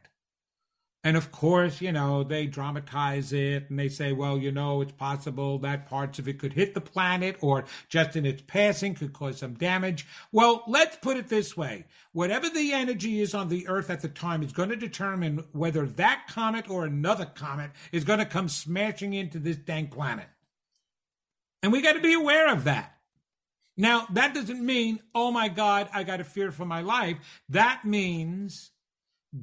And 1.03 1.15
of 1.15 1.31
course, 1.31 1.81
you 1.81 1.91
know, 1.91 2.23
they 2.23 2.47
dramatize 2.47 3.31
it 3.31 3.69
and 3.69 3.77
they 3.77 3.89
say, 3.89 4.11
well, 4.11 4.39
you 4.39 4.51
know, 4.51 4.81
it's 4.81 4.93
possible 4.93 5.59
that 5.59 5.87
parts 5.87 6.17
of 6.17 6.27
it 6.27 6.39
could 6.39 6.53
hit 6.53 6.73
the 6.73 6.81
planet 6.81 7.37
or 7.41 7.65
just 7.89 8.15
in 8.15 8.25
its 8.25 8.41
passing 8.41 8.95
could 8.95 9.13
cause 9.13 9.37
some 9.37 9.53
damage. 9.53 10.07
Well, 10.31 10.63
let's 10.65 10.95
put 10.95 11.17
it 11.17 11.27
this 11.27 11.55
way. 11.55 11.85
Whatever 12.11 12.49
the 12.49 12.73
energy 12.73 13.21
is 13.21 13.35
on 13.35 13.49
the 13.49 13.67
Earth 13.67 13.91
at 13.91 14.01
the 14.01 14.09
time 14.09 14.41
is 14.41 14.53
going 14.53 14.69
to 14.69 14.75
determine 14.75 15.43
whether 15.51 15.85
that 15.85 16.23
comet 16.27 16.71
or 16.71 16.85
another 16.85 17.25
comet 17.25 17.69
is 17.91 18.03
going 18.03 18.19
to 18.19 18.25
come 18.25 18.49
smashing 18.49 19.13
into 19.13 19.37
this 19.37 19.57
dang 19.57 19.89
planet. 19.89 20.29
And 21.63 21.71
we 21.71 21.81
got 21.81 21.93
to 21.93 22.01
be 22.01 22.13
aware 22.13 22.51
of 22.51 22.65
that. 22.65 22.93
Now, 23.75 24.05
that 24.11 24.35
doesn't 24.35 24.63
mean, 24.63 24.99
oh 25.15 25.31
my 25.31 25.47
God, 25.47 25.89
I 25.93 26.03
got 26.03 26.17
to 26.17 26.23
fear 26.23 26.51
for 26.51 26.65
my 26.65 26.81
life. 26.81 27.17
That 27.49 27.85
means 27.85 28.71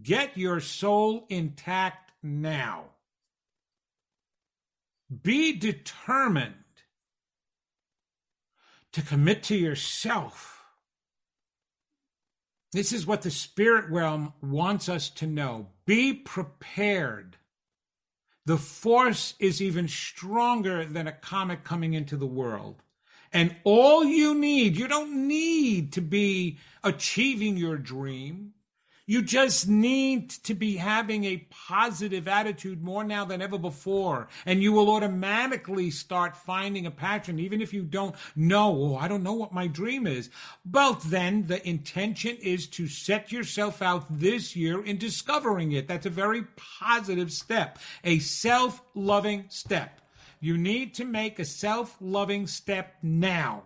get 0.02 0.36
your 0.36 0.60
soul 0.60 1.26
intact 1.28 2.12
now. 2.22 2.84
Be 5.22 5.52
determined 5.56 6.54
to 8.92 9.02
commit 9.02 9.42
to 9.44 9.56
yourself. 9.56 10.64
This 12.72 12.92
is 12.92 13.06
what 13.06 13.22
the 13.22 13.30
spirit 13.32 13.90
realm 13.90 14.32
wants 14.40 14.88
us 14.88 15.10
to 15.10 15.26
know. 15.26 15.70
Be 15.86 16.12
prepared 16.12 17.36
the 18.50 18.58
force 18.58 19.34
is 19.38 19.62
even 19.62 19.86
stronger 19.86 20.84
than 20.84 21.06
a 21.06 21.12
comet 21.12 21.62
coming 21.62 21.94
into 21.94 22.16
the 22.16 22.26
world. 22.26 22.82
And 23.32 23.54
all 23.62 24.04
you 24.04 24.34
need, 24.34 24.76
you 24.76 24.88
don't 24.88 25.28
need 25.28 25.92
to 25.92 26.00
be 26.00 26.58
achieving 26.82 27.56
your 27.56 27.76
dream. 27.76 28.54
You 29.06 29.22
just 29.22 29.68
need 29.68 30.30
to 30.44 30.54
be 30.54 30.76
having 30.76 31.24
a 31.24 31.46
positive 31.50 32.28
attitude 32.28 32.82
more 32.82 33.02
now 33.02 33.24
than 33.24 33.42
ever 33.42 33.58
before. 33.58 34.28
And 34.46 34.62
you 34.62 34.72
will 34.72 34.90
automatically 34.90 35.90
start 35.90 36.36
finding 36.36 36.86
a 36.86 36.90
passion, 36.90 37.40
even 37.40 37.60
if 37.60 37.72
you 37.72 37.82
don't 37.82 38.14
know, 38.36 38.70
oh, 38.70 38.96
I 38.96 39.08
don't 39.08 39.22
know 39.22 39.32
what 39.32 39.52
my 39.52 39.66
dream 39.66 40.06
is. 40.06 40.30
But 40.64 41.00
then 41.02 41.46
the 41.46 41.66
intention 41.68 42.36
is 42.36 42.66
to 42.68 42.86
set 42.86 43.32
yourself 43.32 43.82
out 43.82 44.06
this 44.10 44.54
year 44.54 44.84
in 44.84 44.98
discovering 44.98 45.72
it. 45.72 45.88
That's 45.88 46.06
a 46.06 46.10
very 46.10 46.44
positive 46.56 47.32
step, 47.32 47.78
a 48.04 48.18
self 48.18 48.82
loving 48.94 49.46
step. 49.48 50.00
You 50.40 50.56
need 50.56 50.94
to 50.94 51.04
make 51.04 51.38
a 51.38 51.44
self 51.44 51.96
loving 52.00 52.46
step 52.46 52.94
now 53.02 53.64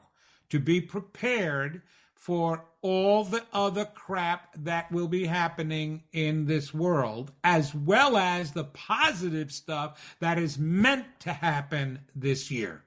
to 0.51 0.59
be 0.59 0.81
prepared 0.81 1.83
for 2.25 2.65
all 2.81 3.23
the 3.23 3.45
other 3.53 3.85
crap 3.85 4.49
that 4.57 4.91
will 4.91 5.09
be 5.09 5.27
happening 5.27 6.03
in 6.11 6.47
this 6.47 6.73
world, 6.73 7.31
as 7.45 7.75
well 7.75 8.17
as 8.17 8.53
the 8.53 8.65
positive 8.65 9.53
stuff 9.53 10.17
that 10.21 10.39
is 10.39 10.59
meant 10.59 11.05
to 11.21 11.35
happen 11.35 11.99
this 12.17 12.51
year. 12.51 12.83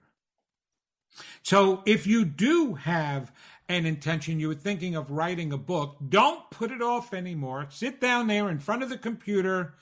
So 1.43 1.83
if 1.85 2.07
you 2.07 2.25
do 2.25 2.73
have 2.73 3.31
an 3.69 3.85
intention, 3.85 4.39
you 4.39 4.47
were 4.47 4.55
thinking 4.55 4.95
of 4.95 5.11
writing 5.11 5.53
a 5.53 5.57
book, 5.57 5.97
don't 6.09 6.49
put 6.49 6.71
it 6.71 6.81
off 6.81 7.13
anymore. 7.13 7.67
Sit 7.69 8.01
down 8.01 8.25
there 8.25 8.49
in 8.49 8.57
front 8.57 8.81
of 8.81 8.89
the 8.89 8.97
computer 8.97 9.75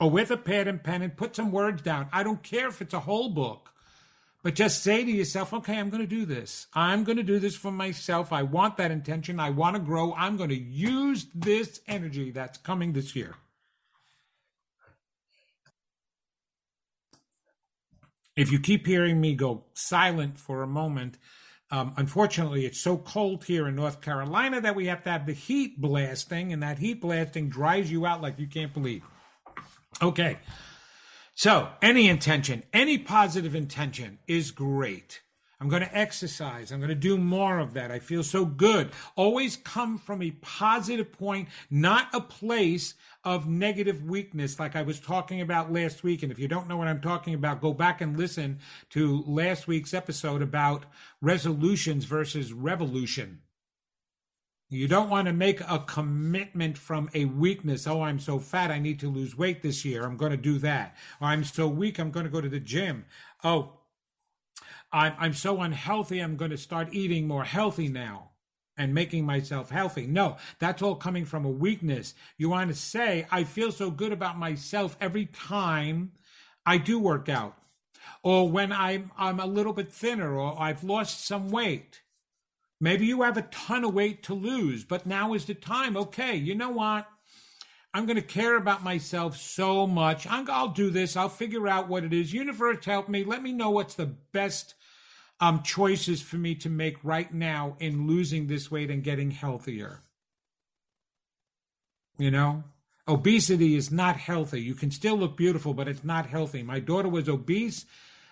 or 0.00 0.08
with 0.08 0.30
a 0.30 0.38
pad 0.38 0.66
and 0.66 0.82
pen 0.82 1.02
and 1.02 1.14
put 1.14 1.36
some 1.36 1.52
words 1.52 1.82
down. 1.82 2.08
I 2.10 2.22
don't 2.22 2.42
care 2.42 2.68
if 2.68 2.80
it's 2.80 2.94
a 2.94 3.00
whole 3.00 3.28
book, 3.28 3.74
but 4.46 4.54
just 4.54 4.84
say 4.84 5.02
to 5.02 5.10
yourself, 5.10 5.52
okay, 5.52 5.76
I'm 5.76 5.90
going 5.90 6.04
to 6.04 6.06
do 6.06 6.24
this. 6.24 6.68
I'm 6.72 7.02
going 7.02 7.16
to 7.16 7.24
do 7.24 7.40
this 7.40 7.56
for 7.56 7.72
myself. 7.72 8.32
I 8.32 8.44
want 8.44 8.76
that 8.76 8.92
intention. 8.92 9.40
I 9.40 9.50
want 9.50 9.74
to 9.74 9.82
grow. 9.82 10.14
I'm 10.14 10.36
going 10.36 10.50
to 10.50 10.56
use 10.56 11.26
this 11.34 11.80
energy 11.88 12.30
that's 12.30 12.56
coming 12.56 12.92
this 12.92 13.16
year. 13.16 13.34
If 18.36 18.52
you 18.52 18.60
keep 18.60 18.86
hearing 18.86 19.20
me 19.20 19.34
go 19.34 19.64
silent 19.74 20.38
for 20.38 20.62
a 20.62 20.68
moment, 20.68 21.18
um, 21.72 21.94
unfortunately, 21.96 22.66
it's 22.66 22.80
so 22.80 22.98
cold 22.98 23.42
here 23.42 23.66
in 23.66 23.74
North 23.74 24.00
Carolina 24.00 24.60
that 24.60 24.76
we 24.76 24.86
have 24.86 25.02
to 25.02 25.10
have 25.10 25.26
the 25.26 25.32
heat 25.32 25.80
blasting, 25.80 26.52
and 26.52 26.62
that 26.62 26.78
heat 26.78 27.00
blasting 27.00 27.48
dries 27.48 27.90
you 27.90 28.06
out 28.06 28.22
like 28.22 28.38
you 28.38 28.46
can't 28.46 28.72
believe. 28.72 29.02
Okay. 30.00 30.38
So, 31.38 31.68
any 31.82 32.08
intention, 32.08 32.62
any 32.72 32.96
positive 32.96 33.54
intention 33.54 34.20
is 34.26 34.50
great. 34.52 35.20
I'm 35.60 35.68
going 35.68 35.82
to 35.82 35.94
exercise. 35.94 36.72
I'm 36.72 36.80
going 36.80 36.88
to 36.88 36.94
do 36.94 37.18
more 37.18 37.58
of 37.58 37.74
that. 37.74 37.90
I 37.90 37.98
feel 37.98 38.22
so 38.22 38.46
good. 38.46 38.90
Always 39.16 39.58
come 39.58 39.98
from 39.98 40.22
a 40.22 40.30
positive 40.30 41.12
point, 41.12 41.50
not 41.68 42.08
a 42.14 42.22
place 42.22 42.94
of 43.22 43.46
negative 43.46 44.02
weakness, 44.02 44.58
like 44.58 44.74
I 44.74 44.80
was 44.80 44.98
talking 44.98 45.42
about 45.42 45.70
last 45.70 46.02
week. 46.02 46.22
And 46.22 46.32
if 46.32 46.38
you 46.38 46.48
don't 46.48 46.68
know 46.68 46.78
what 46.78 46.88
I'm 46.88 47.02
talking 47.02 47.34
about, 47.34 47.60
go 47.60 47.74
back 47.74 48.00
and 48.00 48.16
listen 48.16 48.60
to 48.90 49.22
last 49.26 49.68
week's 49.68 49.92
episode 49.92 50.40
about 50.40 50.86
resolutions 51.20 52.06
versus 52.06 52.54
revolution. 52.54 53.42
You 54.68 54.88
don't 54.88 55.10
want 55.10 55.26
to 55.26 55.32
make 55.32 55.60
a 55.60 55.78
commitment 55.78 56.76
from 56.76 57.08
a 57.14 57.26
weakness. 57.26 57.86
Oh, 57.86 58.02
I'm 58.02 58.18
so 58.18 58.40
fat, 58.40 58.72
I 58.72 58.80
need 58.80 58.98
to 59.00 59.08
lose 59.08 59.38
weight 59.38 59.62
this 59.62 59.84
year. 59.84 60.04
I'm 60.04 60.16
going 60.16 60.32
to 60.32 60.36
do 60.36 60.58
that. 60.58 60.96
Or 61.20 61.28
I'm 61.28 61.44
so 61.44 61.68
weak, 61.68 62.00
I'm 62.00 62.10
going 62.10 62.26
to 62.26 62.32
go 62.32 62.40
to 62.40 62.48
the 62.48 62.58
gym. 62.58 63.04
Oh, 63.44 63.74
I'm, 64.92 65.14
I'm 65.18 65.34
so 65.34 65.60
unhealthy, 65.60 66.18
I'm 66.18 66.36
going 66.36 66.50
to 66.50 66.58
start 66.58 66.88
eating 66.92 67.28
more 67.28 67.44
healthy 67.44 67.88
now 67.88 68.30
and 68.76 68.92
making 68.92 69.24
myself 69.24 69.70
healthy. 69.70 70.06
No, 70.06 70.36
that's 70.58 70.82
all 70.82 70.96
coming 70.96 71.24
from 71.24 71.44
a 71.44 71.50
weakness. 71.50 72.14
You 72.36 72.50
want 72.50 72.68
to 72.70 72.76
say, 72.76 73.26
I 73.30 73.44
feel 73.44 73.70
so 73.70 73.90
good 73.90 74.12
about 74.12 74.36
myself 74.36 74.96
every 75.00 75.26
time 75.26 76.12
I 76.64 76.78
do 76.78 76.98
work 76.98 77.28
out, 77.28 77.56
or 78.24 78.48
when 78.48 78.72
I'm, 78.72 79.12
I'm 79.16 79.38
a 79.38 79.46
little 79.46 79.72
bit 79.72 79.92
thinner, 79.92 80.36
or 80.36 80.60
I've 80.60 80.82
lost 80.82 81.24
some 81.24 81.50
weight. 81.50 82.02
Maybe 82.80 83.06
you 83.06 83.22
have 83.22 83.36
a 83.36 83.42
ton 83.42 83.84
of 83.84 83.94
weight 83.94 84.22
to 84.24 84.34
lose, 84.34 84.84
but 84.84 85.06
now 85.06 85.32
is 85.32 85.46
the 85.46 85.54
time. 85.54 85.96
Okay, 85.96 86.36
you 86.36 86.54
know 86.54 86.70
what? 86.70 87.06
I'm 87.94 88.04
going 88.04 88.16
to 88.16 88.22
care 88.22 88.56
about 88.56 88.84
myself 88.84 89.38
so 89.38 89.86
much. 89.86 90.26
i 90.26 90.42
will 90.42 90.68
do 90.68 90.90
this. 90.90 91.16
I'll 91.16 91.30
figure 91.30 91.66
out 91.66 91.88
what 91.88 92.04
it 92.04 92.12
is. 92.12 92.34
Universe, 92.34 92.84
help 92.84 93.08
me. 93.08 93.24
Let 93.24 93.42
me 93.42 93.52
know 93.52 93.70
what's 93.70 93.94
the 93.94 94.14
best 94.32 94.74
um, 95.40 95.62
choices 95.62 96.20
for 96.20 96.36
me 96.36 96.54
to 96.56 96.68
make 96.68 97.02
right 97.02 97.32
now 97.32 97.76
in 97.80 98.06
losing 98.06 98.46
this 98.46 98.70
weight 98.70 98.90
and 98.90 99.02
getting 99.02 99.30
healthier. 99.30 100.02
You 102.18 102.30
know, 102.30 102.64
obesity 103.08 103.76
is 103.76 103.90
not 103.90 104.16
healthy. 104.16 104.60
You 104.60 104.74
can 104.74 104.90
still 104.90 105.16
look 105.16 105.36
beautiful, 105.36 105.72
but 105.72 105.88
it's 105.88 106.04
not 106.04 106.26
healthy. 106.26 106.62
My 106.62 106.80
daughter 106.80 107.08
was 107.08 107.30
obese 107.30 107.86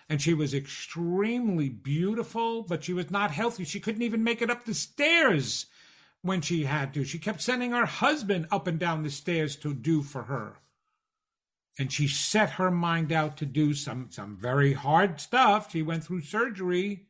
and 0.09 0.21
she 0.21 0.33
was 0.33 0.53
extremely 0.53 1.69
beautiful, 1.69 2.63
but 2.63 2.83
she 2.83 2.93
was 2.93 3.09
not 3.09 3.31
healthy. 3.31 3.63
She 3.63 3.79
couldn't 3.79 4.03
even 4.03 4.23
make 4.23 4.41
it 4.41 4.51
up 4.51 4.65
the 4.65 4.73
stairs 4.73 5.65
when 6.21 6.41
she 6.41 6.65
had 6.65 6.93
to. 6.93 7.03
She 7.03 7.19
kept 7.19 7.41
sending 7.41 7.71
her 7.71 7.85
husband 7.85 8.47
up 8.51 8.67
and 8.67 8.79
down 8.79 9.03
the 9.03 9.09
stairs 9.09 9.55
to 9.57 9.73
do 9.73 10.01
for 10.01 10.23
her. 10.23 10.57
And 11.77 11.91
she 11.91 12.07
set 12.07 12.51
her 12.51 12.71
mind 12.71 13.11
out 13.11 13.35
to 13.37 13.45
do 13.45 13.73
some, 13.73 14.07
some 14.09 14.37
very 14.37 14.73
hard 14.73 15.19
stuff. 15.19 15.71
She 15.71 15.81
went 15.81 16.03
through 16.03 16.21
surgery 16.21 17.07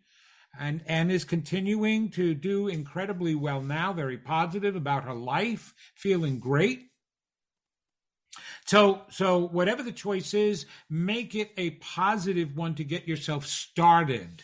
and, 0.59 0.81
and 0.87 1.11
is 1.11 1.23
continuing 1.23 2.09
to 2.11 2.33
do 2.33 2.67
incredibly 2.67 3.35
well 3.35 3.61
now, 3.61 3.93
very 3.93 4.17
positive 4.17 4.75
about 4.75 5.03
her 5.03 5.13
life, 5.13 5.73
feeling 5.95 6.39
great. 6.39 6.89
So, 8.65 9.01
so 9.09 9.47
whatever 9.47 9.83
the 9.83 9.91
choice 9.91 10.33
is, 10.33 10.65
make 10.89 11.35
it 11.35 11.51
a 11.57 11.71
positive 11.71 12.55
one 12.55 12.75
to 12.75 12.83
get 12.83 13.07
yourself 13.07 13.45
started 13.45 14.43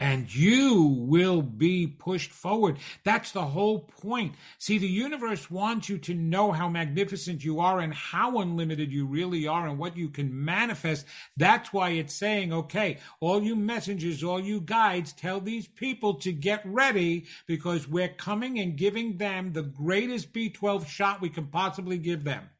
and 0.00 0.34
you 0.34 0.82
will 0.82 1.40
be 1.40 1.86
pushed 1.86 2.30
forward. 2.30 2.78
That's 3.04 3.30
the 3.30 3.46
whole 3.46 3.78
point. 3.78 4.34
See, 4.58 4.76
the 4.76 4.88
universe 4.88 5.50
wants 5.50 5.88
you 5.88 5.98
to 5.98 6.14
know 6.14 6.52
how 6.52 6.68
magnificent 6.68 7.44
you 7.44 7.60
are 7.60 7.80
and 7.80 7.94
how 7.94 8.38
unlimited 8.38 8.92
you 8.92 9.06
really 9.06 9.46
are 9.46 9.66
and 9.66 9.78
what 9.78 9.96
you 9.96 10.08
can 10.08 10.44
manifest. 10.44 11.06
That's 11.36 11.72
why 11.72 11.90
it's 11.90 12.14
saying, 12.14 12.52
okay, 12.52 12.98
all 13.20 13.42
you 13.42 13.54
messengers, 13.54 14.24
all 14.24 14.40
you 14.40 14.60
guides, 14.60 15.12
tell 15.12 15.40
these 15.40 15.68
people 15.68 16.14
to 16.14 16.32
get 16.32 16.60
ready 16.64 17.26
because 17.46 17.88
we're 17.88 18.08
coming 18.08 18.58
and 18.58 18.76
giving 18.76 19.16
them 19.16 19.52
the 19.52 19.62
greatest 19.62 20.32
B12 20.32 20.86
shot 20.86 21.22
we 21.22 21.30
can 21.30 21.46
possibly 21.46 21.98
give 21.98 22.24
them 22.24 22.50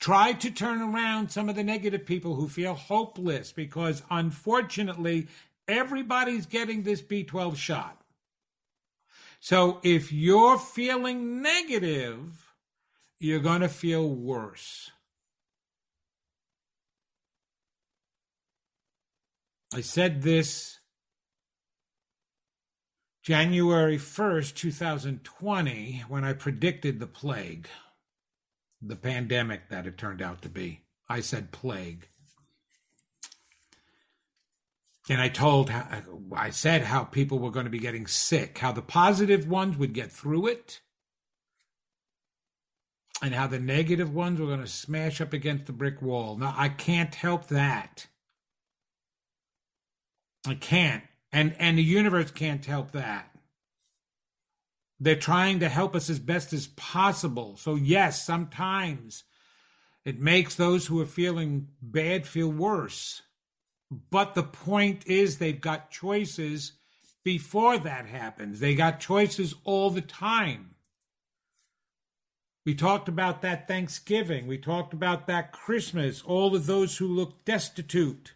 try 0.00 0.32
to 0.32 0.50
turn 0.50 0.80
around 0.80 1.30
some 1.30 1.48
of 1.48 1.54
the 1.54 1.62
negative 1.62 2.06
people 2.06 2.34
who 2.34 2.48
feel 2.48 2.74
hopeless 2.74 3.52
because 3.52 4.02
unfortunately 4.10 5.28
everybody's 5.68 6.46
getting 6.46 6.82
this 6.82 7.02
B12 7.02 7.56
shot. 7.56 8.00
So 9.38 9.78
if 9.82 10.12
you're 10.12 10.58
feeling 10.58 11.42
negative, 11.42 12.50
you're 13.18 13.40
going 13.40 13.60
to 13.60 13.68
feel 13.68 14.08
worse. 14.08 14.90
I 19.72 19.82
said 19.82 20.22
this 20.22 20.78
January 23.22 23.98
1st, 23.98 24.54
2020, 24.54 26.04
when 26.08 26.24
I 26.24 26.32
predicted 26.32 26.98
the 26.98 27.06
plague 27.06 27.68
the 28.82 28.96
pandemic 28.96 29.68
that 29.68 29.86
it 29.86 29.98
turned 29.98 30.22
out 30.22 30.42
to 30.42 30.48
be. 30.48 30.82
I 31.08 31.20
said 31.20 31.52
plague. 31.52 32.06
And 35.08 35.20
I 35.20 35.28
told, 35.28 35.72
I 36.36 36.50
said 36.50 36.82
how 36.82 37.04
people 37.04 37.40
were 37.40 37.50
going 37.50 37.64
to 37.64 37.70
be 37.70 37.80
getting 37.80 38.06
sick, 38.06 38.58
how 38.58 38.70
the 38.70 38.82
positive 38.82 39.48
ones 39.48 39.76
would 39.76 39.92
get 39.92 40.12
through 40.12 40.46
it, 40.46 40.80
and 43.20 43.34
how 43.34 43.48
the 43.48 43.58
negative 43.58 44.14
ones 44.14 44.38
were 44.38 44.46
going 44.46 44.60
to 44.60 44.68
smash 44.68 45.20
up 45.20 45.32
against 45.32 45.66
the 45.66 45.72
brick 45.72 46.00
wall. 46.00 46.36
Now, 46.36 46.54
I 46.56 46.68
can't 46.68 47.14
help 47.14 47.48
that. 47.48 48.06
I 50.46 50.54
can't. 50.54 51.02
And, 51.32 51.56
and 51.58 51.76
the 51.76 51.82
universe 51.82 52.30
can't 52.30 52.64
help 52.64 52.92
that. 52.92 53.34
They're 55.00 55.16
trying 55.16 55.60
to 55.60 55.68
help 55.68 55.96
us 55.96 56.10
as 56.10 56.18
best 56.18 56.52
as 56.52 56.66
possible. 56.66 57.56
So, 57.56 57.74
yes, 57.74 58.24
sometimes 58.24 59.24
it 60.04 60.20
makes 60.20 60.54
those 60.54 60.86
who 60.86 61.00
are 61.00 61.06
feeling 61.06 61.68
bad 61.80 62.26
feel 62.26 62.50
worse. 62.50 63.22
But 64.10 64.34
the 64.34 64.42
point 64.42 65.06
is, 65.06 65.38
they've 65.38 65.60
got 65.60 65.90
choices 65.90 66.72
before 67.24 67.78
that 67.78 68.06
happens. 68.06 68.60
They 68.60 68.74
got 68.74 69.00
choices 69.00 69.54
all 69.64 69.90
the 69.90 70.02
time. 70.02 70.74
We 72.64 72.74
talked 72.74 73.08
about 73.08 73.40
that 73.42 73.66
Thanksgiving. 73.66 74.46
We 74.46 74.58
talked 74.58 74.92
about 74.92 75.26
that 75.26 75.50
Christmas. 75.50 76.22
All 76.22 76.54
of 76.54 76.66
those 76.66 76.98
who 76.98 77.06
look 77.06 77.44
destitute 77.44 78.34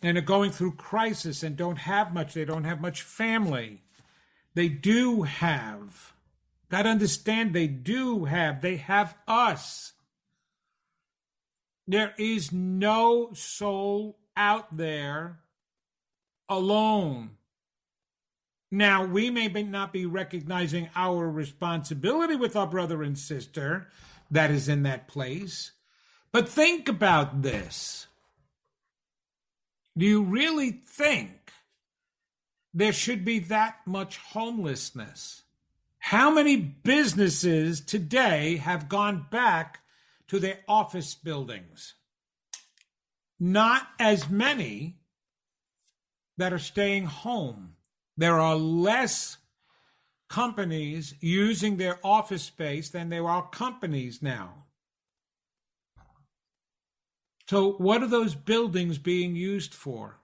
and 0.00 0.16
are 0.16 0.22
going 0.22 0.52
through 0.52 0.76
crisis 0.76 1.42
and 1.42 1.56
don't 1.56 1.78
have 1.78 2.14
much. 2.14 2.34
They 2.34 2.44
don't 2.44 2.64
have 2.64 2.80
much 2.80 3.02
family. 3.02 3.82
They 4.58 4.68
do 4.68 5.22
have. 5.22 6.14
Got 6.68 6.82
to 6.82 6.88
understand, 6.88 7.52
they 7.52 7.68
do 7.68 8.24
have. 8.24 8.60
They 8.60 8.74
have 8.74 9.14
us. 9.28 9.92
There 11.86 12.12
is 12.18 12.50
no 12.50 13.30
soul 13.34 14.18
out 14.36 14.76
there 14.76 15.38
alone. 16.48 17.36
Now, 18.72 19.04
we 19.04 19.30
may 19.30 19.46
not 19.46 19.92
be 19.92 20.06
recognizing 20.06 20.90
our 20.96 21.30
responsibility 21.30 22.34
with 22.34 22.56
our 22.56 22.66
brother 22.66 23.04
and 23.04 23.16
sister 23.16 23.86
that 24.28 24.50
is 24.50 24.68
in 24.68 24.82
that 24.82 25.06
place, 25.06 25.70
but 26.32 26.48
think 26.48 26.88
about 26.88 27.42
this. 27.42 28.08
Do 29.96 30.04
you 30.04 30.24
really 30.24 30.72
think 30.72 31.52
there 32.78 32.92
should 32.92 33.24
be 33.24 33.40
that 33.40 33.80
much 33.86 34.18
homelessness. 34.18 35.42
How 35.98 36.30
many 36.30 36.56
businesses 36.56 37.80
today 37.80 38.56
have 38.56 38.88
gone 38.88 39.26
back 39.32 39.80
to 40.28 40.38
their 40.38 40.60
office 40.68 41.14
buildings? 41.16 41.94
Not 43.40 43.88
as 43.98 44.30
many 44.30 45.00
that 46.36 46.52
are 46.52 46.58
staying 46.60 47.06
home. 47.06 47.74
There 48.16 48.38
are 48.38 48.54
less 48.54 49.38
companies 50.28 51.14
using 51.20 51.78
their 51.78 51.98
office 52.04 52.44
space 52.44 52.90
than 52.90 53.08
there 53.08 53.28
are 53.28 53.48
companies 53.48 54.22
now. 54.22 54.66
So, 57.48 57.72
what 57.72 58.02
are 58.04 58.08
those 58.08 58.36
buildings 58.36 58.98
being 58.98 59.34
used 59.34 59.74
for? 59.74 60.20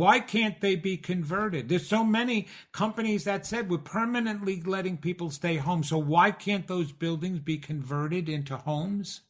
Why 0.00 0.18
can't 0.18 0.58
they 0.62 0.76
be 0.76 0.96
converted? 0.96 1.68
There's 1.68 1.86
so 1.86 2.02
many 2.02 2.48
companies 2.72 3.24
that 3.24 3.44
said 3.44 3.68
we're 3.68 3.76
permanently 3.76 4.62
letting 4.62 4.96
people 4.96 5.30
stay 5.30 5.56
home. 5.56 5.82
So, 5.82 5.98
why 5.98 6.30
can't 6.30 6.66
those 6.66 6.90
buildings 6.90 7.40
be 7.40 7.58
converted 7.58 8.26
into 8.26 8.56
homes 8.56 9.20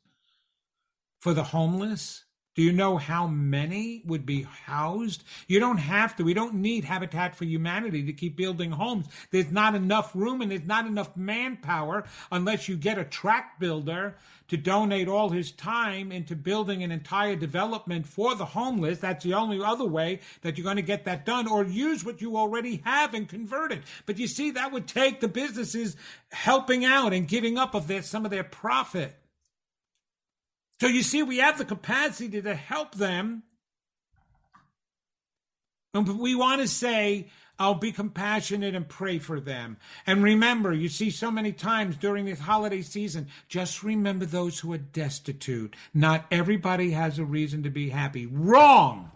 for 1.19 1.35
the 1.35 1.43
homeless? 1.43 2.23
Do 2.61 2.67
you 2.67 2.73
know 2.75 2.99
how 2.99 3.27
many 3.27 4.03
would 4.05 4.27
be 4.27 4.43
housed? 4.43 5.25
You 5.49 5.61
don't 5.61 5.79
have 5.79 6.15
to. 6.17 6.25
We 6.25 6.35
don't 6.35 6.57
need 6.57 6.85
Habitat 6.85 7.35
for 7.35 7.47
Humanity 7.47 8.05
to 8.05 8.13
keep 8.13 8.37
building 8.37 8.73
homes. 8.73 9.07
There's 9.31 9.51
not 9.51 9.75
enough 9.75 10.15
room 10.15 10.43
and 10.43 10.51
there's 10.51 10.67
not 10.67 10.87
enough 10.87 11.17
manpower 11.17 12.05
unless 12.31 12.69
you 12.69 12.77
get 12.77 12.99
a 12.99 13.05
track 13.07 13.59
builder 13.59 14.19
to 14.49 14.59
donate 14.59 15.09
all 15.09 15.31
his 15.31 15.53
time 15.53 16.13
into 16.13 16.37
building 16.37 16.83
an 16.83 16.93
entire 16.93 17.35
development 17.35 18.07
for 18.07 18.35
the 18.35 18.45
homeless. 18.45 18.99
That's 18.99 19.25
the 19.25 19.33
only 19.33 19.63
other 19.65 19.87
way 19.87 20.21
that 20.43 20.59
you're 20.59 20.65
going 20.65 20.77
to 20.77 20.83
get 20.83 21.07
that 21.07 21.25
done 21.25 21.49
or 21.49 21.65
use 21.65 22.05
what 22.05 22.21
you 22.21 22.37
already 22.37 22.83
have 22.85 23.15
and 23.15 23.27
convert 23.27 23.73
it. 23.73 23.85
But 24.05 24.19
you 24.19 24.27
see, 24.27 24.51
that 24.51 24.71
would 24.71 24.87
take 24.87 25.21
the 25.21 25.29
businesses 25.29 25.97
helping 26.31 26.85
out 26.85 27.15
and 27.15 27.27
giving 27.27 27.57
up 27.57 27.75
of 27.75 27.89
their, 27.89 28.03
some 28.03 28.27
of 28.27 28.31
their 28.31 28.45
profit. 28.45 29.17
So 30.81 30.87
you 30.87 31.03
see, 31.03 31.23
we 31.23 31.39
have 31.39 31.59
the 31.59 31.65
capacity 31.67 32.41
to 32.41 32.55
help 32.55 32.95
them. 32.95 33.43
And 35.93 36.19
we 36.19 36.35
want 36.35 36.63
to 36.63 36.69
say, 36.69 37.29
I'll 37.59 37.75
be 37.75 37.93
compassionate 37.93 38.75
and 38.75 38.89
pray 38.89 39.19
for 39.19 39.41
them. 39.41 39.77
And 40.07 40.23
remember, 40.23 40.73
you 40.73 40.89
see 40.89 41.11
so 41.11 41.31
many 41.31 41.53
times 41.53 41.97
during 41.97 42.25
this 42.25 42.41
holiday 42.41 42.81
season, 42.81 43.29
just 43.49 43.83
remember 43.83 44.25
those 44.25 44.61
who 44.61 44.73
are 44.73 44.79
destitute. 44.79 45.77
Not 45.93 46.25
everybody 46.31 46.93
has 46.93 47.19
a 47.19 47.25
reason 47.25 47.63
to 47.65 47.71
be 47.71 47.91
happy. 47.91 48.25
Wrong! 48.25 49.11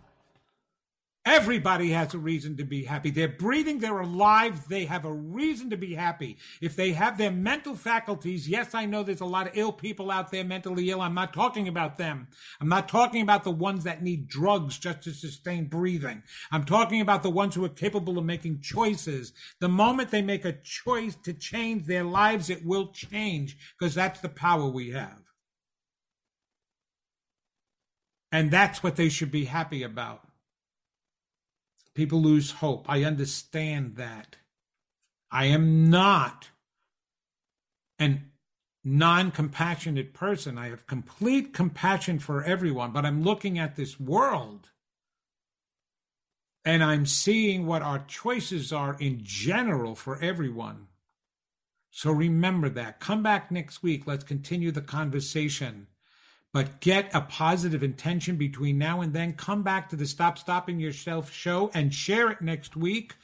Everybody 1.27 1.89
has 1.93 2.13
a 2.13 2.19
reason 2.19 2.59
to 2.59 2.65
be 2.65 2.85
happy. 2.85 3.11
They're 3.11 3.29
breathing, 3.29 3.79
they're 3.79 4.01
alive, 4.01 4.69
they 4.69 4.85
have 4.85 5.07
a 5.07 5.13
reason 5.13 5.71
to 5.71 5.77
be 5.77 5.95
happy. 5.95 6.37
If 6.61 6.77
they 6.77 6.93
have 6.93 7.17
their 7.17 7.31
mental 7.31 7.75
faculties, 7.75 8.47
yes, 8.47 8.75
I 8.75 8.85
know 8.85 9.03
there's 9.03 9.23
a 9.23 9.25
lot 9.25 9.47
of 9.47 9.57
ill 9.57 9.73
people 9.73 10.11
out 10.11 10.31
there 10.31 10.45
mentally 10.45 10.91
ill. 10.91 11.01
I'm 11.01 11.15
not 11.15 11.33
talking 11.33 11.67
about 11.67 11.97
them. 11.97 12.29
I'm 12.61 12.69
not 12.69 12.91
talking 12.91 13.23
about 13.23 13.43
the 13.43 13.51
ones 13.51 13.85
that 13.85 14.03
need 14.03 14.29
drugs 14.29 14.77
just 14.77 15.01
to 15.05 15.15
sustain 15.15 15.65
breathing. 15.65 16.23
I'm 16.53 16.65
talking 16.65 17.01
about 17.01 17.23
the 17.23 17.31
ones 17.31 17.55
who 17.55 17.65
are 17.65 17.71
capable 17.71 18.19
of 18.19 18.25
making 18.27 18.61
choices. 18.61 19.33
The 19.61 19.69
moment 19.69 20.11
they 20.11 20.21
make 20.21 20.45
a 20.45 20.53
choice 20.53 21.17
to 21.25 21.33
change 21.33 21.87
their 21.87 22.05
lives, 22.05 22.51
it 22.51 22.67
will 22.67 22.89
change 22.89 23.57
because 23.79 23.95
that's 23.95 24.21
the 24.21 24.29
power 24.29 24.69
we 24.69 24.91
have. 24.91 25.23
And 28.31 28.51
that's 28.51 28.83
what 28.83 28.97
they 28.97 29.09
should 29.09 29.31
be 29.31 29.47
happy 29.47 29.83
about. 29.83 30.21
People 31.95 32.21
lose 32.21 32.53
hope. 32.53 32.87
I 32.89 33.05
understand 33.05 33.97
that. 33.97 34.37
I 35.31 35.47
am 35.47 35.91
not 35.91 36.51
an 37.99 38.31
non 38.85 39.31
compassionate 39.31 40.13
person. 40.13 40.59
I 40.59 40.69
have 40.69 40.87
complete 40.87 41.53
compassion 41.55 42.19
for 42.19 42.43
everyone, 42.45 42.93
but 42.93 43.05
I'm 43.07 43.23
looking 43.23 43.59
at 43.59 43.77
this 43.77 43.99
world 43.99 44.71
and 46.65 46.83
I'm 46.83 47.07
seeing 47.07 47.67
what 47.67 47.83
our 47.83 48.05
choices 48.07 48.73
are 48.73 48.97
in 48.99 49.21
general 49.23 49.95
for 49.95 50.21
everyone. 50.21 50.89
So 51.91 52.11
remember 52.11 52.69
that. 52.71 53.01
Come 53.01 53.23
back 53.23 53.51
next 53.51 53.83
week. 53.83 54.07
Let's 54.07 54.25
continue 54.25 54.73
the 54.73 54.83
conversation 54.83 55.87
but 56.55 56.79
get 56.79 57.13
a 57.13 57.21
positive 57.21 57.83
intention 57.83 58.37
between 58.37 58.79
now 58.79 59.01
and 59.01 59.13
then. 59.13 59.33
Come 59.33 59.65
back 59.65 59.89
to 59.89 59.97
the 59.97 60.07
Stop 60.07 60.39
Stopping 60.39 60.79
Yourself 60.79 61.33
show 61.33 61.69
and 61.75 61.93
share 61.93 62.31
it 62.31 62.41
next 62.41 62.77
week. 62.77 63.15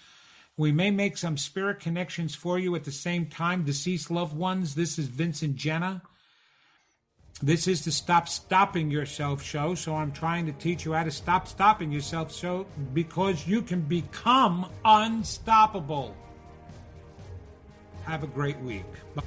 We 0.57 0.73
may 0.73 0.91
make 0.91 1.17
some 1.17 1.37
spirit 1.37 1.79
connections 1.79 2.35
for 2.35 2.59
you 2.59 2.75
at 2.75 2.83
the 2.83 2.91
same 2.91 3.27
time, 3.27 3.63
deceased 3.63 4.11
loved 4.11 4.37
ones. 4.37 4.75
This 4.75 4.99
is 4.99 5.07
Vincent 5.07 5.55
Genna. 5.55 6.03
This 7.41 7.69
is 7.69 7.85
the 7.85 7.93
Stop 7.93 8.29
Stopping 8.29 8.91
Yourself 8.91 9.45
show. 9.45 9.77
So 9.77 9.95
I'm 9.95 10.11
trying 10.11 10.45
to 10.47 10.53
teach 10.53 10.85
you 10.85 10.93
how 10.93 11.05
to 11.05 11.11
stop 11.13 11.47
stopping 11.47 11.93
yourself 11.93 12.33
so 12.33 12.67
because 12.93 13.47
you 13.47 13.63
can 13.63 13.83
become 13.83 14.69
unstoppable. 14.85 16.17
Have 18.07 18.25
a 18.25 18.27
great 18.27 18.59
week. 18.59 18.85
Bye. 19.15 19.23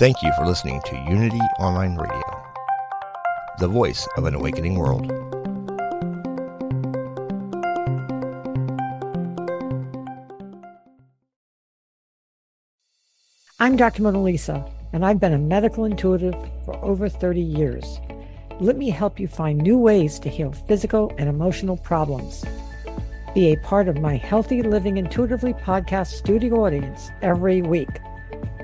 Thank 0.00 0.22
you 0.22 0.32
for 0.32 0.46
listening 0.46 0.80
to 0.86 0.96
Unity 1.10 1.42
Online 1.58 1.94
Radio, 1.94 2.22
the 3.58 3.68
voice 3.68 4.08
of 4.16 4.24
an 4.24 4.34
awakening 4.34 4.76
world. 4.76 5.12
I'm 13.58 13.76
Dr. 13.76 14.02
Mona 14.02 14.22
Lisa, 14.22 14.64
and 14.94 15.04
I've 15.04 15.20
been 15.20 15.34
a 15.34 15.38
medical 15.38 15.84
intuitive 15.84 16.34
for 16.64 16.82
over 16.82 17.10
30 17.10 17.42
years. 17.42 18.00
Let 18.58 18.78
me 18.78 18.88
help 18.88 19.20
you 19.20 19.28
find 19.28 19.58
new 19.58 19.76
ways 19.76 20.18
to 20.20 20.30
heal 20.30 20.52
physical 20.52 21.12
and 21.18 21.28
emotional 21.28 21.76
problems. 21.76 22.42
Be 23.34 23.52
a 23.52 23.58
part 23.58 23.86
of 23.86 24.00
my 24.00 24.16
Healthy 24.16 24.62
Living 24.62 24.96
Intuitively 24.96 25.52
podcast 25.52 26.12
studio 26.12 26.64
audience 26.64 27.10
every 27.20 27.60
week. 27.60 27.90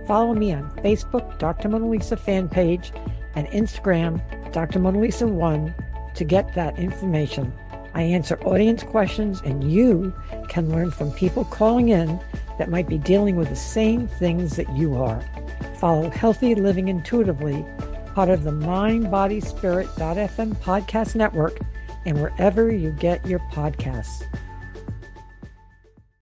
Follow 0.07 0.35
me 0.35 0.53
on 0.53 0.71
Facebook, 0.83 1.26
Dr. 1.39 1.69
Mona 1.69 1.89
Lisa 1.89 2.17
fan 2.17 2.49
page, 2.49 2.93
and 3.35 3.47
Instagram, 3.49 4.21
Dr. 4.53 4.79
Mona 4.79 4.99
Lisa 4.99 5.27
1 5.27 5.75
to 6.15 6.25
get 6.25 6.55
that 6.55 6.79
information. 6.79 7.53
I 7.95 8.03
answer 8.03 8.39
audience 8.43 8.83
questions, 8.83 9.41
and 9.45 9.71
you 9.71 10.15
can 10.49 10.71
learn 10.71 10.91
from 10.91 11.13
people 11.13 11.45
calling 11.45 11.89
in 11.89 12.21
that 12.59 12.71
might 12.71 12.89
be 12.89 12.99
dealing 12.99 13.37
with 13.37 13.49
the 13.49 13.57
same 13.57 14.07
things 14.07 14.57
that 14.57 14.71
you 14.77 14.97
are. 14.97 15.23
Follow 15.79 16.11
Healthy 16.11 16.55
Living 16.55 16.89
Intuitively, 16.89 17.65
part 18.15 18.29
of 18.29 18.45
the 18.45 18.53
Mind, 18.53 19.11
Body, 19.11 19.41
Spirit.fm 19.41 20.57
podcast 20.57 21.15
network, 21.15 21.59
and 22.07 22.21
wherever 22.21 22.71
you 22.71 22.93
get 22.93 23.27
your 23.27 23.41
podcasts. 23.51 24.25